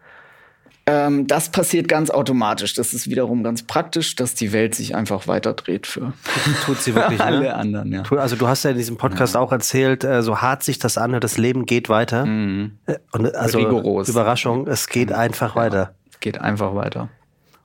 Ähm, 0.85 1.27
das 1.27 1.49
passiert 1.49 1.87
ganz 1.87 2.09
automatisch. 2.09 2.73
Das 2.73 2.93
ist 2.93 3.09
wiederum 3.09 3.41
ganz 3.43 3.63
praktisch, 3.63 4.15
dass 4.15 4.35
die 4.35 4.51
Welt 4.51 4.75
sich 4.75 4.95
einfach 4.95 5.27
weiterdreht 5.27 5.87
für 5.87 6.11
tut 6.65 6.81
sie 6.81 6.93
wirklich 6.93 7.21
alle 7.21 7.39
ne? 7.39 7.53
anderen. 7.55 7.91
Ja. 7.91 8.03
Also 8.17 8.35
du 8.35 8.47
hast 8.47 8.63
ja 8.63 8.71
in 8.71 8.77
diesem 8.77 8.97
Podcast 8.97 9.35
ja. 9.35 9.39
auch 9.39 9.53
erzählt, 9.53 10.03
äh, 10.03 10.21
so 10.21 10.41
hart 10.41 10.63
sich 10.63 10.79
das 10.79 10.97
anhört, 10.97 11.23
das 11.23 11.37
Leben 11.37 11.65
geht 11.65 11.87
weiter. 11.87 12.25
Mhm. 12.25 12.79
Äh, 12.85 12.97
und 13.13 13.33
also 13.33 13.59
Rigoros. 13.59 14.09
Überraschung, 14.09 14.67
es 14.67 14.87
geht 14.89 15.13
einfach 15.13 15.55
ja. 15.55 15.61
weiter. 15.61 15.95
Es 16.11 16.19
geht 16.19 16.41
einfach 16.41 16.75
weiter. 16.75 17.09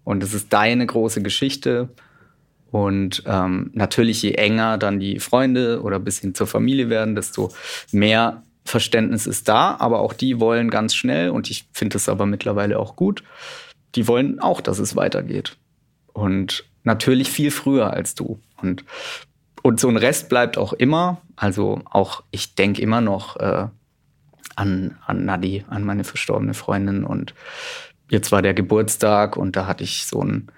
Und 0.09 0.22
es 0.22 0.32
ist 0.32 0.54
deine 0.54 0.86
große 0.86 1.20
Geschichte. 1.20 1.90
Und 2.70 3.24
ähm, 3.26 3.70
natürlich, 3.74 4.22
je 4.22 4.32
enger 4.32 4.78
dann 4.78 5.00
die 5.00 5.20
Freunde 5.20 5.82
oder 5.82 5.98
bis 6.00 6.20
hin 6.20 6.34
zur 6.34 6.46
Familie 6.46 6.88
werden, 6.88 7.14
desto 7.14 7.50
mehr 7.92 8.42
Verständnis 8.64 9.26
ist 9.26 9.50
da. 9.50 9.76
Aber 9.78 10.00
auch 10.00 10.14
die 10.14 10.40
wollen 10.40 10.70
ganz 10.70 10.94
schnell, 10.94 11.28
und 11.28 11.50
ich 11.50 11.68
finde 11.74 11.98
es 11.98 12.09
aber 12.09 12.24
mittlerweile 12.24 12.78
auch 12.78 12.96
gut, 12.96 13.22
die 13.96 14.09
wollen 14.09 14.40
auch, 14.40 14.62
dass 14.62 14.78
es 14.78 14.96
weitergeht. 14.96 15.59
Und 16.14 16.64
natürlich 16.84 17.28
viel 17.28 17.50
früher 17.50 17.92
als 17.92 18.14
du. 18.14 18.40
Und, 18.62 18.86
und 19.62 19.78
so 19.78 19.88
ein 19.88 19.98
Rest 19.98 20.30
bleibt 20.30 20.56
auch 20.56 20.72
immer. 20.72 21.20
Also 21.36 21.82
auch, 21.84 22.22
ich 22.30 22.54
denke 22.54 22.80
immer 22.80 23.02
noch 23.02 23.36
äh, 23.36 23.66
an, 24.56 24.96
an 25.04 25.26
Nadi, 25.26 25.66
an 25.68 25.84
meine 25.84 26.04
verstorbene 26.04 26.54
Freundin. 26.54 27.04
Und 27.04 27.34
jetzt 28.11 28.32
war 28.32 28.42
der 28.42 28.54
Geburtstag 28.54 29.36
und 29.36 29.56
da 29.56 29.66
hatte 29.66 29.84
ich 29.84 30.06
so 30.06 30.20
einen 30.20 30.48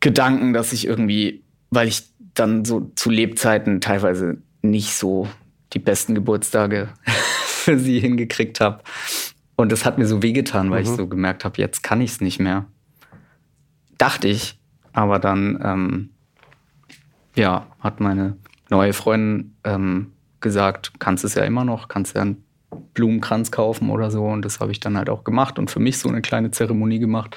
Gedanken, 0.00 0.52
dass 0.52 0.72
ich 0.72 0.86
irgendwie, 0.86 1.42
weil 1.70 1.88
ich 1.88 2.04
dann 2.34 2.64
so 2.64 2.92
zu 2.94 3.10
Lebzeiten 3.10 3.80
teilweise 3.80 4.38
nicht 4.62 4.94
so 4.94 5.28
die 5.72 5.78
besten 5.78 6.14
Geburtstage 6.14 6.88
für 7.44 7.78
sie 7.78 8.00
hingekriegt 8.00 8.60
habe. 8.60 8.82
Und 9.56 9.72
das 9.72 9.84
hat 9.84 9.98
mir 9.98 10.06
so 10.06 10.22
wehgetan, 10.22 10.70
weil 10.70 10.84
mhm. 10.84 10.90
ich 10.90 10.96
so 10.96 11.08
gemerkt 11.08 11.44
habe, 11.44 11.60
jetzt 11.60 11.82
kann 11.82 12.00
ich 12.00 12.12
es 12.12 12.20
nicht 12.20 12.38
mehr. 12.38 12.66
Dachte 13.98 14.28
ich, 14.28 14.58
aber 14.92 15.18
dann, 15.18 15.60
ähm, 15.62 16.10
ja, 17.34 17.66
hat 17.80 18.00
meine 18.00 18.36
neue 18.70 18.92
Freundin 18.92 19.56
ähm, 19.64 20.12
gesagt, 20.40 20.92
kannst 21.00 21.24
es 21.24 21.34
ja 21.34 21.44
immer 21.44 21.64
noch, 21.64 21.88
kannst 21.88 22.14
ja 22.14 22.24
Blumenkranz 22.94 23.50
kaufen 23.50 23.90
oder 23.90 24.10
so. 24.10 24.24
Und 24.24 24.44
das 24.44 24.60
habe 24.60 24.72
ich 24.72 24.80
dann 24.80 24.96
halt 24.96 25.10
auch 25.10 25.24
gemacht 25.24 25.58
und 25.58 25.70
für 25.70 25.80
mich 25.80 25.98
so 25.98 26.08
eine 26.08 26.22
kleine 26.22 26.50
Zeremonie 26.50 26.98
gemacht, 26.98 27.36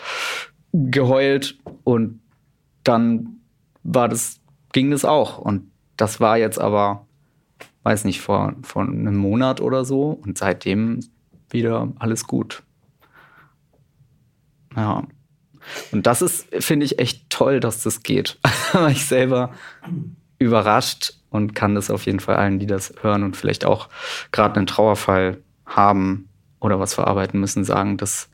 geheult 0.74 1.58
und 1.84 2.22
dann 2.84 3.38
war 3.84 4.10
das, 4.10 4.40
ging 4.74 4.92
das 4.92 5.06
auch. 5.06 5.38
Und 5.38 5.72
das 5.98 6.20
war 6.20 6.38
jetzt 6.38 6.60
aber, 6.60 7.06
weiß 7.84 8.06
nicht, 8.06 8.22
vor, 8.22 8.56
vor 8.64 8.84
einem 8.84 9.18
Monat 9.18 9.62
oder 9.62 9.86
so 9.86 10.10
und 10.10 10.38
seitdem 10.38 11.00
wieder 11.50 11.92
alles 12.00 12.26
gut. 12.26 12.64
Ja. 14.76 15.04
Und 15.92 16.08
das 16.08 16.22
ist, 16.22 16.48
finde 16.64 16.86
ich, 16.86 16.98
echt 16.98 17.30
toll, 17.30 17.60
dass 17.60 17.84
das 17.84 18.04
geht. 18.04 18.40
Weil 18.74 18.94
ich 18.94 19.06
selber 19.06 19.52
überrascht 20.40 21.21
und 21.32 21.56
kann 21.56 21.74
das 21.74 21.90
auf 21.90 22.06
jeden 22.06 22.20
Fall 22.20 22.36
allen, 22.36 22.60
die 22.60 22.68
das 22.68 22.94
hören 23.02 23.24
und 23.24 23.36
vielleicht 23.36 23.66
auch 23.66 23.90
gerade 24.32 24.58
einen 24.58 24.68
Trauerfall 24.68 25.38
haben 25.66 26.30
oder 26.60 26.80
was 26.80 26.94
verarbeiten 26.94 27.40
müssen, 27.40 27.64
sagen, 27.64 27.98
dass 27.98 28.30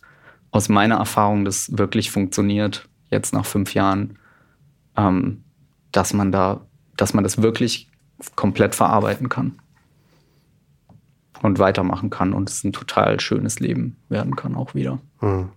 aus 0.51 0.67
meiner 0.67 0.95
Erfahrung 0.95 1.45
das 1.45 1.77
wirklich 1.77 2.11
funktioniert, 2.11 2.89
jetzt 3.09 3.33
nach 3.33 3.45
fünf 3.45 3.73
Jahren, 3.75 4.17
ähm, 4.97 5.43
dass 5.91 6.11
man 6.13 6.31
da, 6.31 6.61
dass 6.97 7.13
man 7.13 7.23
das 7.23 7.41
wirklich 7.41 7.87
komplett 8.35 8.73
verarbeiten 8.73 9.29
kann 9.29 9.59
und 11.43 11.59
weitermachen 11.59 12.09
kann 12.09 12.33
und 12.33 12.49
es 12.49 12.63
ein 12.63 12.73
total 12.73 13.19
schönes 13.19 13.59
Leben 13.59 13.97
werden 14.09 14.35
kann 14.35 14.55
auch 14.55 14.73
wieder. 14.73 14.99
Mhm. 15.21 15.49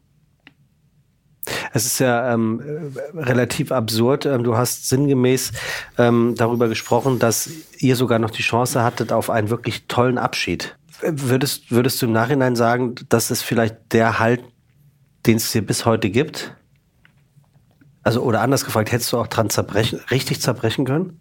Es 1.72 1.86
ist 1.86 1.98
ja 2.00 2.32
ähm, 2.32 2.92
relativ 3.14 3.72
absurd. 3.72 4.26
Ähm, 4.26 4.44
du 4.44 4.56
hast 4.56 4.88
sinngemäß 4.88 5.52
ähm, 5.98 6.34
darüber 6.36 6.68
gesprochen, 6.68 7.18
dass 7.18 7.50
ihr 7.78 7.96
sogar 7.96 8.18
noch 8.18 8.30
die 8.30 8.42
Chance 8.42 8.82
hattet 8.82 9.12
auf 9.12 9.30
einen 9.30 9.50
wirklich 9.50 9.86
tollen 9.86 10.18
Abschied. 10.18 10.76
Würdest, 11.02 11.70
würdest 11.70 12.02
du 12.02 12.06
im 12.06 12.12
Nachhinein 12.12 12.56
sagen, 12.56 12.94
dass 13.08 13.30
es 13.30 13.42
vielleicht 13.42 13.92
der 13.92 14.18
Halt, 14.18 14.42
den 15.26 15.36
es 15.36 15.50
dir 15.50 15.62
bis 15.62 15.86
heute 15.86 16.10
gibt? 16.10 16.54
Also, 18.02 18.22
oder 18.22 18.40
anders 18.42 18.64
gefragt, 18.64 18.92
hättest 18.92 19.12
du 19.12 19.18
auch 19.18 19.26
dran 19.26 19.50
zerbrechen, 19.50 20.00
richtig 20.10 20.40
zerbrechen 20.40 20.84
können? 20.84 21.20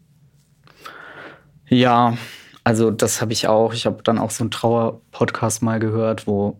Ja, 1.67 2.17
also 2.63 2.91
das 2.91 3.21
habe 3.21 3.33
ich 3.33 3.47
auch. 3.47 3.73
Ich 3.73 3.85
habe 3.85 4.01
dann 4.03 4.17
auch 4.17 4.31
so 4.31 4.43
einen 4.43 4.51
Trauer-Podcast 4.51 5.61
mal 5.61 5.79
gehört, 5.79 6.27
wo, 6.27 6.59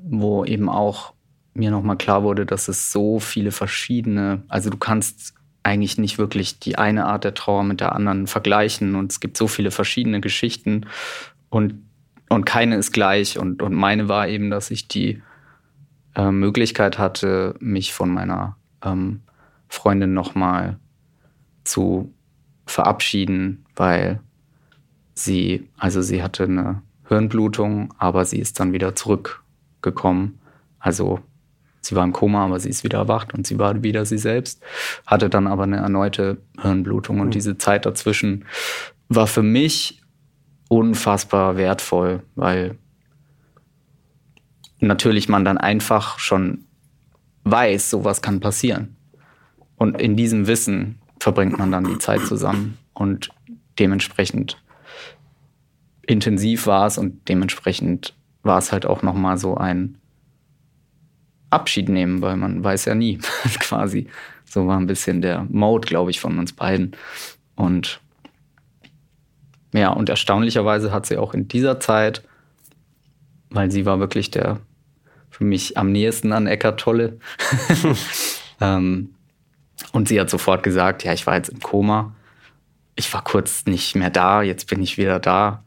wo 0.00 0.44
eben 0.44 0.68
auch 0.68 1.14
mir 1.60 1.70
nochmal 1.70 1.96
klar 1.96 2.22
wurde, 2.22 2.46
dass 2.46 2.68
es 2.68 2.90
so 2.90 3.20
viele 3.20 3.52
verschiedene, 3.52 4.42
also 4.48 4.70
du 4.70 4.78
kannst 4.78 5.34
eigentlich 5.62 5.98
nicht 5.98 6.18
wirklich 6.18 6.58
die 6.58 6.78
eine 6.78 7.04
Art 7.04 7.22
der 7.24 7.34
Trauer 7.34 7.64
mit 7.64 7.80
der 7.80 7.94
anderen 7.94 8.26
vergleichen 8.26 8.96
und 8.96 9.12
es 9.12 9.20
gibt 9.20 9.36
so 9.36 9.46
viele 9.46 9.70
verschiedene 9.70 10.20
Geschichten 10.20 10.86
und, 11.50 11.74
und 12.30 12.46
keine 12.46 12.76
ist 12.76 12.92
gleich 12.92 13.38
und, 13.38 13.62
und 13.62 13.74
meine 13.74 14.08
war 14.08 14.26
eben, 14.26 14.50
dass 14.50 14.70
ich 14.70 14.88
die 14.88 15.22
äh, 16.14 16.30
Möglichkeit 16.30 16.98
hatte, 16.98 17.54
mich 17.60 17.92
von 17.92 18.10
meiner 18.10 18.56
ähm, 18.82 19.20
Freundin 19.68 20.14
nochmal 20.14 20.78
zu 21.62 22.12
verabschieden, 22.64 23.66
weil 23.76 24.20
sie, 25.12 25.68
also 25.76 26.00
sie 26.00 26.22
hatte 26.22 26.44
eine 26.44 26.82
Hirnblutung, 27.06 27.92
aber 27.98 28.24
sie 28.24 28.38
ist 28.38 28.58
dann 28.60 28.72
wieder 28.72 28.96
zurückgekommen. 28.96 30.40
Also 30.78 31.20
Sie 31.80 31.94
war 31.94 32.04
im 32.04 32.12
Koma, 32.12 32.44
aber 32.44 32.60
sie 32.60 32.68
ist 32.68 32.84
wieder 32.84 32.98
erwacht 32.98 33.32
und 33.34 33.46
sie 33.46 33.58
war 33.58 33.82
wieder 33.82 34.04
sie 34.04 34.18
selbst, 34.18 34.62
hatte 35.06 35.30
dann 35.30 35.46
aber 35.46 35.62
eine 35.62 35.78
erneute 35.78 36.38
Hirnblutung. 36.60 37.20
Und 37.20 37.28
mhm. 37.28 37.32
diese 37.32 37.58
Zeit 37.58 37.86
dazwischen 37.86 38.44
war 39.08 39.26
für 39.26 39.42
mich 39.42 40.02
unfassbar 40.68 41.56
wertvoll, 41.56 42.22
weil 42.34 42.78
natürlich 44.78 45.28
man 45.28 45.44
dann 45.44 45.58
einfach 45.58 46.18
schon 46.18 46.64
weiß, 47.44 47.90
sowas 47.90 48.22
kann 48.22 48.40
passieren. 48.40 48.96
Und 49.76 50.00
in 50.00 50.16
diesem 50.16 50.46
Wissen 50.46 51.00
verbringt 51.18 51.58
man 51.58 51.72
dann 51.72 51.84
die 51.84 51.98
Zeit 51.98 52.20
zusammen. 52.26 52.78
Und 52.92 53.30
dementsprechend 53.78 54.62
intensiv 56.02 56.66
war 56.66 56.86
es 56.86 56.98
und 56.98 57.28
dementsprechend 57.28 58.14
war 58.42 58.58
es 58.58 58.72
halt 58.72 58.84
auch 58.84 59.02
nochmal 59.02 59.38
so 59.38 59.56
ein 59.56 59.99
Abschied 61.50 61.88
nehmen, 61.88 62.22
weil 62.22 62.36
man 62.36 62.62
weiß 62.62 62.86
ja 62.86 62.94
nie, 62.94 63.18
quasi. 63.60 64.08
So 64.44 64.66
war 64.66 64.78
ein 64.78 64.86
bisschen 64.86 65.20
der 65.22 65.46
Mode, 65.50 65.86
glaube 65.86 66.10
ich, 66.10 66.20
von 66.20 66.38
uns 66.38 66.52
beiden. 66.52 66.96
Und 67.54 68.00
ja, 69.72 69.90
und 69.90 70.08
erstaunlicherweise 70.08 70.92
hat 70.92 71.06
sie 71.06 71.18
auch 71.18 71.34
in 71.34 71.46
dieser 71.46 71.78
Zeit, 71.78 72.22
weil 73.50 73.70
sie 73.70 73.86
war 73.86 74.00
wirklich 74.00 74.30
der 74.30 74.60
für 75.30 75.44
mich 75.44 75.76
am 75.78 75.92
nächsten 75.92 76.32
an 76.32 76.46
Eckart 76.46 76.80
Tolle. 76.80 77.18
ähm, 78.60 79.14
und 79.92 80.08
sie 80.08 80.20
hat 80.20 80.28
sofort 80.28 80.62
gesagt, 80.62 81.04
ja, 81.04 81.12
ich 81.12 81.26
war 81.26 81.36
jetzt 81.36 81.48
im 81.48 81.60
Koma. 81.60 82.14
Ich 82.96 83.12
war 83.14 83.22
kurz 83.22 83.64
nicht 83.66 83.94
mehr 83.94 84.10
da, 84.10 84.42
jetzt 84.42 84.68
bin 84.68 84.82
ich 84.82 84.98
wieder 84.98 85.20
da 85.20 85.62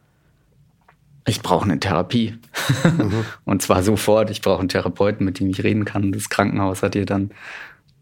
ich 1.25 1.41
brauche 1.41 1.65
eine 1.65 1.79
Therapie. 1.79 2.35
Mhm. 2.83 3.25
und 3.45 3.61
zwar 3.61 3.83
sofort, 3.83 4.29
ich 4.29 4.41
brauche 4.41 4.59
einen 4.59 4.69
Therapeuten, 4.69 5.25
mit 5.25 5.39
dem 5.39 5.49
ich 5.49 5.63
reden 5.63 5.85
kann. 5.85 6.11
Das 6.11 6.29
Krankenhaus 6.29 6.83
hat 6.83 6.95
ihr 6.95 7.05
dann 7.05 7.31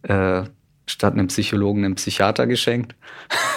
äh, 0.03 0.43
statt 0.87 1.13
einem 1.13 1.27
Psychologen 1.27 1.85
einen 1.85 1.95
Psychiater 1.95 2.47
geschenkt. 2.47 2.95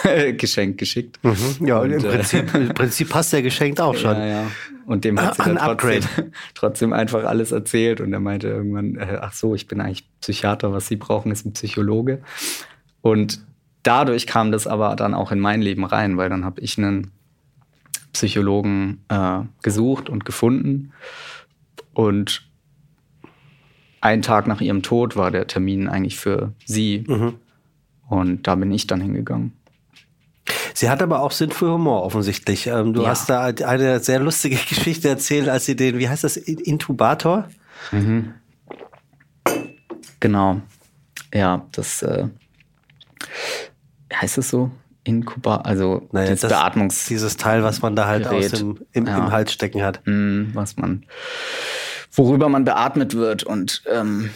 geschenkt, 0.37 0.79
geschickt. 0.79 1.19
Mhm. 1.23 1.67
Ja, 1.67 1.79
und, 1.81 1.93
im, 1.93 2.05
äh, 2.05 2.09
Prinzip, 2.09 2.55
im 2.55 2.69
Prinzip 2.69 3.09
passt 3.09 3.33
der 3.33 3.43
geschenkt 3.43 3.81
auch 3.81 3.97
schon. 3.97 4.17
Ja, 4.17 4.27
ja. 4.27 4.47
Und 4.87 5.07
dem 5.07 5.19
hat 5.19 5.37
sie 5.37 5.45
dann 5.45 5.57
trotzdem, 5.57 6.33
trotzdem, 6.55 6.93
einfach 6.93 7.25
alles 7.25 7.53
erzählt. 7.53 8.03
Und 8.03 8.13
er 8.13 8.21
meinte 8.21 8.49
irgendwann, 8.49 8.97
äh, 8.97 9.19
ach 9.19 9.33
so, 9.33 9.55
ich 9.55 9.67
bin 9.67 9.81
eigentlich 9.81 10.07
Psychiater, 10.21 10.75
was 10.75 10.89
Sie 10.89 10.97
brauchen, 10.97 11.33
ist 11.33 11.47
ein 11.47 11.55
Psychologe. 11.55 12.21
Und 13.01 13.41
dadurch 13.83 14.27
kam 14.27 14.53
das 14.53 14.67
aber 14.67 14.95
dann 14.95 15.15
auch 15.15 15.33
in 15.33 15.41
mein 15.41 15.63
Leben 15.63 15.85
rein, 15.85 16.19
weil 16.19 16.29
dann 16.29 16.45
habe 16.45 16.61
ich 16.61 16.77
einen 16.77 17.13
Psychologen 18.15 19.05
äh, 19.09 19.41
gesucht 19.63 20.09
und 20.09 20.25
gefunden. 20.25 20.93
Und 21.93 22.49
einen 24.01 24.23
Tag 24.23 24.47
nach 24.47 24.61
ihrem 24.61 24.83
Tod 24.83 25.17
war 25.17 25.31
der 25.31 25.47
Termin 25.47 25.89
eigentlich 25.89 26.19
für 26.19 26.53
sie. 26.65 27.05
Mhm. 27.07 27.35
Und 28.09 28.47
da 28.47 28.55
bin 28.55 28.73
ich 28.73 28.87
dann 28.87 29.01
hingegangen. 29.01 29.53
Sie 30.75 30.91
hat 30.91 31.03
aber 31.03 31.21
auch 31.21 31.31
Sinn 31.31 31.51
für 31.51 31.73
Humor 31.73 32.03
offensichtlich. 32.03 32.67
Ähm, 32.67 32.93
du 32.93 33.03
ja. 33.03 33.09
hast 33.09 33.31
da 33.31 33.45
eine 33.45 34.01
sehr 34.01 34.21
lustige 34.21 34.57
Geschichte 34.69 35.09
erzählt, 35.09 35.49
als 35.49 35.67
sie 35.67 35.77
den, 35.77 35.99
wie 35.99 36.09
heißt 36.09 36.25
das, 36.25 36.37
Intubator? 36.37 37.49
Mhm. 37.93 38.35
Genau. 40.21 40.61
Ja, 41.33 41.67
das 41.73 42.03
äh, 42.03 42.29
heißt 44.13 44.39
es 44.39 44.51
so? 44.51 44.71
Inkubator, 45.05 45.67
also 45.67 46.09
naja, 46.13 46.29
dieses 46.29 46.41
das, 46.41 46.51
Beatmungs 46.51 47.07
dieses 47.07 47.37
Teil, 47.37 47.63
was 47.63 47.83
man 47.83 47.95
da 47.95 48.07
halt 48.07 48.25
Gerät, 48.25 48.53
aus 48.53 48.59
dem, 48.59 48.81
im, 48.93 49.07
ja. 49.07 49.19
im, 49.19 49.31
Hals 49.31 49.53
stecken 49.53 49.83
hat. 49.83 50.01
Mm, 50.07 50.55
was 50.55 50.77
man, 50.77 51.05
worüber 52.11 52.49
man 52.49 52.65
beatmet 52.65 53.15
wird. 53.15 53.45
Und 53.45 53.83
ähm, 53.91 54.31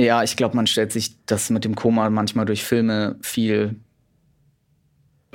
ja, 0.00 0.22
ich 0.22 0.36
glaube, 0.36 0.56
man 0.56 0.66
stellt 0.66 0.92
sich 0.92 1.24
das 1.26 1.50
mit 1.50 1.64
dem 1.64 1.74
Koma 1.74 2.08
manchmal 2.08 2.46
durch 2.46 2.64
Filme 2.64 3.16
viel 3.20 3.76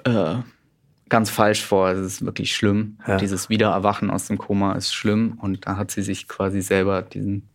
äh, 0.04 0.36
ganz 1.10 1.30
falsch 1.30 1.64
vor. 1.64 1.90
Es 1.90 2.00
ist 2.00 2.26
wirklich 2.26 2.56
schlimm. 2.56 2.98
Ja. 3.08 3.18
Dieses 3.18 3.50
Wiedererwachen 3.50 4.10
aus 4.10 4.28
dem 4.28 4.38
Koma 4.38 4.74
ist 4.74 4.94
schlimm. 4.94 5.38
Und 5.40 5.68
da 5.68 5.78
hat 5.78 5.92
sie 5.92 6.02
sich 6.02 6.28
quasi 6.28 6.62
selber 6.62 7.02
diesen 7.04 7.50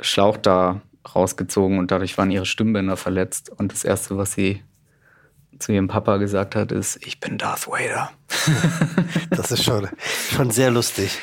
Schlauch 0.00 0.38
da 0.38 0.80
rausgezogen 1.14 1.78
und 1.78 1.90
dadurch 1.90 2.18
waren 2.18 2.30
ihre 2.30 2.46
Stimmbänder 2.46 2.96
verletzt. 2.96 3.50
Und 3.50 3.72
das 3.72 3.84
Erste, 3.84 4.16
was 4.16 4.32
sie 4.32 4.62
zu 5.60 5.72
ihrem 5.72 5.88
Papa 5.88 6.16
gesagt 6.16 6.56
hat, 6.56 6.72
ist, 6.72 7.04
ich 7.06 7.20
bin 7.20 7.38
Darth 7.38 7.68
Vader. 7.68 8.10
das 9.30 9.52
ist 9.52 9.64
schon, 9.64 9.88
schon 10.30 10.50
sehr 10.50 10.70
lustig. 10.70 11.18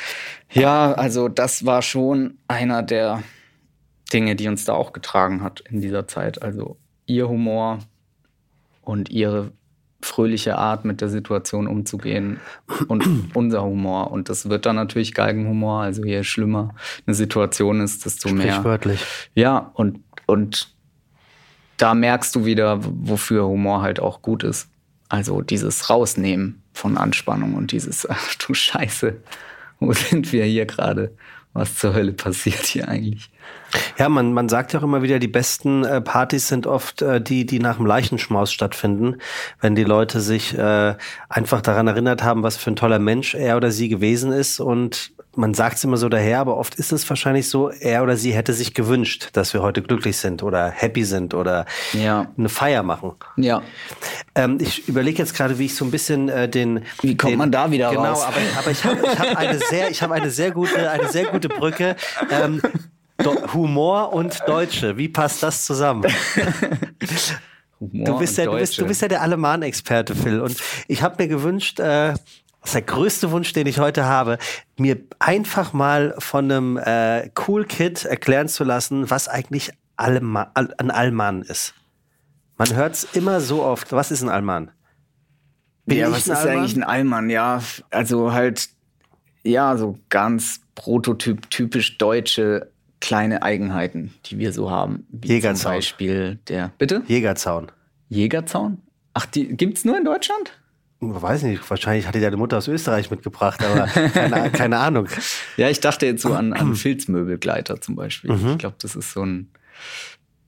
Ja, 0.52 0.94
also 0.94 1.28
das 1.28 1.66
war 1.66 1.82
schon 1.82 2.38
einer 2.48 2.84
der 2.84 3.24
Dinge, 4.14 4.36
die 4.36 4.48
uns 4.48 4.66
da 4.66 4.74
auch 4.74 4.94
getragen 4.94 5.44
hat 5.44 5.62
in 5.62 5.82
dieser 5.82 6.08
Zeit. 6.08 6.42
Also 6.42 6.78
ihr 7.06 7.28
Humor 7.28 7.80
und 8.82 9.10
ihre 9.10 9.52
fröhliche 10.02 10.58
Art, 10.58 10.86
mit 10.86 11.02
der 11.02 11.10
Situation 11.10 11.68
umzugehen 11.68 12.40
und 12.88 13.04
unser 13.36 13.64
Humor. 13.64 14.12
Und 14.12 14.30
das 14.30 14.50
wird 14.50 14.66
dann 14.66 14.76
natürlich 14.76 15.14
Galgenhumor. 15.14 15.82
Also 15.82 16.04
je 16.04 16.24
schlimmer 16.24 16.76
eine 17.06 17.16
Situation 17.16 17.82
ist, 17.82 18.06
desto 18.06 18.30
mehr. 18.30 18.54
Sprichwörtlich. 18.54 19.06
Ja, 19.34 19.72
und, 19.74 20.00
und 20.26 20.77
da 21.78 21.94
merkst 21.94 22.36
du 22.36 22.46
wieder, 22.46 22.80
wofür 22.82 23.48
Humor 23.48 23.82
halt 23.82 24.00
auch 24.00 24.22
gut 24.22 24.44
ist. 24.44 24.70
Also 25.10 25.42
dieses 25.42 25.90
Rausnehmen 25.90 26.62
von 26.74 26.98
Anspannung 26.98 27.56
und 27.56 27.72
dieses, 27.72 28.10
ach 28.10 28.36
du 28.36 28.54
Scheiße, 28.54 29.16
wo 29.80 29.94
sind 29.94 30.32
wir 30.32 30.46
hier 30.46 30.66
gerade? 30.66 31.12
was 31.58 31.76
zur 31.76 31.94
Hölle 31.94 32.14
passiert 32.14 32.66
hier 32.66 32.88
eigentlich. 32.88 33.30
Ja, 33.98 34.10
man, 34.10 34.32
man 34.32 34.48
sagt 34.48 34.74
ja 34.74 34.80
auch 34.80 34.84
immer 34.84 35.02
wieder, 35.02 35.20
die 35.20 35.28
besten 35.28 35.84
äh, 35.84 36.00
Partys 36.02 36.48
sind 36.48 36.68
oft 36.68 37.02
äh, 37.02 37.20
die, 37.20 37.46
die 37.46 37.60
nach 37.60 37.78
dem 37.78 37.86
Leichenschmaus 37.86 38.54
stattfinden, 38.54 39.18
wenn 39.60 39.76
die 39.76 39.84
Leute 39.84 40.22
sich 40.22 40.58
äh, 40.58 40.96
einfach 41.28 41.62
daran 41.62 41.88
erinnert 41.88 42.24
haben, 42.24 42.44
was 42.44 42.58
für 42.58 42.72
ein 42.72 42.76
toller 42.76 43.00
Mensch 43.00 43.34
er 43.34 43.58
oder 43.58 43.72
sie 43.72 43.90
gewesen 43.90 44.32
ist 44.32 44.60
und 44.60 45.12
man 45.38 45.54
sagt 45.54 45.78
es 45.78 45.84
immer 45.84 45.98
so 45.98 46.10
daher, 46.10 46.40
aber 46.40 46.58
oft 46.58 46.76
ist 46.76 46.92
es 46.92 47.08
wahrscheinlich 47.08 47.48
so, 47.48 47.70
er 47.70 48.02
oder 48.02 48.18
sie 48.18 48.34
hätte 48.34 48.54
sich 48.54 48.74
gewünscht, 48.74 49.30
dass 49.34 49.54
wir 49.54 49.62
heute 49.62 49.84
glücklich 49.84 50.18
sind 50.18 50.42
oder 50.42 50.72
happy 50.72 51.04
sind 51.04 51.34
oder 51.34 51.66
ja. 51.94 52.28
eine 52.38 52.50
Feier 52.50 52.82
machen. 52.82 53.14
Ja. 53.38 53.62
Ähm, 54.34 54.58
ich 54.60 54.88
überlege 54.88 55.20
jetzt 55.20 55.36
gerade, 55.36 55.60
wie 55.60 55.66
ich 55.66 55.76
so 55.76 55.86
ein 55.86 55.92
bisschen 55.92 56.28
äh, 56.28 56.50
den. 56.50 56.84
Wie 57.02 57.16
kommt 57.16 57.34
den, 57.34 57.38
man 57.38 57.52
da 57.52 57.70
wieder 57.70 57.92
genau, 57.92 58.04
raus? 58.04 58.26
Genau, 58.26 58.50
aber, 58.50 58.60
aber 58.60 58.72
ich 58.72 58.84
habe 58.84 59.20
hab 59.20 59.38
eine 59.38 59.60
sehr, 59.60 59.92
ich 59.92 60.02
habe 60.02 60.16
eine 60.16 60.32
sehr 60.32 60.52
gute, 60.52 60.90
eine 60.90 61.08
sehr 61.10 61.26
gute 61.26 61.50
Brücke. 61.50 61.96
Ähm, 62.32 62.62
Humor 63.54 64.14
und 64.14 64.40
Deutsche, 64.48 64.98
wie 64.98 65.10
passt 65.10 65.44
das 65.44 65.66
zusammen? 65.66 66.04
du, 67.80 68.18
bist 68.18 68.38
ja, 68.38 68.46
du, 68.46 68.52
bist, 68.58 68.78
du 68.78 68.86
bist 68.86 69.02
ja 69.02 69.08
der 69.08 69.22
Alemann-Experte, 69.22 70.16
Phil. 70.16 70.40
Und 70.40 70.58
ich 70.88 71.02
habe 71.02 71.22
mir 71.22 71.28
gewünscht, 71.28 71.80
äh, 71.80 72.14
das 72.68 72.76
ist 72.76 72.86
der 72.86 72.96
größte 72.96 73.32
Wunsch, 73.32 73.54
den 73.54 73.66
ich 73.66 73.80
heute 73.80 74.04
habe, 74.04 74.38
mir 74.78 74.98
einfach 75.20 75.72
mal 75.72 76.14
von 76.18 76.52
einem 76.52 76.76
äh, 76.76 77.30
Cool 77.48 77.64
Kid 77.64 78.04
erklären 78.04 78.50
zu 78.50 78.66
lassen, 78.66 79.10
was 79.10 79.30
eigentlich 79.30 79.72
Alma 79.96 80.52
ein 80.54 80.92
Allmann 80.92 81.44
ist. 81.44 81.74
Man 82.58 82.76
hört 82.76 82.96
es 82.96 83.06
immer 83.16 83.40
so 83.40 83.64
oft. 83.64 83.94
Was 83.94 84.12
ist 84.12 84.22
ein 84.22 84.28
Allmann? 84.28 84.72
Bin 85.86 86.00
ja, 86.00 86.12
was 86.12 86.28
ist 86.28 86.32
Allmann? 86.32 86.58
eigentlich 86.58 86.76
ein 86.76 86.84
Allmann? 86.84 87.30
Ja, 87.30 87.64
also 87.90 88.34
halt, 88.34 88.68
ja, 89.44 89.78
so 89.78 89.98
ganz 90.10 90.60
prototyp, 90.76 91.50
typisch 91.50 91.98
deutsche 91.98 92.70
kleine 93.00 93.44
Eigenheiten, 93.44 94.14
die 94.26 94.40
wir 94.40 94.52
so 94.52 94.70
haben. 94.70 95.08
Wie 95.10 95.30
Jägerzaun. 95.30 95.56
Zum 95.56 95.72
Beispiel 95.72 96.40
der, 96.50 96.74
bitte? 96.78 97.02
Jägerzaun. 97.08 97.72
Jägerzaun? 98.10 98.82
Ach, 99.14 99.26
die 99.26 99.56
gibt's 99.56 99.86
nur 99.86 99.98
in 99.98 100.04
Deutschland? 100.04 100.52
Weiß 101.00 101.44
nicht, 101.44 101.70
wahrscheinlich 101.70 102.08
hatte 102.08 102.20
deine 102.20 102.38
Mutter 102.38 102.58
aus 102.58 102.68
Österreich 102.68 103.12
mitgebracht, 103.12 103.64
aber 103.64 103.86
keine, 103.86 104.50
keine 104.52 104.80
Ahnung. 104.80 105.08
Ja, 105.56 105.70
ich 105.70 105.80
dachte 105.80 106.06
jetzt 106.06 106.22
so 106.22 106.34
an, 106.34 106.54
an 106.54 106.76
Filzmöbelgleiter 106.76 107.80
zum 107.82 107.96
Beispiel. 107.96 108.34
Mhm. 108.34 108.52
Ich 108.52 108.58
glaube, 108.58 108.76
das 108.82 108.96
ist 108.96 109.12
so 109.14 109.24
ein, 109.24 109.52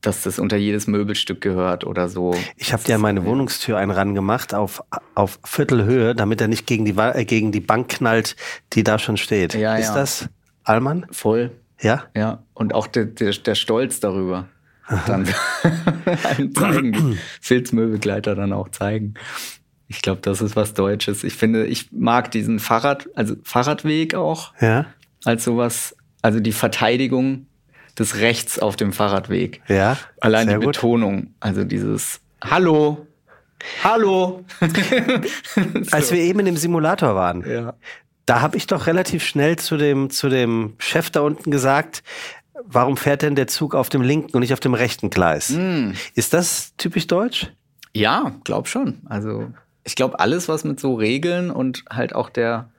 dass 0.02 0.24
das 0.24 0.40
unter 0.40 0.58
jedes 0.58 0.88
Möbelstück 0.88 1.42
gehört 1.42 1.86
oder 1.86 2.10
so. 2.10 2.34
Ich 2.56 2.74
habe 2.74 2.84
dir 2.84 2.96
an 2.96 3.02
meine 3.02 3.26
Wohnungstür 3.26 3.78
einen 3.78 3.92
ran 3.92 4.16
gemacht 4.16 4.54
auf, 4.54 4.84
auf 5.14 5.40
Viertelhöhe, 5.44 6.16
damit 6.16 6.42
er 6.42 6.48
nicht 6.48 6.66
gegen 6.66 6.86
die, 6.86 6.98
äh, 6.98 7.26
gegen 7.26 7.52
die 7.52 7.60
Bank 7.60 7.90
knallt, 7.90 8.36
die 8.74 8.84
da 8.84 8.98
schon 8.98 9.18
steht. 9.18 9.54
Ja, 9.54 9.76
ist 9.76 9.90
ja. 9.90 9.96
das 9.96 10.30
Allmann? 10.64 11.06
Voll. 11.12 11.52
Ja? 11.82 12.06
Ja. 12.16 12.44
Und 12.54 12.74
auch 12.74 12.88
der, 12.88 13.06
der, 13.06 13.32
der 13.32 13.56
Stolz 13.56 14.00
darüber. 14.00 14.48
Dann 15.06 15.28
zeigen, 16.56 17.20
Filzmöbelgleiter 17.42 18.34
dann 18.34 18.54
auch 18.54 18.70
zeigen. 18.70 19.14
Ich 19.90 20.02
glaube, 20.02 20.22
das 20.22 20.42
ist 20.42 20.56
was 20.56 20.74
Deutsches. 20.74 21.24
Ich 21.24 21.34
finde, 21.34 21.66
ich 21.66 21.92
mag 21.92 22.32
diesen 22.32 22.60
Fahrrad, 22.60 23.10
also 23.16 23.36
Fahrradweg 23.44 24.16
auch. 24.16 24.54
Ja. 24.62 24.86
Als 25.26 25.44
sowas, 25.44 25.96
also 26.22 26.40
die 26.40 26.54
Verteidigung 26.54 27.48
des 27.98 28.18
Rechts 28.18 28.60
auf 28.60 28.76
dem 28.76 28.94
Fahrradweg. 28.94 29.62
Ja. 29.68 29.98
Allein 30.22 30.48
die 30.48 30.54
gut. 30.56 30.66
Betonung, 30.68 31.34
also 31.40 31.64
dieses 31.64 32.22
Hallo, 32.42 33.08
Hallo. 33.84 34.46
so. 34.60 34.66
Als 35.92 36.12
wir 36.12 36.20
eben 36.20 36.40
in 36.40 36.46
dem 36.46 36.58
Simulator 36.58 37.16
waren, 37.16 37.50
ja. 37.50 37.74
da 38.26 38.42
habe 38.42 38.58
ich 38.58 38.68
doch 38.68 38.88
relativ 38.88 39.24
schnell 39.24 39.58
zu 39.58 39.78
dem, 39.78 40.10
zu 40.10 40.30
dem 40.30 40.76
Chef 40.78 41.10
da 41.10 41.22
unten 41.22 41.52
gesagt, 41.52 42.04
warum 42.64 42.98
fährt 42.98 43.22
denn 43.22 43.36
der 43.36 43.48
Zug 43.48 43.76
auf 43.76 43.90
dem 43.90 44.02
linken 44.02 44.34
und 44.34 44.42
nicht 44.42 44.54
auf 44.54 44.60
dem 44.60 44.74
rechten 44.74 45.10
Gleis? 45.10 45.50
Mm. 45.50 45.92
Ist 46.16 46.34
das 46.34 46.76
typisch 46.78 47.08
deutsch? 47.08 47.52
Ja, 47.94 48.34
glaub 48.44 48.68
schon. 48.68 49.02
Also 49.06 49.52
ich 49.84 49.96
glaube, 49.96 50.20
alles, 50.20 50.48
was 50.50 50.64
mit 50.64 50.80
so 50.80 50.94
Regeln 50.96 51.52
und 51.52 51.84
halt 51.90 52.14
auch 52.14 52.30
der, 52.30 52.70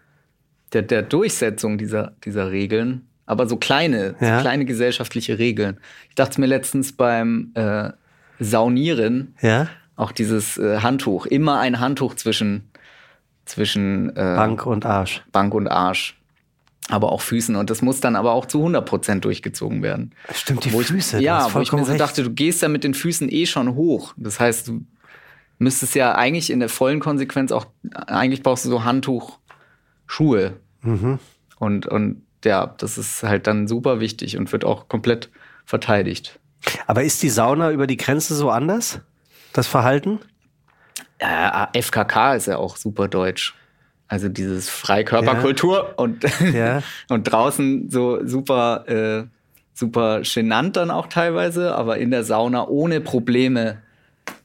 der, 0.73 0.83
der 0.83 1.03
Durchsetzung 1.03 1.79
dieser, 1.79 2.13
dieser 2.25 2.51
Regeln, 2.51 3.07
aber 3.27 3.47
so 3.49 3.57
kleine, 3.57 4.15
Ja. 4.21 4.37
so 4.37 4.43
kleine 4.43 4.65
gesellschaftliche 4.65 5.39
Regeln. 5.39 5.79
Ich 6.09 6.15
dachte 6.15 6.41
mir 6.41 6.47
letztens 6.47 6.93
beim 6.93 7.51
äh, 7.55 7.91
Saunieren, 8.39 9.35
Ja. 9.41 9.69
auch 9.97 10.13
dieses 10.13 10.57
äh, 10.59 10.79
Handtuch, 10.81 11.27
immer 11.27 11.61
ein 11.61 11.79
Handtuch 11.81 12.15
zwischen, 12.15 12.69
zwischen 13.45 14.11
äh, 14.11 14.15
Bank 14.15 14.67
und 14.67 14.87
Arsch. 14.87 15.23
Bank 15.33 15.55
und 15.55 15.69
Arsch. 15.69 16.17
Aber 16.89 17.13
auch 17.13 17.21
Füßen. 17.21 17.55
Und 17.55 17.71
das 17.71 17.83
muss 17.83 18.01
dann 18.01 18.17
aber 18.17 18.33
auch 18.33 18.47
zu 18.47 18.65
100% 18.67 19.21
durchgezogen 19.21 19.83
werden. 19.83 20.13
Stimmt, 20.35 20.65
die 20.65 20.73
Wo 20.73 20.81
ich, 20.81 20.89
Füße. 20.89 21.19
du 21.19 21.23
ja, 21.23 21.53
wo 21.55 21.61
ich 21.61 21.71
mir 21.71 21.85
so 21.85 21.93
recht. 21.93 22.01
dachte, 22.01 22.25
du 22.25 22.31
gehst 22.31 22.63
ja 22.63 22.69
mit 22.69 22.83
den 22.83 22.95
Füßen 22.95 23.31
eh 23.31 23.47
schon 23.47 23.75
hoch. 23.77 24.13
Das 24.17 24.41
heißt, 24.41 24.67
du 24.69 24.83
müsstest 25.61 25.95
ja 25.95 26.15
eigentlich 26.15 26.51
in 26.51 26.59
der 26.59 26.69
vollen 26.69 27.01
Konsequenz 27.01 27.53
auch, 27.53 27.67
eigentlich 27.95 28.43
brauchst 28.43 28.65
du 28.65 28.71
so 28.71 28.83
Handtuchschuhe. 28.85 30.55
Mhm. 30.83 31.19
Und, 31.59 31.87
und 31.87 32.23
ja, 32.45 32.75
das 32.79 32.99
ist 32.99 33.23
halt 33.23 33.47
dann 33.47 33.69
super 33.69 34.01
wichtig 34.01 34.37
und 34.39 34.51
wird 34.53 34.65
auch 34.65 34.89
komplett 34.89 35.31
verteidigt. 35.67 36.41
Aber 36.87 37.05
ist 37.05 37.23
die 37.23 37.29
Sauna 37.29 37.71
über 37.71 37.87
die 37.87 37.97
Grenze 37.99 38.35
so 38.35 38.51
anders? 38.51 39.01
Das 39.53 39.67
Verhalten? 39.67 40.19
Ja, 41.21 41.69
FKK 41.75 42.35
ist 42.35 42.47
ja 42.47 42.57
auch 42.57 42.77
super 42.77 43.09
deutsch. 43.09 43.55
Also 44.09 44.29
dieses 44.29 44.69
Freikörperkultur 44.69 45.95
und, 45.97 46.25
Ja. 46.55 46.83
und 47.09 47.25
draußen 47.25 47.91
so 47.91 48.27
super, 48.27 48.89
äh, 48.89 49.27
super 49.75 50.23
genannt 50.23 50.77
dann 50.77 50.91
auch 50.91 51.07
teilweise, 51.07 51.75
aber 51.75 51.99
in 51.99 52.11
der 52.11 52.25
Sauna 52.25 52.67
ohne 52.67 53.01
Probleme 53.01 53.83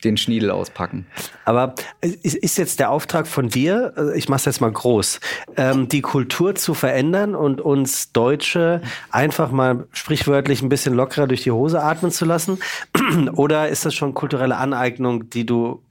den 0.03 0.17
Schniedel 0.17 0.51
auspacken. 0.51 1.07
Aber 1.45 1.75
ist, 2.01 2.57
jetzt 2.57 2.79
der 2.79 2.91
Auftrag 2.91 3.27
von 3.27 3.49
dir, 3.49 3.93
äh, 3.97 4.17
ich 4.17 4.29
mache 4.29 4.39
es 4.39 4.45
jetzt 4.45 4.61
mal 4.61 4.71
groß, 4.71 5.19
ähm, 5.57 5.88
die 5.89 6.01
Kultur 6.01 6.55
zu 6.55 6.73
verändern 6.73 7.36
und 7.36 7.61
uns 7.61 8.11
Deutsche 8.11 8.81
einfach 9.11 9.51
mal 9.51 9.88
sprichwörtlich 9.91 10.61
ein 10.61 10.69
bisschen 10.69 10.93
lockerer 10.93 11.27
durch 11.27 11.43
die 11.43 11.51
Hose 11.51 11.81
atmen 11.81 12.11
zu 12.11 12.25
lassen? 12.25 12.59
Oder 13.33 13.69
ist 13.69 13.86
das 13.86 13.93
schon 13.93 14.13
kulturelle 14.13 14.57
Aneignung, 14.57 15.29
die 15.29 15.45
du 15.45 15.83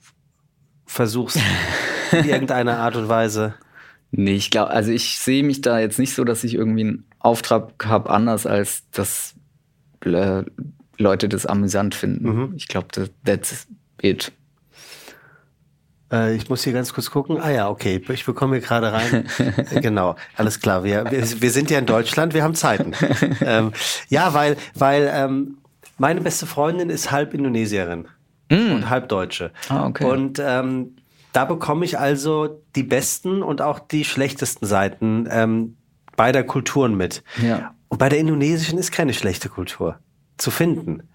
versuchst 0.87 1.39
in 2.13 2.25
irgendeiner 2.25 2.79
Art 2.79 2.97
und 2.97 3.09
Weise? 3.09 3.55
Nee, 4.11 4.37
ich 4.37 4.51
glaube, 4.51 4.71
also 4.71 4.93
ich 4.93 5.19
sehe 5.19 5.43
mich 5.43 5.61
da 5.61 5.81
jetzt 5.81 5.99
nicht 5.99 6.15
so, 6.15 6.23
dass 6.23 6.45
ich 6.45 6.55
irgendwie 6.55 6.83
einen 6.83 7.05
Auftrag 7.19 7.73
habe, 7.85 8.11
anders 8.11 8.47
als 8.47 8.89
dass 8.91 9.35
äh, 10.05 10.45
Leute 10.99 11.29
das 11.29 11.47
amüsant 11.47 11.95
finden. 11.95 12.29
Mhm. 12.29 12.53
Ich 12.57 12.69
glaube, 12.69 12.89
that, 12.93 13.11
that's 13.25 13.67
it. 14.05 14.33
Äh, 16.13 16.37
ich 16.37 16.49
muss 16.49 16.63
hier 16.65 16.73
ganz 16.73 16.93
kurz 16.93 17.11
gucken. 17.11 17.41
Ah 17.41 17.51
ja, 17.51 17.69
okay, 17.69 18.03
ich 18.09 18.25
bekomme 18.25 18.57
hier 18.57 18.67
gerade 18.67 18.93
rein. 18.93 19.27
Genau, 19.81 20.17
alles 20.37 20.61
klar. 20.61 20.85
Wir, 20.85 21.11
wir, 21.11 21.43
wir 21.43 21.51
sind 21.51 21.71
ja 21.71 21.79
in 21.79 21.87
Deutschland, 21.87 22.35
wir 22.35 22.43
haben 22.43 22.55
Zeiten. 22.55 22.93
ähm, 23.41 23.73
ja, 24.09 24.35
weil, 24.35 24.57
weil 24.75 25.11
ähm, 25.13 25.59
meine 25.99 26.21
beste 26.21 26.47
Freundin 26.47 26.91
ist 26.91 27.11
halb 27.11 27.35
Indonesierin 27.35 28.07
und 28.51 28.91
halb 28.91 29.09
Deutsche. 29.09 29.51
Ah, 29.69 29.87
okay. 29.87 30.05
Und 30.05 30.41
ähm, 30.43 30.97
da 31.33 31.45
bekomme 31.45 31.85
ich 31.85 31.99
also 31.99 32.63
die 32.77 32.83
besten 32.83 33.43
und 33.43 33.61
auch 33.61 33.79
die 33.81 34.05
schlechtesten 34.05 34.67
Seiten 34.67 35.27
ähm, 35.31 35.77
beider 36.17 36.45
Kulturen 36.45 36.97
mit. 36.97 37.25
Ja. 37.43 37.75
Und 37.89 37.99
bei 37.99 38.09
der 38.09 38.19
indonesischen 38.19 38.79
ist 38.79 38.93
keine 38.93 39.15
schlechte 39.15 39.49
Kultur 39.49 39.99
zu 40.37 40.51
finden. 40.51 41.09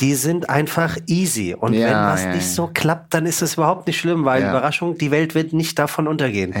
Die 0.00 0.14
sind 0.14 0.48
einfach 0.48 0.96
easy. 1.06 1.54
Und 1.58 1.72
Ja, 1.74 1.86
wenn 1.88 2.12
was 2.12 2.22
ja, 2.22 2.28
nicht 2.34 2.46
ja. 2.46 2.52
so 2.52 2.70
klappt, 2.72 3.14
dann 3.14 3.26
ist 3.26 3.42
es 3.42 3.54
überhaupt 3.54 3.86
nicht 3.86 3.98
schlimm, 3.98 4.24
weil. 4.24 4.42
Überraschung, 4.42 4.96
die 4.98 5.10
Welt 5.10 5.34
wird 5.34 5.52
nicht 5.52 5.78
davon 5.78 6.06
untergehen. 6.06 6.54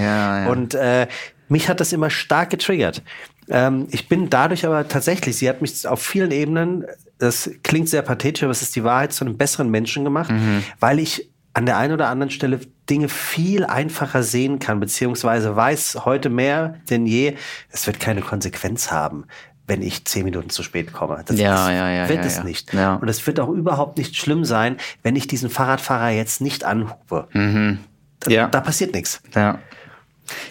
Und 0.50 0.74
äh, 0.74 1.06
mich 1.48 1.68
hat 1.68 1.80
das 1.80 1.92
immer 1.92 2.10
stark 2.10 2.50
getriggert. 2.50 3.02
Ähm, 3.48 3.86
ich 3.90 4.08
bin 4.08 4.28
dadurch 4.28 4.66
aber 4.66 4.88
tatsächlich, 4.88 5.36
sie 5.36 5.48
hat 5.48 5.62
mich 5.62 5.86
auf 5.86 6.02
vielen 6.02 6.30
Ebenen, 6.32 6.84
das 7.18 7.50
klingt 7.62 7.88
sehr 7.88 8.02
pathetisch, 8.02 8.42
aber 8.42 8.52
es 8.52 8.62
ist 8.62 8.76
die 8.76 8.84
Wahrheit, 8.84 9.12
zu 9.12 9.24
einem 9.24 9.36
besseren 9.36 9.70
Menschen 9.70 10.04
gemacht, 10.04 10.30
Mhm. 10.30 10.62
weil 10.80 10.98
ich 10.98 11.28
an 11.54 11.66
der 11.66 11.76
einen 11.78 11.94
oder 11.94 12.08
anderen 12.08 12.30
Stelle 12.30 12.60
Dinge 12.88 13.08
viel 13.08 13.64
einfacher 13.64 14.22
sehen 14.22 14.58
kann, 14.60 14.78
beziehungsweise 14.78 15.56
weiß 15.56 16.00
heute 16.04 16.28
mehr 16.28 16.76
denn 16.90 17.06
je, 17.06 17.34
es 17.70 17.86
wird 17.86 17.98
keine 17.98 18.20
Konsequenz 18.20 18.92
haben, 18.92 19.24
wenn 19.68 19.82
ich 19.82 20.04
zehn 20.06 20.24
Minuten 20.24 20.50
zu 20.50 20.62
spät 20.62 20.92
komme. 20.92 21.22
Das 21.26 21.38
Ja, 21.38 21.68
ist, 21.68 21.76
ja, 21.76 21.90
ja, 21.90 22.08
wird 22.08 22.24
es 22.24 22.42
nicht. 22.42 22.74
Und 22.96 23.08
es 23.08 23.24
wird 23.26 23.38
auch 23.38 23.50
überhaupt 23.50 23.98
nicht 23.98 24.16
schlimm 24.16 24.44
sein, 24.44 24.76
wenn 25.02 25.14
ich 25.14 25.26
diesen 25.28 25.50
Fahrradfahrer 25.50 26.10
jetzt 26.10 26.40
nicht 26.40 26.64
anhupe. 26.64 27.28
Da, 27.32 27.38
Mhm. 27.38 27.78
Ja. 28.26 28.48
da 28.48 28.60
passiert 28.60 28.94
nichts. 28.94 29.22
Ja. 29.34 29.58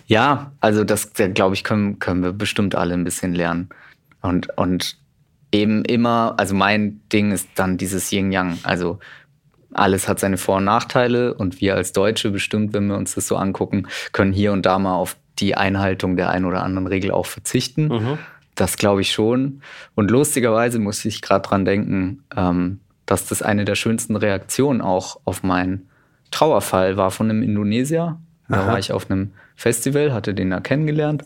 Ja, 0.07 0.51
also 0.61 0.83
das, 0.83 1.11
glaube 1.13 1.55
ich, 1.55 1.63
können, 1.63 1.99
können 1.99 2.23
wir 2.23 2.31
bestimmt 2.31 2.75
alle 2.75 2.93
ein 2.93 3.03
bisschen 3.03 3.33
lernen. 3.35 3.69
Und, 4.21 4.57
und 4.57 4.97
eben 5.51 5.83
immer, 5.85 6.35
also 6.37 6.55
mein 6.55 7.01
Ding 7.11 7.31
ist 7.31 7.49
dann 7.55 7.77
dieses 7.77 8.11
Yin-Yang. 8.11 8.59
Also 8.63 8.99
alles 9.73 10.07
hat 10.07 10.19
seine 10.19 10.37
Vor- 10.37 10.57
und 10.57 10.63
Nachteile 10.65 11.33
und 11.33 11.61
wir 11.61 11.75
als 11.75 11.91
Deutsche 11.93 12.31
bestimmt, 12.31 12.73
wenn 12.73 12.87
wir 12.87 12.95
uns 12.97 13.15
das 13.15 13.27
so 13.27 13.35
angucken, 13.35 13.87
können 14.13 14.33
hier 14.33 14.51
und 14.53 14.65
da 14.65 14.79
mal 14.79 14.95
auf 14.95 15.17
die 15.39 15.55
Einhaltung 15.55 16.15
der 16.17 16.29
einen 16.31 16.45
oder 16.45 16.63
anderen 16.63 16.87
Regel 16.87 17.11
auch 17.11 17.27
verzichten. 17.27 18.17
Das 18.57 18.77
glaube 18.77 19.01
ich 19.01 19.11
schon. 19.11 19.61
Und 19.95 20.11
lustigerweise 20.11 20.79
muss 20.79 21.05
ich 21.05 21.21
gerade 21.21 21.47
dran 21.47 21.63
denken, 21.63 22.23
ähm, 22.35 22.81
dass 23.05 23.25
das 23.27 23.41
eine 23.41 23.63
der 23.63 23.75
schönsten 23.75 24.15
Reaktionen 24.15 24.81
auch 24.81 25.19
auf 25.23 25.43
meinen 25.43 25.89
Trauerfall 26.31 26.97
war 26.97 27.11
von 27.11 27.29
einem 27.29 27.41
Indonesier. 27.41 28.19
Da 28.49 28.61
Aha. 28.61 28.67
war 28.67 28.79
ich 28.79 28.91
auf 28.91 29.09
einem 29.09 29.31
Festival, 29.55 30.13
hatte 30.13 30.33
den 30.33 30.49
da 30.49 30.59
kennengelernt. 30.59 31.23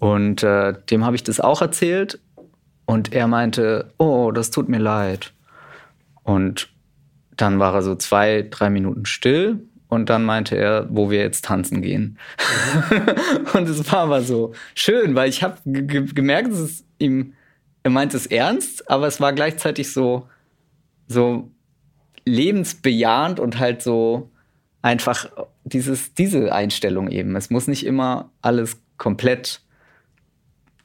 Und 0.00 0.42
äh, 0.42 0.74
dem 0.90 1.04
habe 1.04 1.16
ich 1.16 1.22
das 1.22 1.40
auch 1.40 1.62
erzählt. 1.62 2.18
Und 2.86 3.12
er 3.12 3.28
meinte, 3.28 3.92
oh, 3.98 4.32
das 4.32 4.50
tut 4.50 4.68
mir 4.68 4.78
leid. 4.78 5.32
Und 6.22 6.68
dann 7.36 7.58
war 7.58 7.74
er 7.74 7.82
so 7.82 7.94
zwei, 7.94 8.46
drei 8.48 8.70
Minuten 8.70 9.06
still. 9.06 9.60
Und 9.94 10.10
dann 10.10 10.24
meinte 10.24 10.56
er, 10.56 10.86
wo 10.90 11.10
wir 11.10 11.20
jetzt 11.20 11.44
tanzen 11.44 11.80
gehen. 11.80 12.18
Und 13.54 13.68
es 13.68 13.90
war 13.92 14.00
aber 14.00 14.22
so 14.22 14.52
schön, 14.74 15.14
weil 15.14 15.28
ich 15.28 15.42
habe 15.42 15.58
gemerkt, 15.64 16.52
dass 16.52 16.58
es 16.58 16.84
ihm, 16.98 17.34
er 17.82 17.90
meint 17.90 18.14
es 18.14 18.26
ernst, 18.26 18.90
aber 18.90 19.06
es 19.06 19.20
war 19.20 19.32
gleichzeitig 19.32 19.92
so, 19.92 20.28
so 21.06 21.50
lebensbejahend 22.26 23.38
und 23.38 23.58
halt 23.58 23.82
so 23.82 24.30
einfach 24.82 25.28
dieses, 25.64 26.14
diese 26.14 26.52
Einstellung 26.52 27.10
eben. 27.10 27.36
Es 27.36 27.50
muss 27.50 27.66
nicht 27.66 27.86
immer 27.86 28.30
alles 28.42 28.80
komplett 28.96 29.60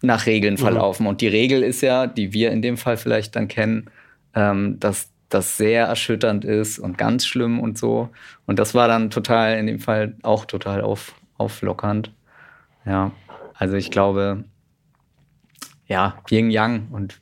nach 0.02 0.26
Regeln 0.26 0.56
mhm. 0.56 0.60
verlaufen. 0.60 1.04
Mhm. 1.04 1.10
Und 1.10 1.22
die 1.22 1.28
Regel 1.28 1.64
ist 1.64 1.82
ja, 1.82 2.08
die 2.08 2.34
wir 2.34 2.52
in 2.52 2.62
dem 2.62 2.78
Fall 2.78 2.98
vielleicht 2.98 3.36
dann 3.36 3.48
kennen, 3.48 3.90
ähm, 4.36 4.80
dass 4.80 5.09
das 5.30 5.58
sehr 5.58 5.86
erschütternd 5.86 6.44
ist 6.44 6.80
und 6.80 6.98
ganz 6.98 7.26
schlimm 7.26 7.60
und 7.60 7.78
so. 7.78 8.10
Und 8.46 8.60
das 8.60 8.74
war 8.74 8.88
dann 8.88 9.10
total, 9.12 9.58
in 9.58 9.68
dem 9.68 9.80
Fall 9.80 10.16
auch 10.24 10.46
total 10.46 10.82
auf, 10.82 11.14
auflockernd. 11.38 12.12
Ja, 12.86 13.12
also 13.54 13.76
ich 13.76 13.92
glaube, 13.92 14.44
ja, 15.86 16.18
Yin 16.30 16.50
Yang 16.50 16.88
und 16.92 17.22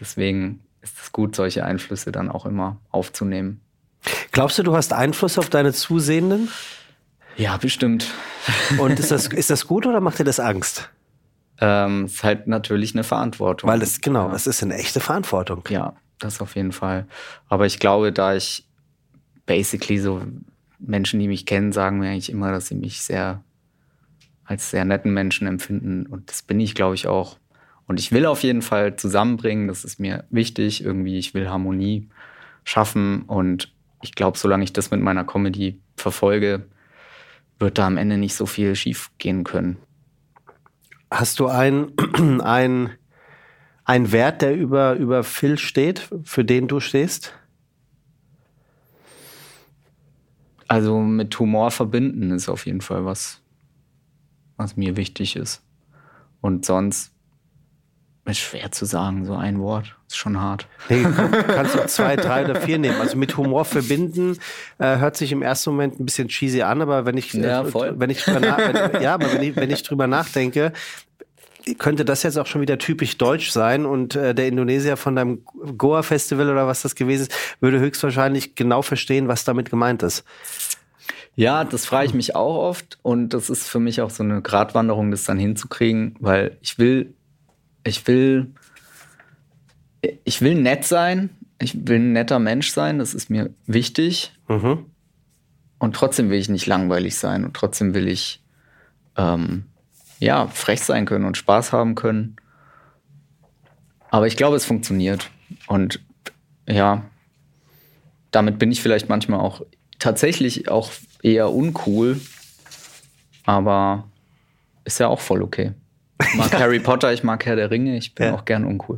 deswegen 0.00 0.60
ist 0.80 0.98
es 1.00 1.12
gut, 1.12 1.36
solche 1.36 1.64
Einflüsse 1.64 2.12
dann 2.12 2.30
auch 2.30 2.46
immer 2.46 2.78
aufzunehmen. 2.90 3.60
Glaubst 4.32 4.58
du, 4.58 4.62
du 4.62 4.74
hast 4.74 4.92
Einfluss 4.92 5.38
auf 5.38 5.50
deine 5.50 5.72
Zusehenden? 5.72 6.48
Ja, 7.36 7.56
bestimmt. 7.56 8.08
Und 8.78 8.98
ist 8.98 9.10
das, 9.10 9.26
ist 9.32 9.50
das 9.50 9.66
gut 9.66 9.86
oder 9.86 10.00
macht 10.00 10.18
dir 10.18 10.24
das 10.24 10.40
Angst? 10.40 10.90
Ähm, 11.60 12.06
ist 12.06 12.24
halt 12.24 12.48
natürlich 12.48 12.94
eine 12.94 13.04
Verantwortung. 13.04 13.70
Weil 13.70 13.82
es, 13.82 14.00
genau, 14.00 14.28
ja. 14.28 14.34
es 14.34 14.46
ist 14.46 14.62
eine 14.62 14.74
echte 14.74 15.00
Verantwortung. 15.00 15.62
Ja, 15.68 15.94
das 16.24 16.40
auf 16.40 16.56
jeden 16.56 16.72
Fall. 16.72 17.06
Aber 17.48 17.66
ich 17.66 17.78
glaube, 17.78 18.12
da 18.12 18.34
ich 18.34 18.66
basically 19.46 19.98
so 19.98 20.22
Menschen, 20.78 21.20
die 21.20 21.28
mich 21.28 21.46
kennen, 21.46 21.72
sagen 21.72 21.98
mir 21.98 22.10
eigentlich 22.10 22.30
immer, 22.30 22.50
dass 22.50 22.68
sie 22.68 22.74
mich 22.74 23.02
sehr 23.02 23.42
als 24.44 24.70
sehr 24.70 24.84
netten 24.84 25.14
Menschen 25.14 25.46
empfinden. 25.46 26.06
Und 26.06 26.30
das 26.30 26.42
bin 26.42 26.60
ich, 26.60 26.74
glaube 26.74 26.94
ich, 26.94 27.06
auch. 27.06 27.38
Und 27.86 28.00
ich 28.00 28.12
will 28.12 28.26
auf 28.26 28.42
jeden 28.42 28.62
Fall 28.62 28.96
zusammenbringen, 28.96 29.68
das 29.68 29.84
ist 29.84 29.98
mir 29.98 30.24
wichtig. 30.30 30.84
Irgendwie, 30.84 31.18
ich 31.18 31.34
will 31.34 31.48
Harmonie 31.48 32.08
schaffen. 32.64 33.22
Und 33.22 33.72
ich 34.02 34.14
glaube, 34.14 34.38
solange 34.38 34.64
ich 34.64 34.72
das 34.72 34.90
mit 34.90 35.00
meiner 35.00 35.24
Comedy 35.24 35.80
verfolge, 35.96 36.66
wird 37.58 37.78
da 37.78 37.86
am 37.86 37.96
Ende 37.96 38.18
nicht 38.18 38.34
so 38.34 38.46
viel 38.46 38.74
schief 38.74 39.10
gehen 39.18 39.44
können. 39.44 39.76
Hast 41.10 41.38
du 41.38 41.46
ein, 41.46 41.92
ein, 42.42 42.90
ein 43.84 44.12
Wert, 44.12 44.42
der 44.42 44.56
über, 44.56 44.94
über 44.94 45.24
Phil 45.24 45.58
steht, 45.58 46.08
für 46.24 46.44
den 46.44 46.68
du 46.68 46.80
stehst? 46.80 47.34
Also 50.68 51.00
mit 51.00 51.38
Humor 51.38 51.70
verbinden 51.70 52.30
ist 52.30 52.48
auf 52.48 52.64
jeden 52.66 52.80
Fall 52.80 53.04
was, 53.04 53.42
was 54.56 54.76
mir 54.76 54.96
wichtig 54.96 55.36
ist. 55.36 55.62
Und 56.40 56.64
sonst 56.64 57.12
ist 58.24 58.38
schwer 58.38 58.70
zu 58.70 58.84
sagen, 58.84 59.24
so 59.24 59.34
ein 59.34 59.58
Wort. 59.58 59.96
Ist 60.08 60.16
schon 60.16 60.40
hart. 60.40 60.68
Nee, 60.88 61.02
kannst 61.48 61.74
du 61.74 61.86
zwei, 61.86 62.14
drei 62.16 62.44
oder 62.44 62.60
vier 62.60 62.78
nehmen. 62.78 63.00
Also 63.00 63.16
mit 63.16 63.36
Humor 63.36 63.64
verbinden 63.64 64.38
äh, 64.78 64.98
hört 64.98 65.16
sich 65.16 65.32
im 65.32 65.42
ersten 65.42 65.70
Moment 65.70 65.98
ein 65.98 66.04
bisschen 66.04 66.28
cheesy 66.28 66.62
an, 66.62 66.82
aber 66.82 67.04
wenn 67.04 67.16
ich, 67.16 67.32
ja, 67.32 67.64
voll. 67.64 67.94
wenn 67.98 68.10
ich, 68.10 68.22
drüber, 68.22 68.56
wenn, 68.58 69.02
ja, 69.02 69.14
aber 69.14 69.32
wenn 69.32 69.42
ich, 69.42 69.56
wenn 69.56 69.70
ich 69.70 69.82
drüber 69.82 70.06
nachdenke, 70.06 70.72
könnte 71.78 72.04
das 72.04 72.22
jetzt 72.22 72.38
auch 72.38 72.46
schon 72.46 72.60
wieder 72.60 72.78
typisch 72.78 73.18
deutsch 73.18 73.50
sein 73.50 73.86
und 73.86 74.16
äh, 74.16 74.34
der 74.34 74.48
Indonesier 74.48 74.96
von 74.96 75.16
deinem 75.16 75.44
Goa-Festival 75.76 76.50
oder 76.50 76.66
was 76.66 76.82
das 76.82 76.94
gewesen 76.94 77.22
ist, 77.22 77.34
würde 77.60 77.78
höchstwahrscheinlich 77.78 78.54
genau 78.54 78.82
verstehen, 78.82 79.28
was 79.28 79.44
damit 79.44 79.70
gemeint 79.70 80.02
ist. 80.02 80.24
Ja, 81.34 81.64
das 81.64 81.86
frage 81.86 82.06
ich 82.06 82.14
mich 82.14 82.36
auch 82.36 82.56
oft 82.56 82.98
und 83.02 83.30
das 83.30 83.48
ist 83.48 83.68
für 83.68 83.80
mich 83.80 84.02
auch 84.02 84.10
so 84.10 84.22
eine 84.22 84.42
Gratwanderung, 84.42 85.10
das 85.10 85.24
dann 85.24 85.38
hinzukriegen, 85.38 86.16
weil 86.20 86.58
ich 86.60 86.78
will 86.78 87.14
ich 87.84 88.06
will, 88.06 88.52
ich 90.24 90.40
will 90.40 90.54
nett 90.54 90.84
sein. 90.84 91.30
Ich 91.60 91.86
will 91.86 91.96
ein 91.96 92.12
netter 92.12 92.38
Mensch 92.38 92.70
sein. 92.70 92.98
Das 92.98 93.14
ist 93.14 93.30
mir 93.30 93.50
wichtig. 93.66 94.32
Mhm. 94.48 94.86
Und 95.78 95.96
trotzdem 95.96 96.30
will 96.30 96.38
ich 96.38 96.48
nicht 96.48 96.66
langweilig 96.66 97.16
sein. 97.16 97.44
Und 97.44 97.54
trotzdem 97.54 97.94
will 97.94 98.08
ich, 98.08 98.42
ähm, 99.16 99.64
ja, 100.22 100.46
frech 100.46 100.82
sein 100.82 101.04
können 101.04 101.24
und 101.24 101.36
Spaß 101.36 101.72
haben 101.72 101.96
können. 101.96 102.36
Aber 104.10 104.28
ich 104.28 104.36
glaube, 104.36 104.54
es 104.54 104.64
funktioniert. 104.64 105.30
Und 105.66 106.00
ja, 106.68 107.02
damit 108.30 108.60
bin 108.60 108.70
ich 108.70 108.80
vielleicht 108.80 109.08
manchmal 109.08 109.40
auch 109.40 109.62
tatsächlich 109.98 110.68
auch 110.68 110.92
eher 111.22 111.50
uncool. 111.50 112.20
Aber 113.46 114.04
ist 114.84 115.00
ja 115.00 115.08
auch 115.08 115.20
voll 115.20 115.42
okay. 115.42 115.72
Ich 116.22 116.34
mag 116.34 116.52
Harry 116.58 116.78
Potter, 116.78 117.12
ich 117.12 117.24
mag 117.24 117.44
Herr 117.44 117.56
der 117.56 117.72
Ringe, 117.72 117.96
ich 117.96 118.14
bin 118.14 118.26
ja. 118.26 118.34
auch 118.34 118.44
gern 118.44 118.64
uncool. 118.64 118.96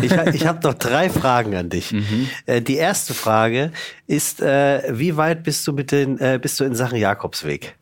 Ich, 0.00 0.12
ich 0.12 0.46
habe 0.46 0.60
noch 0.62 0.74
drei 0.74 1.10
Fragen 1.10 1.56
an 1.56 1.70
dich. 1.70 1.92
Mhm. 1.92 2.28
Äh, 2.46 2.62
die 2.62 2.76
erste 2.76 3.14
Frage 3.14 3.72
ist, 4.06 4.40
äh, 4.40 4.96
wie 4.96 5.16
weit 5.16 5.42
bist 5.42 5.66
du 5.66 5.72
mit 5.72 5.90
den, 5.90 6.18
äh, 6.18 6.38
bist 6.40 6.60
du 6.60 6.64
in 6.64 6.76
Sachen 6.76 6.98
Jakobsweg? 6.98 7.76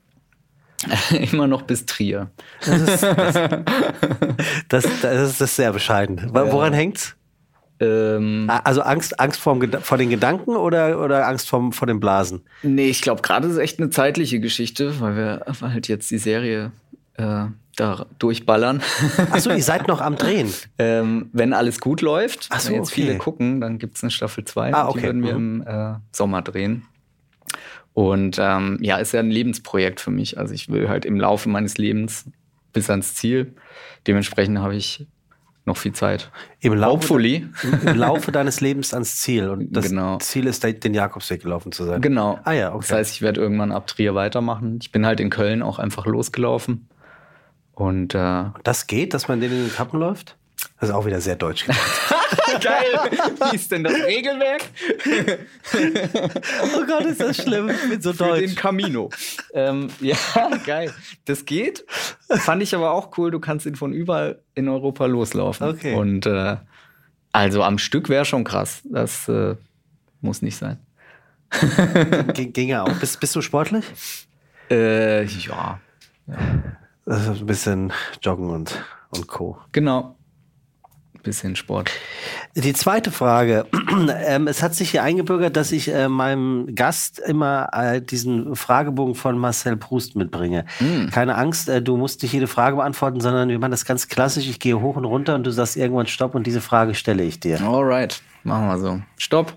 Immer 1.33 1.47
noch 1.47 1.62
bis 1.62 1.87
Trier. 1.87 2.31
Das 2.64 2.81
ist, 2.81 3.03
das, 3.03 3.35
das, 4.68 4.85
das 5.03 5.41
ist 5.41 5.57
sehr 5.57 5.72
bescheiden. 5.72 6.31
Woran 6.33 6.72
ja. 6.72 6.78
hängt's? 6.78 7.16
Ähm, 7.81 8.51
also 8.64 8.83
Angst, 8.83 9.18
Angst 9.18 9.41
vor, 9.41 9.59
vor 9.81 9.99
den 9.99 10.11
Gedanken 10.11 10.51
oder, 10.51 11.03
oder 11.03 11.26
Angst 11.26 11.49
vor, 11.49 11.72
vor 11.72 11.87
den 11.87 11.99
Blasen? 11.99 12.43
Nee, 12.62 12.89
ich 12.89 13.01
glaube, 13.01 13.22
gerade 13.22 13.49
ist 13.49 13.57
echt 13.57 13.78
eine 13.78 13.91
zeitliche 13.91 14.39
Geschichte, 14.39 15.01
weil 15.01 15.16
wir 15.16 15.47
halt 15.62 15.89
jetzt 15.89 16.11
die 16.11 16.18
Serie 16.18 16.72
äh, 17.14 17.47
da 17.76 18.07
durchballern. 18.18 18.83
Achso, 19.31 19.51
ihr 19.51 19.62
seid 19.62 19.89
noch 19.89 20.03
am 20.03 20.16
Drehen. 20.16 20.53
ähm, 20.78 21.31
wenn 21.33 21.55
alles 21.55 21.81
gut 21.81 22.03
läuft, 22.03 22.53
so, 22.53 22.68
wenn 22.68 22.76
jetzt 22.76 22.93
okay. 22.93 23.03
viele 23.03 23.18
gucken, 23.18 23.61
dann 23.61 23.78
gibt 23.78 23.97
es 23.97 24.03
eine 24.03 24.11
Staffel 24.11 24.45
2. 24.45 24.74
Ah, 24.74 24.89
okay. 24.89 24.99
Die 24.99 25.05
würden 25.07 25.22
wir 25.22 25.39
mhm. 25.39 25.62
im 25.62 25.66
äh, 25.66 25.95
Sommer 26.12 26.43
drehen. 26.43 26.83
Und 27.93 28.38
ähm, 28.41 28.78
ja, 28.80 28.99
ist 28.99 29.12
ja 29.12 29.20
ein 29.20 29.30
Lebensprojekt 29.30 30.01
für 30.01 30.11
mich. 30.11 30.38
Also 30.38 30.55
ich 30.55 30.68
will 30.68 30.88
halt 30.88 31.05
im 31.05 31.18
Laufe 31.18 31.49
meines 31.49 31.76
Lebens 31.78 32.26
bis 32.72 32.88
ans 32.88 33.14
Ziel. 33.14 33.55
Dementsprechend 34.07 34.59
habe 34.59 34.76
ich 34.76 35.07
noch 35.66 35.76
viel 35.76 35.93
Zeit. 35.93 36.30
Im 36.61 36.74
Laufe, 36.74 37.20
Im 37.20 37.97
Laufe 37.97 38.32
deines 38.32 38.61
Lebens 38.61 38.95
ans 38.95 39.16
Ziel. 39.16 39.49
Und 39.49 39.72
das 39.72 39.88
genau. 39.88 40.18
Ziel 40.18 40.47
ist, 40.47 40.64
den 40.64 40.95
Jakobsweg 40.95 41.43
gelaufen 41.43 41.72
zu 41.72 41.84
sein. 41.84 42.01
Genau. 42.01 42.38
Ah 42.45 42.53
ja, 42.53 42.74
okay. 42.74 42.86
Das 42.88 42.93
heißt, 42.93 43.14
ich 43.14 43.22
werde 43.22 43.41
irgendwann 43.41 43.72
ab 43.72 43.86
Trier 43.86 44.14
weitermachen. 44.14 44.78
Ich 44.80 44.93
bin 44.93 45.05
halt 45.05 45.20
in 45.20 45.30
Köln 45.30 45.62
auch 45.62 45.78
einfach 45.78 46.07
losgelaufen. 46.07 46.88
Und 47.72 48.14
äh, 48.14 48.45
das 48.62 48.86
geht, 48.86 49.14
dass 49.14 49.28
man 49.28 49.41
den 49.41 49.53
in 49.53 49.64
den 49.64 49.72
Kappen 49.72 49.99
läuft? 49.99 50.36
Das 50.78 50.88
ist 50.88 50.94
auch 50.94 51.04
wieder 51.06 51.20
sehr 51.20 51.36
deutsch 51.36 51.66
gemacht. 51.66 51.80
Geil. 52.62 53.11
Wie 53.50 53.56
ist 53.56 53.70
denn 53.70 53.84
das 53.84 53.94
Regelwerk? 53.94 54.62
oh 56.74 56.86
Gott, 56.86 57.04
ist 57.04 57.20
das 57.20 57.36
schlimm. 57.36 57.70
Ich 57.70 57.88
bin 57.88 58.00
so 58.02 58.12
Für 58.12 58.24
deutsch. 58.24 58.40
den 58.40 58.54
Camino. 58.54 59.11
ähm, 59.54 59.88
ja, 60.00 60.16
geil. 60.66 60.92
Das 61.26 61.44
geht. 61.44 61.84
Fand 62.28 62.62
ich 62.62 62.74
aber 62.74 62.92
auch 62.92 63.16
cool. 63.18 63.30
Du 63.30 63.40
kannst 63.40 63.66
ihn 63.66 63.76
von 63.76 63.92
überall 63.92 64.40
in 64.54 64.68
Europa 64.68 65.06
loslaufen. 65.06 65.68
Okay. 65.68 65.94
Und 65.94 66.26
äh, 66.26 66.56
also 67.32 67.62
am 67.62 67.78
Stück 67.78 68.08
wäre 68.08 68.24
schon 68.24 68.44
krass. 68.44 68.82
Das 68.84 69.28
äh, 69.28 69.56
muss 70.20 70.42
nicht 70.42 70.56
sein. 70.56 70.78
Ging 72.34 72.68
ja 72.68 72.84
auch. 72.84 72.92
Bist, 72.94 73.20
bist 73.20 73.34
du 73.36 73.42
sportlich? 73.42 73.84
Äh, 74.70 75.24
ja. 75.24 75.80
ja. 76.26 76.38
Also 77.06 77.32
ein 77.32 77.46
bisschen 77.46 77.92
Joggen 78.22 78.50
und, 78.50 78.82
und 79.11 79.26
Co. 79.26 79.58
Genau. 79.72 80.16
Bisschen 81.23 81.55
Sport. 81.57 81.91
Die 82.55 82.73
zweite 82.73 83.11
Frage. 83.11 83.66
Ähm, 84.23 84.47
es 84.47 84.62
hat 84.62 84.75
sich 84.75 84.91
hier 84.91 85.03
eingebürgert, 85.03 85.57
dass 85.57 85.73
ich 85.73 85.89
äh, 85.89 86.09
meinem 86.09 86.75
Gast 86.75 87.18
immer 87.18 87.68
äh, 87.73 88.01
diesen 88.01 88.55
Fragebogen 88.55 89.14
von 89.14 89.37
Marcel 89.39 89.77
Proust 89.77 90.16
mitbringe. 90.16 90.64
Mm. 90.79 91.09
Keine 91.09 91.37
Angst, 91.37 91.68
äh, 91.68 91.83
du 91.83 91.97
musst 91.97 92.23
nicht 92.23 92.33
jede 92.33 92.47
Frage 92.47 92.77
beantworten, 92.77 93.21
sondern 93.21 93.49
wir 93.49 93.59
machen 93.59 93.73
das 93.73 93.85
ganz 93.85 94.09
klassisch. 94.09 94.49
Ich 94.49 94.59
gehe 94.59 94.81
hoch 94.81 94.97
und 94.97 95.05
runter 95.05 95.35
und 95.35 95.45
du 95.45 95.51
sagst 95.51 95.77
irgendwann 95.77 96.07
Stopp 96.07 96.35
und 96.35 96.47
diese 96.47 96.61
Frage 96.61 96.95
stelle 96.95 97.23
ich 97.23 97.41
dir. 97.41 97.61
Alright, 97.61 98.23
machen 98.45 98.66
wir 98.68 98.79
so. 98.79 99.01
Stopp. 99.16 99.55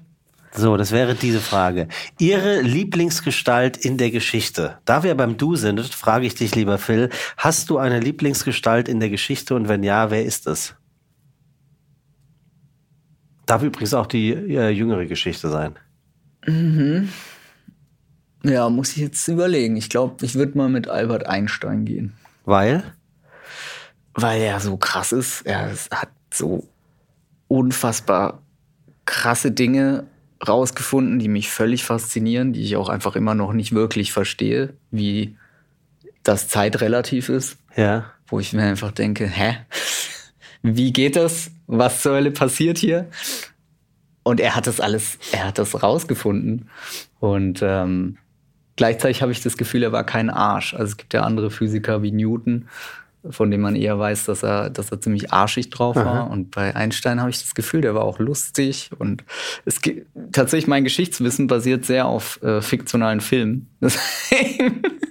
So, 0.56 0.78
das 0.78 0.92
wäre 0.92 1.16
diese 1.16 1.40
Frage. 1.40 1.88
Ihre 2.20 2.62
Lieblingsgestalt 2.62 3.76
in 3.78 3.98
der 3.98 4.12
Geschichte. 4.12 4.78
Da 4.86 5.02
wir 5.02 5.16
beim 5.16 5.38
Du 5.38 5.56
sind, 5.56 5.82
frage 5.82 6.28
ich 6.28 6.36
dich, 6.36 6.54
lieber 6.54 6.78
Phil, 6.78 7.10
hast 7.38 7.72
du 7.72 7.80
eine 7.80 8.00
Lieblingsgestalt 8.00 8.88
in 8.88 9.00
der 9.00 9.10
Geschichte 9.10 9.56
und 9.56 9.68
wenn 9.68 9.82
ja, 9.84 10.12
wer 10.12 10.24
ist 10.24 10.46
es? 10.46 10.76
Darf 13.46 13.64
übrigens 13.64 13.94
auch 13.94 14.08
die 14.08 14.32
äh, 14.32 14.70
jüngere 14.70 15.06
Geschichte 15.06 15.50
sein. 15.50 15.76
Mhm. 16.46 17.10
Ja, 18.44 18.70
muss 18.70 18.92
ich 18.92 18.98
jetzt 18.98 19.28
überlegen. 19.28 19.76
Ich 19.78 19.90
glaube, 19.90 20.26
ich 20.26 20.36
würde 20.36 20.58
mal 20.58 20.70
mit 20.70 20.88
Albert 20.88 21.28
Einstein 21.28 21.86
gehen. 21.86 22.14
Weil? 22.46 22.84
Weil 24.14 24.42
er 24.42 24.60
so 24.60 24.78
krass 24.78 25.12
ist. 25.12 25.46
Er 25.46 25.72
hat 25.92 26.10
so 26.34 26.68
unfassbar 27.48 28.42
krasse 29.06 29.52
Dinge 29.52 30.06
rausgefunden, 30.46 31.20
die 31.20 31.30
mich 31.30 31.50
völlig 31.50 31.84
faszinieren, 31.84 32.54
die 32.54 32.64
ich 32.64 32.76
auch 32.76 32.90
einfach 32.90 33.16
immer 33.16 33.34
noch 33.34 33.54
nicht 33.54 33.74
wirklich 33.74 34.12
verstehe, 34.12 34.74
wie 34.92 35.38
das 36.24 36.48
Zeit 36.48 36.82
relativ 36.82 37.30
ist. 37.30 37.58
Ja. 37.76 38.12
Wo 38.28 38.40
ich 38.40 38.54
mir 38.54 38.64
einfach 38.64 38.92
denke, 38.92 39.26
hä? 39.26 39.58
Wie 40.64 40.94
geht 40.94 41.18
das? 41.18 41.52
Was 41.68 42.02
zur 42.02 42.14
Hölle 42.14 42.32
passiert 42.32 42.78
hier? 42.78 43.10
Und 44.24 44.40
er 44.40 44.56
hat 44.56 44.66
das 44.66 44.80
alles, 44.80 45.20
er 45.34 45.48
hat 45.48 45.58
das 45.60 45.84
rausgefunden. 45.84 46.70
Und 47.20 47.60
ähm, 47.62 48.18
gleichzeitig 48.78 49.22
habe 49.22 49.34
ich 49.34 49.42
das 49.42 49.58
Gefühl, 49.58 49.84
er 49.84 49.92
war 49.92 50.06
kein 50.06 50.30
Arsch. 50.30 50.74
Also 50.74 50.92
es 50.92 50.98
gibt 50.98 51.14
ja 51.14 51.24
andere 51.24 51.52
Physiker 51.52 52.02
wie 52.02 52.14
Newton, 52.14 52.70
von 53.30 53.52
dem 53.52 53.60
man 53.60 53.76
eher 53.76 54.00
weiß, 54.00 54.24
dass 54.26 54.44
er, 54.44 54.70
dass 54.70 54.92
er 54.92 55.02
ziemlich 55.02 55.34
arschig 55.34 55.70
drauf 55.70 55.98
war. 55.98 56.06
Aha. 56.06 56.22
Und 56.24 56.52
bei 56.52 56.74
Einstein 56.74 57.20
habe 57.20 57.30
ich 57.30 57.42
das 57.42 57.54
Gefühl, 57.54 57.82
der 57.82 57.96
war 57.96 58.04
auch 58.04 58.20
lustig. 58.20 58.92
Und 58.98 59.26
es 59.66 59.82
gibt 59.82 60.08
tatsächlich 60.32 60.68
mein 60.68 60.86
Geschichtswissen 60.86 61.48
basiert 61.48 61.84
sehr 61.86 62.06
auf 62.06 62.42
äh, 62.42 62.62
fiktionalen 62.62 63.20
Filmen. 63.20 63.70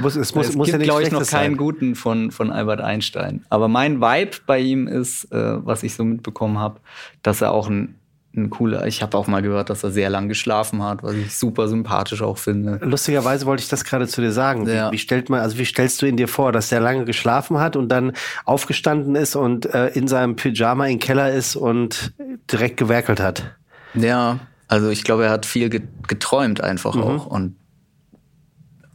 muss, 0.00 0.16
es 0.16 0.34
muss, 0.34 0.48
es 0.48 0.56
muss 0.56 0.66
gibt, 0.66 0.78
ja 0.78 0.84
glaube 0.84 1.02
ich, 1.02 1.10
noch 1.10 1.26
keinen 1.26 1.52
sein. 1.52 1.56
guten 1.56 1.94
von, 1.94 2.30
von 2.30 2.50
Albert 2.50 2.80
Einstein. 2.80 3.44
Aber 3.50 3.68
mein 3.68 4.00
Vibe 4.00 4.36
bei 4.46 4.58
ihm 4.60 4.86
ist, 4.86 5.30
äh, 5.32 5.64
was 5.64 5.82
ich 5.82 5.94
so 5.94 6.04
mitbekommen 6.04 6.58
habe, 6.58 6.80
dass 7.22 7.40
er 7.40 7.52
auch 7.52 7.68
ein 7.68 7.96
ein 8.34 8.50
cooler. 8.50 8.86
Ich 8.86 9.02
habe 9.02 9.16
auch 9.18 9.26
mal 9.26 9.42
gehört, 9.42 9.70
dass 9.70 9.82
er 9.82 9.90
sehr 9.90 10.08
lang 10.08 10.28
geschlafen 10.28 10.82
hat, 10.82 11.02
was 11.02 11.14
ich 11.14 11.36
super 11.36 11.68
sympathisch 11.68 12.22
auch 12.22 12.38
finde. 12.38 12.78
Lustigerweise 12.82 13.46
wollte 13.46 13.62
ich 13.62 13.68
das 13.68 13.84
gerade 13.84 14.06
zu 14.06 14.20
dir 14.20 14.32
sagen. 14.32 14.68
Ja. 14.68 14.88
Wie, 14.88 14.94
wie, 14.94 14.98
stellt 14.98 15.30
man, 15.30 15.40
also 15.40 15.58
wie 15.58 15.64
stellst 15.64 16.00
du 16.00 16.06
ihn 16.06 16.16
dir 16.16 16.28
vor, 16.28 16.52
dass 16.52 16.70
er 16.70 16.80
lange 16.80 17.04
geschlafen 17.04 17.58
hat 17.58 17.74
und 17.74 17.88
dann 17.88 18.12
aufgestanden 18.44 19.16
ist 19.16 19.34
und 19.34 19.66
äh, 19.74 19.88
in 19.88 20.06
seinem 20.06 20.36
Pyjama 20.36 20.86
im 20.86 21.00
Keller 21.00 21.32
ist 21.32 21.56
und 21.56 22.12
direkt 22.50 22.76
gewerkelt 22.76 23.20
hat? 23.20 23.56
Ja, 23.94 24.38
also 24.68 24.90
ich 24.90 25.02
glaube, 25.02 25.24
er 25.24 25.30
hat 25.30 25.46
viel 25.46 25.68
geträumt 25.68 26.60
einfach 26.60 26.94
mhm. 26.94 27.02
auch 27.02 27.26
und, 27.26 27.56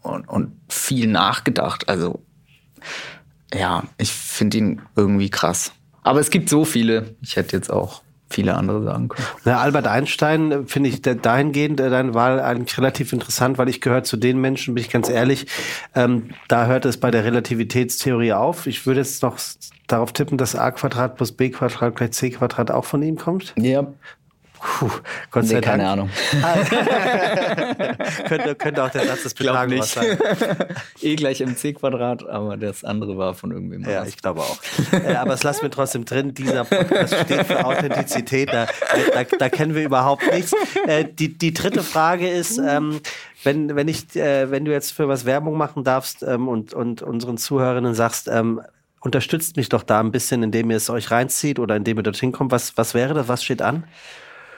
und, 0.06 0.28
und 0.28 0.54
viel 0.70 1.08
nachgedacht. 1.08 1.90
Also 1.90 2.22
ja, 3.54 3.84
ich 3.98 4.12
finde 4.12 4.58
ihn 4.58 4.82
irgendwie 4.96 5.30
krass. 5.30 5.72
Aber 6.04 6.20
es 6.20 6.30
gibt 6.30 6.50
so 6.50 6.66
viele. 6.66 7.16
Ich 7.22 7.36
hätte 7.36 7.56
jetzt 7.56 7.72
auch 7.72 8.04
viele 8.30 8.56
andere 8.56 8.84
sagen 8.84 9.08
können. 9.08 9.28
Na, 9.46 9.60
Albert 9.60 9.88
Einstein 9.88 10.52
äh, 10.52 10.64
finde 10.66 10.90
ich 10.90 11.02
dahingehend 11.02 11.80
äh, 11.80 11.90
deine 11.90 12.14
Wahl 12.14 12.40
eigentlich 12.40 12.78
relativ 12.78 13.14
interessant, 13.14 13.58
weil 13.58 13.70
ich 13.70 13.82
gehöre 13.82 14.04
zu 14.04 14.18
den 14.18 14.40
Menschen, 14.40 14.74
bin 14.74 14.84
ich 14.84 14.90
ganz 14.90 15.10
ehrlich, 15.10 15.48
ähm, 15.94 16.30
da 16.48 16.66
hört 16.66 16.86
es 16.86 17.00
bei 17.00 17.12
der 17.12 17.24
Relativitätstheorie 17.24 18.34
auf. 18.34 18.68
Ich 18.68 18.86
würde 18.86 19.02
jetzt 19.02 19.22
noch 19.24 19.38
darauf 19.88 20.12
tippen, 20.12 20.38
dass 20.38 20.56
a 20.56 20.72
Quadrat 20.72 21.16
plus 21.16 21.32
b 21.32 21.50
Quadrat 21.50 21.96
gleich 21.96 22.12
c 22.12 22.32
Quadrat 22.32 22.72
auch 22.72 22.86
von 22.86 23.02
ihm 23.04 23.16
kommt. 23.16 23.54
Ja, 23.58 23.88
Puh, 24.60 24.90
Gott 25.32 25.44
nee, 25.44 25.50
sei 25.50 25.62
keine 25.62 25.84
Dank. 25.84 25.94
Ahnung. 25.94 26.10
könnte, 28.28 28.56
könnte 28.56 28.84
auch 28.84 28.90
der 28.90 29.06
Satz 29.06 29.24
des 29.24 29.34
Pythagoras 29.36 29.94
sein. 29.94 30.18
e 31.02 31.16
gleich 31.16 31.42
mc 31.42 31.74
Quadrat, 31.74 32.28
aber 32.28 32.58
das 32.58 32.84
andere 32.84 33.18
war 33.18 33.34
von 33.34 33.52
irgendwem 33.52 33.84
Ja, 33.84 34.00
anders. 34.00 34.10
ich 34.10 34.18
glaube 34.18 34.42
auch. 34.42 34.58
äh, 34.92 35.16
aber 35.16 35.34
es 35.34 35.44
lassen 35.44 35.64
wir 35.64 35.72
trotzdem 35.72 36.06
drin. 36.06 36.34
Dieser 36.34 36.66
Podcast 36.66 37.16
steht 37.26 37.46
für 37.46 37.66
Authentizität. 37.66 38.52
Da, 38.52 38.68
da, 39.14 39.24
da 39.24 39.50
kennen 39.50 39.76
wir 39.76 39.84
überhaupt 39.84 40.24
nichts. 40.34 40.54
Äh, 40.88 41.06
die, 41.06 41.38
die 41.38 41.54
dritte 41.54 41.84
Frage 41.84 42.30
ist, 42.30 42.58
ähm, 42.58 43.00
wenn, 43.44 43.76
wenn, 43.76 43.88
ich, 43.88 44.16
äh, 44.16 44.50
wenn 44.52 44.66
du 44.66 44.72
jetzt 44.72 44.92
für 44.92 45.08
was 45.08 45.26
Werbung 45.26 45.58
machen 45.58 45.84
darfst 45.84 46.24
ähm, 46.24 46.48
und, 46.48 46.74
und 46.74 47.02
unseren 47.02 47.38
Zuhörerinnen 47.38 47.94
sagst, 47.94 48.28
ähm, 48.28 48.62
unterstützt 49.02 49.56
mich 49.58 49.70
doch 49.70 49.84
da 49.84 50.00
ein 50.00 50.12
bisschen, 50.12 50.42
indem 50.42 50.72
ihr 50.72 50.78
es 50.78 50.90
euch 50.90 51.12
reinzieht 51.12 51.60
oder 51.60 51.76
indem 51.76 51.98
ihr 51.98 52.04
dorthin 52.04 52.32
kommt. 52.32 52.52
Was, 52.52 52.76
was 52.78 52.96
wäre 52.96 53.14
das? 53.14 53.28
Was 53.28 53.44
steht 53.44 53.62
an? 53.62 53.84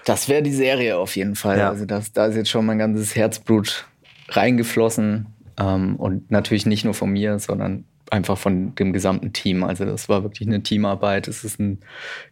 Das 0.08 0.30
wäre 0.30 0.42
die 0.42 0.54
Serie 0.54 0.98
auf 0.98 1.18
jeden 1.18 1.36
Fall. 1.36 1.58
Ja. 1.58 1.70
Also 1.70 1.86
das, 1.86 2.14
da 2.14 2.28
ist 2.28 2.36
jetzt 2.36 2.50
schon 2.50 2.66
mein 2.66 2.78
ganzes 2.78 3.16
Herzblut 3.16 3.86
reingeflossen. 4.30 5.28
Ähm, 5.60 5.98
und 5.98 6.32
natürlich 6.32 6.66
nicht 6.66 6.86
nur 6.86 6.94
von 6.94 7.10
mir, 7.10 7.40
sondern 7.40 7.84
einfach 8.10 8.38
von 8.38 8.74
dem 8.76 8.94
gesamten 8.94 9.34
Team. 9.34 9.66
Also 9.66 9.84
das 9.84 10.08
war 10.08 10.24
wirklich 10.24 10.48
eine 10.48 10.64
Teamarbeit. 10.64 11.28
Es 11.28 11.44
ist 11.44 11.60
ein 11.60 11.80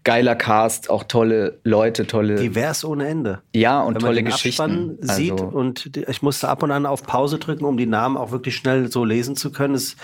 geiler 0.06 0.36
Cast, 0.36 0.90
auch 0.90 1.04
tolle 1.04 1.60
Leute, 1.66 2.08
tolle. 2.08 2.36
Divers 2.36 2.86
ohne 2.86 3.08
Ende. 3.08 3.42
Ja, 3.54 3.82
und 3.82 3.96
Wenn 3.96 4.00
tolle 4.00 4.14
man 4.14 4.24
den 4.24 4.32
Geschichten. 4.32 4.62
Abspann 4.62 4.98
also 5.02 5.14
sieht 5.14 5.42
und 5.42 5.98
ich 6.08 6.22
musste 6.22 6.48
ab 6.48 6.64
und 6.64 6.72
an 6.72 6.86
auf 6.86 7.04
Pause 7.04 7.40
drücken, 7.40 7.66
um 7.66 7.76
die 7.76 7.88
Namen 7.88 8.16
auch 8.16 8.32
wirklich 8.32 8.56
schnell 8.56 8.90
so 8.90 9.04
lesen 9.04 9.36
zu 9.36 9.52
können. 9.52 9.76
Es 9.76 9.98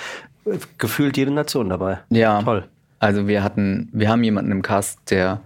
gefühlt 0.77 1.15
jede 1.15 1.31
Nation 1.31 1.69
dabei. 1.69 1.99
Ja. 2.09 2.41
Toll. 2.41 2.65
Also 2.99 3.27
wir 3.27 3.43
hatten, 3.43 3.87
wir 3.93 4.09
haben 4.09 4.23
jemanden 4.23 4.51
im 4.51 4.61
Cast, 4.61 5.09
der 5.09 5.41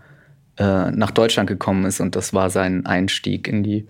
äh, 0.58 0.92
nach 0.92 1.12
Deutschland 1.12 1.48
gekommen 1.48 1.86
ist 1.86 2.00
und 2.00 2.16
das 2.16 2.34
war 2.34 2.50
sein 2.50 2.86
Einstieg 2.86 3.48
in 3.48 3.64
die, 3.64 3.88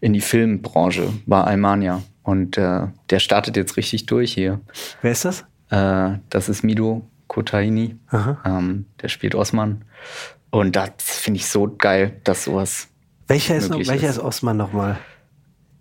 in 0.00 0.12
die 0.12 0.20
Filmbranche, 0.20 1.12
war 1.26 1.46
Almania. 1.46 2.02
Und 2.22 2.58
äh, 2.58 2.88
der 3.10 3.18
startet 3.20 3.56
jetzt 3.56 3.76
richtig 3.76 4.06
durch 4.06 4.32
hier. 4.32 4.60
Wer 5.00 5.12
ist 5.12 5.24
das? 5.24 5.44
Äh, 5.70 6.18
das 6.28 6.48
ist 6.48 6.64
Mido 6.64 7.06
Kotaini. 7.28 7.96
Ähm, 8.44 8.86
der 9.00 9.08
spielt 9.08 9.34
Osman. 9.34 9.84
Und 10.50 10.74
das 10.74 10.90
finde 10.98 11.38
ich 11.38 11.46
so 11.46 11.74
geil, 11.76 12.20
dass 12.24 12.44
sowas. 12.44 12.88
Welcher 13.28 13.56
ist, 13.56 13.70
noch, 13.70 13.78
welcher 13.78 14.08
ist 14.08 14.18
Osman 14.18 14.56
nochmal? 14.56 14.98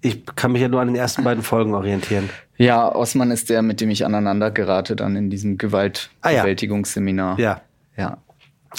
Ich 0.01 0.25
kann 0.35 0.51
mich 0.51 0.61
ja 0.61 0.67
nur 0.67 0.81
an 0.81 0.87
den 0.87 0.95
ersten 0.95 1.23
beiden 1.23 1.43
Folgen 1.43 1.73
orientieren. 1.73 2.29
Ja, 2.57 2.93
Osman 2.93 3.31
ist 3.31 3.49
der, 3.49 3.61
mit 3.61 3.81
dem 3.81 3.89
ich 3.89 4.05
aneinander 4.05 4.51
gerate, 4.51 4.95
dann 4.95 5.15
in 5.15 5.29
diesem 5.29 5.57
Gewaltbewältigungsseminar. 5.57 7.37
Ah, 7.37 7.41
ja. 7.41 7.61
ja. 7.97 8.17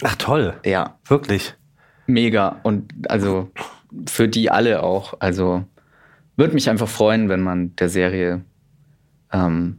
Ach 0.02 0.16
toll. 0.16 0.54
Ja. 0.64 0.98
Wirklich. 1.06 1.54
Mega. 2.06 2.60
Und 2.62 2.92
also 3.08 3.50
für 4.08 4.28
die 4.28 4.50
alle 4.50 4.82
auch. 4.82 5.14
Also 5.20 5.64
würde 6.36 6.54
mich 6.54 6.68
einfach 6.68 6.88
freuen, 6.88 7.28
wenn 7.28 7.40
man 7.40 7.74
der 7.76 7.88
Serie, 7.88 8.42
ähm, 9.32 9.78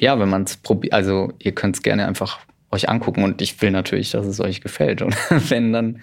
ja, 0.00 0.18
wenn 0.18 0.28
man 0.28 0.44
es 0.44 0.56
probiert, 0.56 0.94
also 0.94 1.32
ihr 1.38 1.52
könnt 1.52 1.76
es 1.76 1.82
gerne 1.82 2.06
einfach 2.06 2.40
euch 2.70 2.88
angucken 2.88 3.22
und 3.22 3.40
ich 3.40 3.60
will 3.62 3.70
natürlich, 3.70 4.10
dass 4.10 4.26
es 4.26 4.40
euch 4.40 4.60
gefällt. 4.60 5.02
Und 5.02 5.16
wenn, 5.50 5.72
dann 5.72 6.00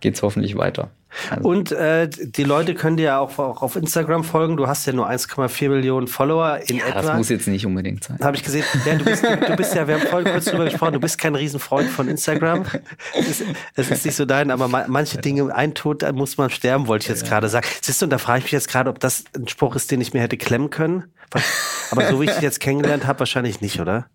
geht 0.00 0.14
es 0.14 0.22
hoffentlich 0.22 0.56
weiter. 0.56 0.90
Also. 1.30 1.48
Und 1.48 1.72
äh, 1.72 2.08
die 2.08 2.44
Leute 2.44 2.74
können 2.74 2.96
dir 2.96 3.04
ja 3.04 3.18
auch, 3.18 3.38
auch, 3.38 3.62
auf 3.62 3.76
Instagram 3.76 4.22
folgen. 4.22 4.56
Du 4.56 4.66
hast 4.66 4.86
ja 4.86 4.92
nur 4.92 5.08
1,4 5.08 5.68
Millionen 5.68 6.08
Follower 6.08 6.60
in 6.66 6.76
ja, 6.76 6.88
etwa. 6.88 7.02
Das 7.02 7.16
muss 7.16 7.28
jetzt 7.28 7.48
nicht 7.48 7.64
unbedingt 7.64 8.04
sein. 8.04 8.18
Habe 8.22 8.36
ich 8.36 8.42
gesehen. 8.42 8.64
Ja, 8.84 8.94
du, 8.96 9.04
bist, 9.04 9.24
du 9.24 9.56
bist 9.56 9.74
ja, 9.74 9.88
wir 9.88 9.98
haben 9.98 10.06
vorhin 10.06 10.30
kurz 10.30 10.44
drüber 10.46 10.64
gesprochen, 10.64 10.92
du 10.92 11.00
bist 11.00 11.18
kein 11.18 11.34
Riesenfreund 11.34 11.88
von 11.88 12.08
Instagram. 12.08 12.64
Das 13.14 13.28
ist, 13.28 13.44
das 13.74 13.90
ist 13.90 14.04
nicht 14.04 14.16
so 14.16 14.24
dein, 14.24 14.50
aber 14.50 14.68
manche 14.68 15.18
Dinge, 15.18 15.54
ein 15.54 15.74
Tod, 15.74 16.02
da 16.02 16.12
muss 16.12 16.36
man 16.36 16.50
sterben, 16.50 16.86
wollte 16.86 17.04
ich 17.04 17.08
jetzt 17.08 17.26
gerade 17.26 17.48
sagen. 17.48 17.66
Siehst 17.80 18.02
du, 18.02 18.06
und 18.06 18.10
da 18.10 18.18
frage 18.18 18.40
ich 18.40 18.44
mich 18.44 18.52
jetzt 18.52 18.68
gerade, 18.68 18.90
ob 18.90 19.00
das 19.00 19.24
ein 19.34 19.48
Spruch 19.48 19.74
ist, 19.76 19.90
den 19.90 20.00
ich 20.00 20.12
mir 20.12 20.20
hätte 20.20 20.36
klemmen 20.36 20.70
können. 20.70 21.04
Aber 21.90 22.08
so 22.08 22.20
wie 22.20 22.26
ich 22.26 22.32
dich 22.32 22.42
jetzt 22.42 22.60
kennengelernt 22.60 23.06
habe, 23.06 23.20
wahrscheinlich 23.20 23.60
nicht, 23.60 23.80
oder? 23.80 24.06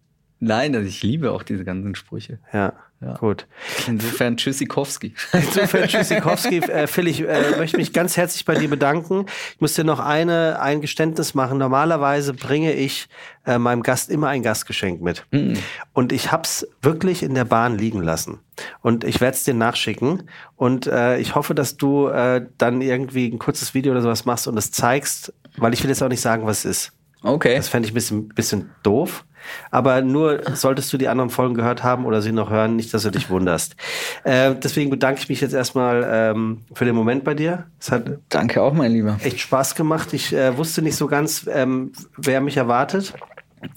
Nein, 0.42 0.76
also 0.76 0.88
ich 0.88 1.04
liebe 1.04 1.32
auch 1.32 1.44
diese 1.44 1.64
ganzen 1.64 1.94
Sprüche. 1.96 2.40
Ja. 2.52 2.74
Ja. 3.00 3.16
Gut. 3.16 3.48
Insofern 3.88 4.38
Tschüssikowski. 4.38 5.16
Insofern 5.34 5.84
Tschüssikowski. 5.88 6.60
Äh, 6.60 6.86
Phil, 6.86 7.08
ich 7.08 7.22
äh, 7.28 7.58
möchte 7.58 7.78
mich 7.78 7.94
ganz 7.94 8.16
herzlich 8.16 8.46
bei 8.46 8.54
dir 8.54 8.70
bedanken. 8.70 9.26
Ich 9.56 9.62
muss 9.62 9.74
dir 9.74 9.84
noch 9.84 10.00
eine, 10.00 10.60
ein 10.62 10.82
Geständnis 10.82 11.34
machen. 11.34 11.58
Normalerweise 11.58 12.34
bringe 12.34 12.74
ich 12.74 13.08
äh, 13.46 13.58
meinem 13.58 13.82
Gast 13.82 14.12
immer 14.12 14.30
ein 14.30 14.44
Gastgeschenk 14.44 15.02
mit. 15.02 15.26
Mhm. 15.32 15.58
Und 15.94 16.12
ich 16.12 16.32
hab's 16.32 16.68
wirklich 16.84 17.24
in 17.24 17.34
der 17.34 17.46
Bahn 17.46 17.76
liegen 17.76 18.04
lassen. 18.04 18.40
Und 18.82 19.04
ich 19.04 19.20
werde 19.20 19.36
es 19.36 19.44
dir 19.44 19.56
nachschicken. 19.56 20.30
Und 20.56 20.86
äh, 20.86 21.18
ich 21.18 21.34
hoffe, 21.34 21.56
dass 21.56 21.78
du 21.78 22.08
äh, 22.08 22.46
dann 22.60 22.82
irgendwie 22.82 23.28
ein 23.28 23.40
kurzes 23.40 23.74
Video 23.74 23.94
oder 23.94 24.04
sowas 24.04 24.26
machst 24.26 24.48
und 24.48 24.58
es 24.58 24.70
zeigst, 24.70 25.34
weil 25.58 25.74
ich 25.74 25.82
will 25.84 25.90
jetzt 25.90 26.04
auch 26.04 26.10
nicht 26.10 26.22
sagen, 26.22 26.46
was 26.46 26.66
es 26.66 26.66
ist. 26.66 26.92
Okay. 27.24 27.56
Das 27.56 27.68
fände 27.68 27.88
ich 27.88 27.94
ein 27.94 27.96
bisschen, 27.96 28.30
bisschen 28.30 28.70
doof. 28.84 29.26
Aber 29.70 30.02
nur 30.02 30.42
solltest 30.54 30.92
du 30.94 30.98
die 30.98 31.08
anderen 31.08 31.30
Folgen 31.30 31.54
gehört 31.54 31.84
haben 31.84 32.06
oder 32.06 32.22
sie 32.22 32.32
noch 32.32 32.50
hören, 32.50 32.76
nicht, 32.76 32.94
dass 32.94 33.04
du 33.04 33.12
dich 33.12 33.30
wunderst. 33.30 33.76
Äh, 34.24 34.56
deswegen 34.56 34.90
bedanke 34.90 35.22
ich 35.22 35.30
mich 35.30 35.42
jetzt 35.42 35.54
erstmal 35.54 36.08
ähm, 36.10 36.62
für 36.74 36.86
den 36.86 36.96
Moment 36.96 37.24
bei 37.24 37.34
dir. 37.34 37.66
Es 37.80 37.92
hat 37.92 38.04
Danke 38.30 38.62
auch, 38.62 38.74
mein 38.74 38.92
Lieber. 38.92 39.18
Echt 39.24 39.40
Spaß 39.40 39.76
gemacht. 39.76 40.14
Ich 40.14 40.34
äh, 40.34 40.58
wusste 40.58 40.82
nicht 40.82 40.96
so 40.96 41.08
ganz, 41.08 41.48
ähm, 41.52 41.92
wer 42.18 42.42
mich 42.42 42.58
erwartet. 42.58 43.14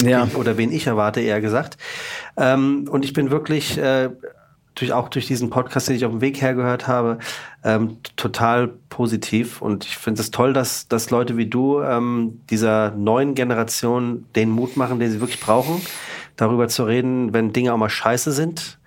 Ja. 0.02 0.26
Oder 0.34 0.56
wen 0.56 0.72
ich 0.72 0.86
erwarte, 0.86 1.20
eher 1.20 1.40
gesagt. 1.40 1.76
Ähm, 2.36 2.86
und 2.90 3.04
ich 3.04 3.12
bin 3.12 3.30
wirklich 3.30 3.78
äh, 3.78 4.10
durch, 4.74 4.92
auch 4.92 5.08
durch 5.08 5.26
diesen 5.26 5.50
Podcast, 5.50 5.88
den 5.88 5.96
ich 5.96 6.04
auf 6.04 6.12
dem 6.12 6.20
Weg 6.20 6.40
hergehört 6.40 6.88
habe, 6.88 7.18
ähm, 7.62 7.98
total 8.16 8.68
positiv. 8.88 9.62
Und 9.62 9.84
ich 9.84 9.96
finde 9.96 10.20
es 10.20 10.30
toll, 10.30 10.52
dass, 10.52 10.88
dass 10.88 11.10
Leute 11.10 11.36
wie 11.36 11.46
du 11.46 11.80
ähm, 11.80 12.40
dieser 12.50 12.90
neuen 12.92 13.34
Generation 13.34 14.26
den 14.34 14.50
Mut 14.50 14.76
machen, 14.76 14.98
den 14.98 15.10
sie 15.10 15.20
wirklich 15.20 15.40
brauchen, 15.40 15.80
darüber 16.36 16.68
zu 16.68 16.84
reden, 16.84 17.32
wenn 17.32 17.52
Dinge 17.52 17.72
auch 17.72 17.78
mal 17.78 17.90
scheiße 17.90 18.32
sind. 18.32 18.78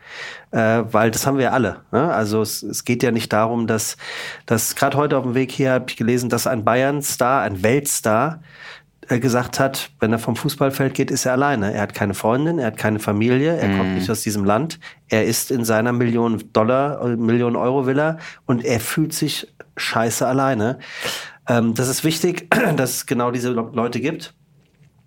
Äh, 0.52 0.84
weil 0.92 1.12
das 1.12 1.28
haben 1.28 1.38
wir 1.38 1.52
alle. 1.52 1.82
Ne? 1.92 2.12
Also 2.14 2.42
es, 2.42 2.64
es 2.64 2.86
geht 2.86 3.04
ja 3.04 3.12
nicht 3.12 3.34
darum, 3.34 3.68
dass, 3.68 3.98
dass 4.46 4.76
gerade 4.76 4.96
heute 4.96 5.18
auf 5.18 5.24
dem 5.26 5.36
Weg 5.36 5.52
hier 5.52 5.74
habe 5.74 5.86
ich 5.90 5.98
gelesen, 5.98 6.30
dass 6.30 6.48
ein 6.48 6.64
Bayern-Star, 6.64 7.42
ein 7.42 7.64
Weltstar, 7.64 8.42
gesagt 9.08 9.60
hat, 9.60 9.90
wenn 10.00 10.12
er 10.12 10.20
vom 10.20 10.36
Fußballfeld 10.36 10.94
geht, 10.94 11.12
ist 11.12 11.26
er 11.26 11.32
alleine. 11.32 11.74
Er 11.74 11.82
hat 11.82 11.94
keine 11.94 12.14
Freundin, 12.14 12.60
er 12.60 12.68
hat 12.68 12.78
keine 12.78 13.00
Familie, 13.00 13.56
er 13.56 13.70
mm. 13.70 13.78
kommt 13.78 13.96
nicht 13.96 14.10
aus 14.10 14.22
diesem 14.22 14.44
Land. 14.44 14.80
Er 15.08 15.26
ist 15.26 15.50
in 15.50 15.64
seiner 15.64 15.94
Million 15.94 16.44
Dollar, 16.52 17.02
äh, 17.02 17.16
Million 17.16 17.56
Euro 17.56 17.88
Villa 17.88 18.18
und 18.46 18.66
er 18.66 18.80
fühlt 18.80 19.14
sich 19.14 19.48
scheiße 19.78 20.28
alleine. 20.28 20.80
Ähm, 21.48 21.74
das 21.74 21.88
ist 21.88 22.04
wichtig, 22.04 22.54
dass 22.76 22.92
es 22.92 23.06
genau 23.06 23.32
diese 23.32 23.50
Leute 23.50 24.02
gibt. 24.02 24.34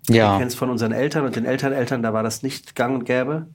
Ja. 0.09 0.33
Wir 0.33 0.37
kennen 0.39 0.47
es 0.47 0.55
von 0.55 0.69
unseren 0.69 0.91
Eltern 0.91 1.25
und 1.25 1.35
den 1.35 1.45
Elterneltern, 1.45 2.01
da 2.01 2.11
war 2.13 2.23
das 2.23 2.41
nicht 2.41 2.75
gang 2.75 2.95
und 2.95 3.05
gäbe. 3.05 3.47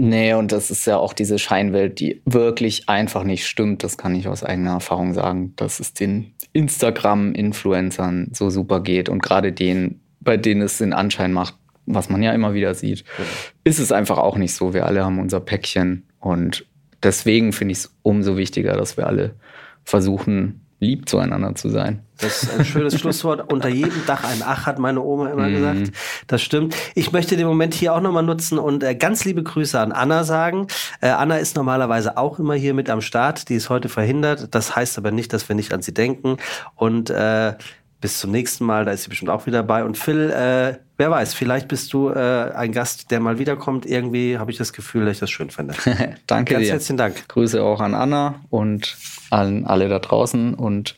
Nee, 0.00 0.32
und 0.34 0.52
das 0.52 0.70
ist 0.70 0.86
ja 0.86 0.96
auch 0.96 1.12
diese 1.12 1.40
Scheinwelt, 1.40 1.98
die 1.98 2.22
wirklich 2.24 2.88
einfach 2.88 3.24
nicht 3.24 3.46
stimmt. 3.46 3.82
Das 3.82 3.98
kann 3.98 4.14
ich 4.14 4.28
aus 4.28 4.44
eigener 4.44 4.74
Erfahrung 4.74 5.12
sagen, 5.12 5.54
dass 5.56 5.80
es 5.80 5.92
den 5.92 6.34
Instagram-Influencern 6.52 8.28
so 8.32 8.48
super 8.48 8.80
geht 8.80 9.08
und 9.08 9.20
gerade 9.20 9.52
denen, 9.52 10.00
bei 10.20 10.36
denen 10.36 10.62
es 10.62 10.78
den 10.78 10.92
Anschein 10.92 11.32
macht, 11.32 11.56
was 11.84 12.08
man 12.10 12.22
ja 12.22 12.32
immer 12.32 12.54
wieder 12.54 12.74
sieht, 12.74 13.00
ja. 13.18 13.24
ist 13.64 13.80
es 13.80 13.90
einfach 13.90 14.18
auch 14.18 14.36
nicht 14.36 14.54
so. 14.54 14.72
Wir 14.72 14.86
alle 14.86 15.04
haben 15.04 15.18
unser 15.18 15.40
Päckchen 15.40 16.06
und 16.20 16.64
deswegen 17.02 17.52
finde 17.52 17.72
ich 17.72 17.78
es 17.78 17.96
umso 18.02 18.36
wichtiger, 18.36 18.76
dass 18.76 18.96
wir 18.96 19.08
alle 19.08 19.34
versuchen, 19.82 20.60
lieb 20.80 21.08
zueinander 21.08 21.54
zu 21.54 21.70
sein. 21.70 22.02
Das 22.20 22.42
ist 22.42 22.58
ein 22.58 22.64
schönes 22.64 22.94
Schlusswort. 23.00 23.52
Unter 23.52 23.68
jedem 23.68 24.04
Dach 24.06 24.24
ein 24.24 24.42
Ach, 24.44 24.66
hat 24.66 24.78
meine 24.78 25.00
Oma 25.00 25.30
immer 25.30 25.48
mm. 25.48 25.54
gesagt. 25.54 25.92
Das 26.26 26.42
stimmt. 26.42 26.74
Ich 26.94 27.12
möchte 27.12 27.36
den 27.36 27.46
Moment 27.46 27.74
hier 27.74 27.94
auch 27.94 28.00
nochmal 28.00 28.22
nutzen 28.22 28.58
und 28.58 28.82
äh, 28.82 28.94
ganz 28.94 29.24
liebe 29.24 29.42
Grüße 29.42 29.78
an 29.78 29.92
Anna 29.92 30.24
sagen. 30.24 30.66
Äh, 31.00 31.08
Anna 31.08 31.36
ist 31.38 31.56
normalerweise 31.56 32.16
auch 32.16 32.38
immer 32.38 32.54
hier 32.54 32.74
mit 32.74 32.90
am 32.90 33.00
Start. 33.00 33.48
Die 33.48 33.54
ist 33.54 33.70
heute 33.70 33.88
verhindert. 33.88 34.54
Das 34.54 34.74
heißt 34.74 34.98
aber 34.98 35.10
nicht, 35.10 35.32
dass 35.32 35.48
wir 35.48 35.56
nicht 35.56 35.72
an 35.72 35.82
sie 35.82 35.94
denken. 35.94 36.36
Und 36.74 37.10
äh, 37.10 37.54
bis 38.00 38.20
zum 38.20 38.30
nächsten 38.30 38.64
Mal, 38.64 38.84
da 38.84 38.92
ist 38.92 39.04
sie 39.04 39.08
bestimmt 39.08 39.30
auch 39.30 39.46
wieder 39.46 39.58
dabei. 39.58 39.84
Und 39.84 39.98
Phil, 39.98 40.30
äh, 40.30 40.78
wer 40.96 41.10
weiß, 41.10 41.34
vielleicht 41.34 41.68
bist 41.68 41.92
du 41.92 42.10
äh, 42.10 42.52
ein 42.54 42.72
Gast, 42.72 43.10
der 43.10 43.20
mal 43.20 43.38
wiederkommt. 43.38 43.86
Irgendwie 43.86 44.38
habe 44.38 44.50
ich 44.50 44.56
das 44.56 44.72
Gefühl, 44.72 45.04
dass 45.04 45.14
ich 45.14 45.20
das 45.20 45.30
schön 45.30 45.50
finde. 45.50 45.74
Danke 46.26 46.54
Ganz 46.54 46.66
dir. 46.66 46.72
herzlichen 46.72 46.96
Dank. 46.96 47.28
Grüße 47.28 47.62
auch 47.62 47.80
an 47.80 47.94
Anna 47.94 48.40
und 48.50 48.96
an 49.30 49.64
alle 49.66 49.88
da 49.88 49.98
draußen 49.98 50.54
und 50.54 50.96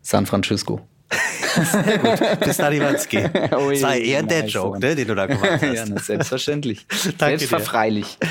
San 0.00 0.26
Francisco. 0.26 0.80
Sehr 1.70 1.98
gut. 1.98 2.40
Bis 2.40 2.56
Daniwanski. 2.56 3.28
Sei 3.74 4.00
eher 4.00 4.22
der 4.22 4.46
Joke, 4.46 4.80
ne, 4.80 4.94
den 4.96 5.06
du 5.06 5.14
da 5.14 5.26
gemacht 5.26 5.60
hast. 5.60 5.62
ja, 5.62 5.86
selbstverständlich. 5.98 6.86
Danke 7.18 7.38
Selbstverfreilich. 7.38 8.18
Dir. 8.18 8.28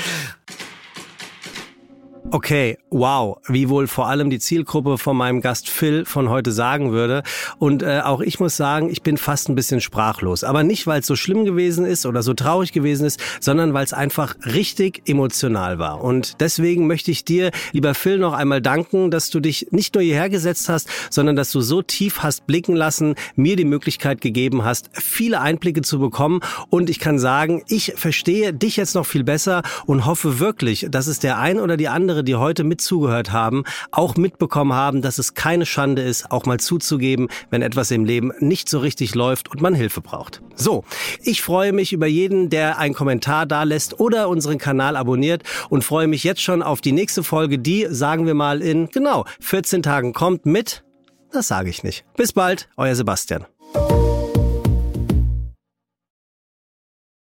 Okay, 2.34 2.78
wow, 2.88 3.36
wie 3.46 3.68
wohl 3.68 3.86
vor 3.86 4.08
allem 4.08 4.30
die 4.30 4.38
Zielgruppe 4.38 4.96
von 4.96 5.14
meinem 5.18 5.42
Gast 5.42 5.68
Phil 5.68 6.06
von 6.06 6.30
heute 6.30 6.50
sagen 6.50 6.90
würde. 6.90 7.24
Und 7.58 7.82
äh, 7.82 8.00
auch 8.02 8.22
ich 8.22 8.40
muss 8.40 8.56
sagen, 8.56 8.88
ich 8.88 9.02
bin 9.02 9.18
fast 9.18 9.50
ein 9.50 9.54
bisschen 9.54 9.82
sprachlos. 9.82 10.42
Aber 10.42 10.62
nicht, 10.62 10.86
weil 10.86 11.00
es 11.00 11.06
so 11.06 11.14
schlimm 11.14 11.44
gewesen 11.44 11.84
ist 11.84 12.06
oder 12.06 12.22
so 12.22 12.32
traurig 12.32 12.72
gewesen 12.72 13.04
ist, 13.04 13.20
sondern 13.38 13.74
weil 13.74 13.84
es 13.84 13.92
einfach 13.92 14.34
richtig 14.46 15.02
emotional 15.06 15.78
war. 15.78 16.02
Und 16.02 16.40
deswegen 16.40 16.86
möchte 16.86 17.10
ich 17.10 17.26
dir, 17.26 17.50
lieber 17.72 17.92
Phil, 17.94 18.16
noch 18.16 18.32
einmal 18.32 18.62
danken, 18.62 19.10
dass 19.10 19.28
du 19.28 19.38
dich 19.38 19.66
nicht 19.70 19.94
nur 19.94 20.02
hierher 20.02 20.30
gesetzt 20.30 20.70
hast, 20.70 20.88
sondern 21.10 21.36
dass 21.36 21.52
du 21.52 21.60
so 21.60 21.82
tief 21.82 22.22
hast 22.22 22.46
blicken 22.46 22.74
lassen, 22.74 23.14
mir 23.36 23.56
die 23.56 23.66
Möglichkeit 23.66 24.22
gegeben 24.22 24.64
hast, 24.64 24.88
viele 24.94 25.42
Einblicke 25.42 25.82
zu 25.82 25.98
bekommen. 25.98 26.40
Und 26.70 26.88
ich 26.88 26.98
kann 26.98 27.18
sagen, 27.18 27.62
ich 27.68 27.92
verstehe 27.96 28.54
dich 28.54 28.78
jetzt 28.78 28.94
noch 28.94 29.04
viel 29.04 29.22
besser 29.22 29.60
und 29.84 30.06
hoffe 30.06 30.40
wirklich, 30.40 30.86
dass 30.90 31.08
es 31.08 31.18
der 31.18 31.38
ein 31.38 31.60
oder 31.60 31.76
die 31.76 31.90
andere 32.22 32.24
die 32.24 32.36
heute 32.36 32.64
mit 32.64 32.82
haben, 33.32 33.64
auch 33.90 34.16
mitbekommen 34.16 34.72
haben, 34.72 35.02
dass 35.02 35.18
es 35.18 35.34
keine 35.34 35.66
Schande 35.66 36.02
ist, 36.02 36.30
auch 36.30 36.46
mal 36.46 36.58
zuzugeben, 36.58 37.28
wenn 37.50 37.62
etwas 37.62 37.90
im 37.90 38.04
Leben 38.04 38.32
nicht 38.38 38.68
so 38.68 38.78
richtig 38.78 39.14
läuft 39.14 39.50
und 39.50 39.60
man 39.60 39.74
Hilfe 39.74 40.00
braucht. 40.00 40.42
So, 40.54 40.84
ich 41.22 41.42
freue 41.42 41.72
mich 41.72 41.92
über 41.92 42.06
jeden, 42.06 42.50
der 42.50 42.78
einen 42.78 42.94
Kommentar 42.94 43.46
da 43.46 43.62
lässt 43.62 44.00
oder 44.00 44.28
unseren 44.28 44.58
Kanal 44.58 44.96
abonniert 44.96 45.42
und 45.70 45.84
freue 45.84 46.06
mich 46.06 46.24
jetzt 46.24 46.42
schon 46.42 46.62
auf 46.62 46.80
die 46.80 46.92
nächste 46.92 47.22
Folge, 47.22 47.58
die, 47.58 47.86
sagen 47.88 48.26
wir 48.26 48.34
mal, 48.34 48.62
in 48.62 48.88
genau 48.88 49.24
14 49.40 49.82
Tagen 49.82 50.12
kommt 50.12 50.46
mit, 50.46 50.84
das 51.32 51.48
sage 51.48 51.70
ich 51.70 51.82
nicht. 51.82 52.04
Bis 52.16 52.32
bald, 52.32 52.68
euer 52.76 52.94
Sebastian. 52.94 53.46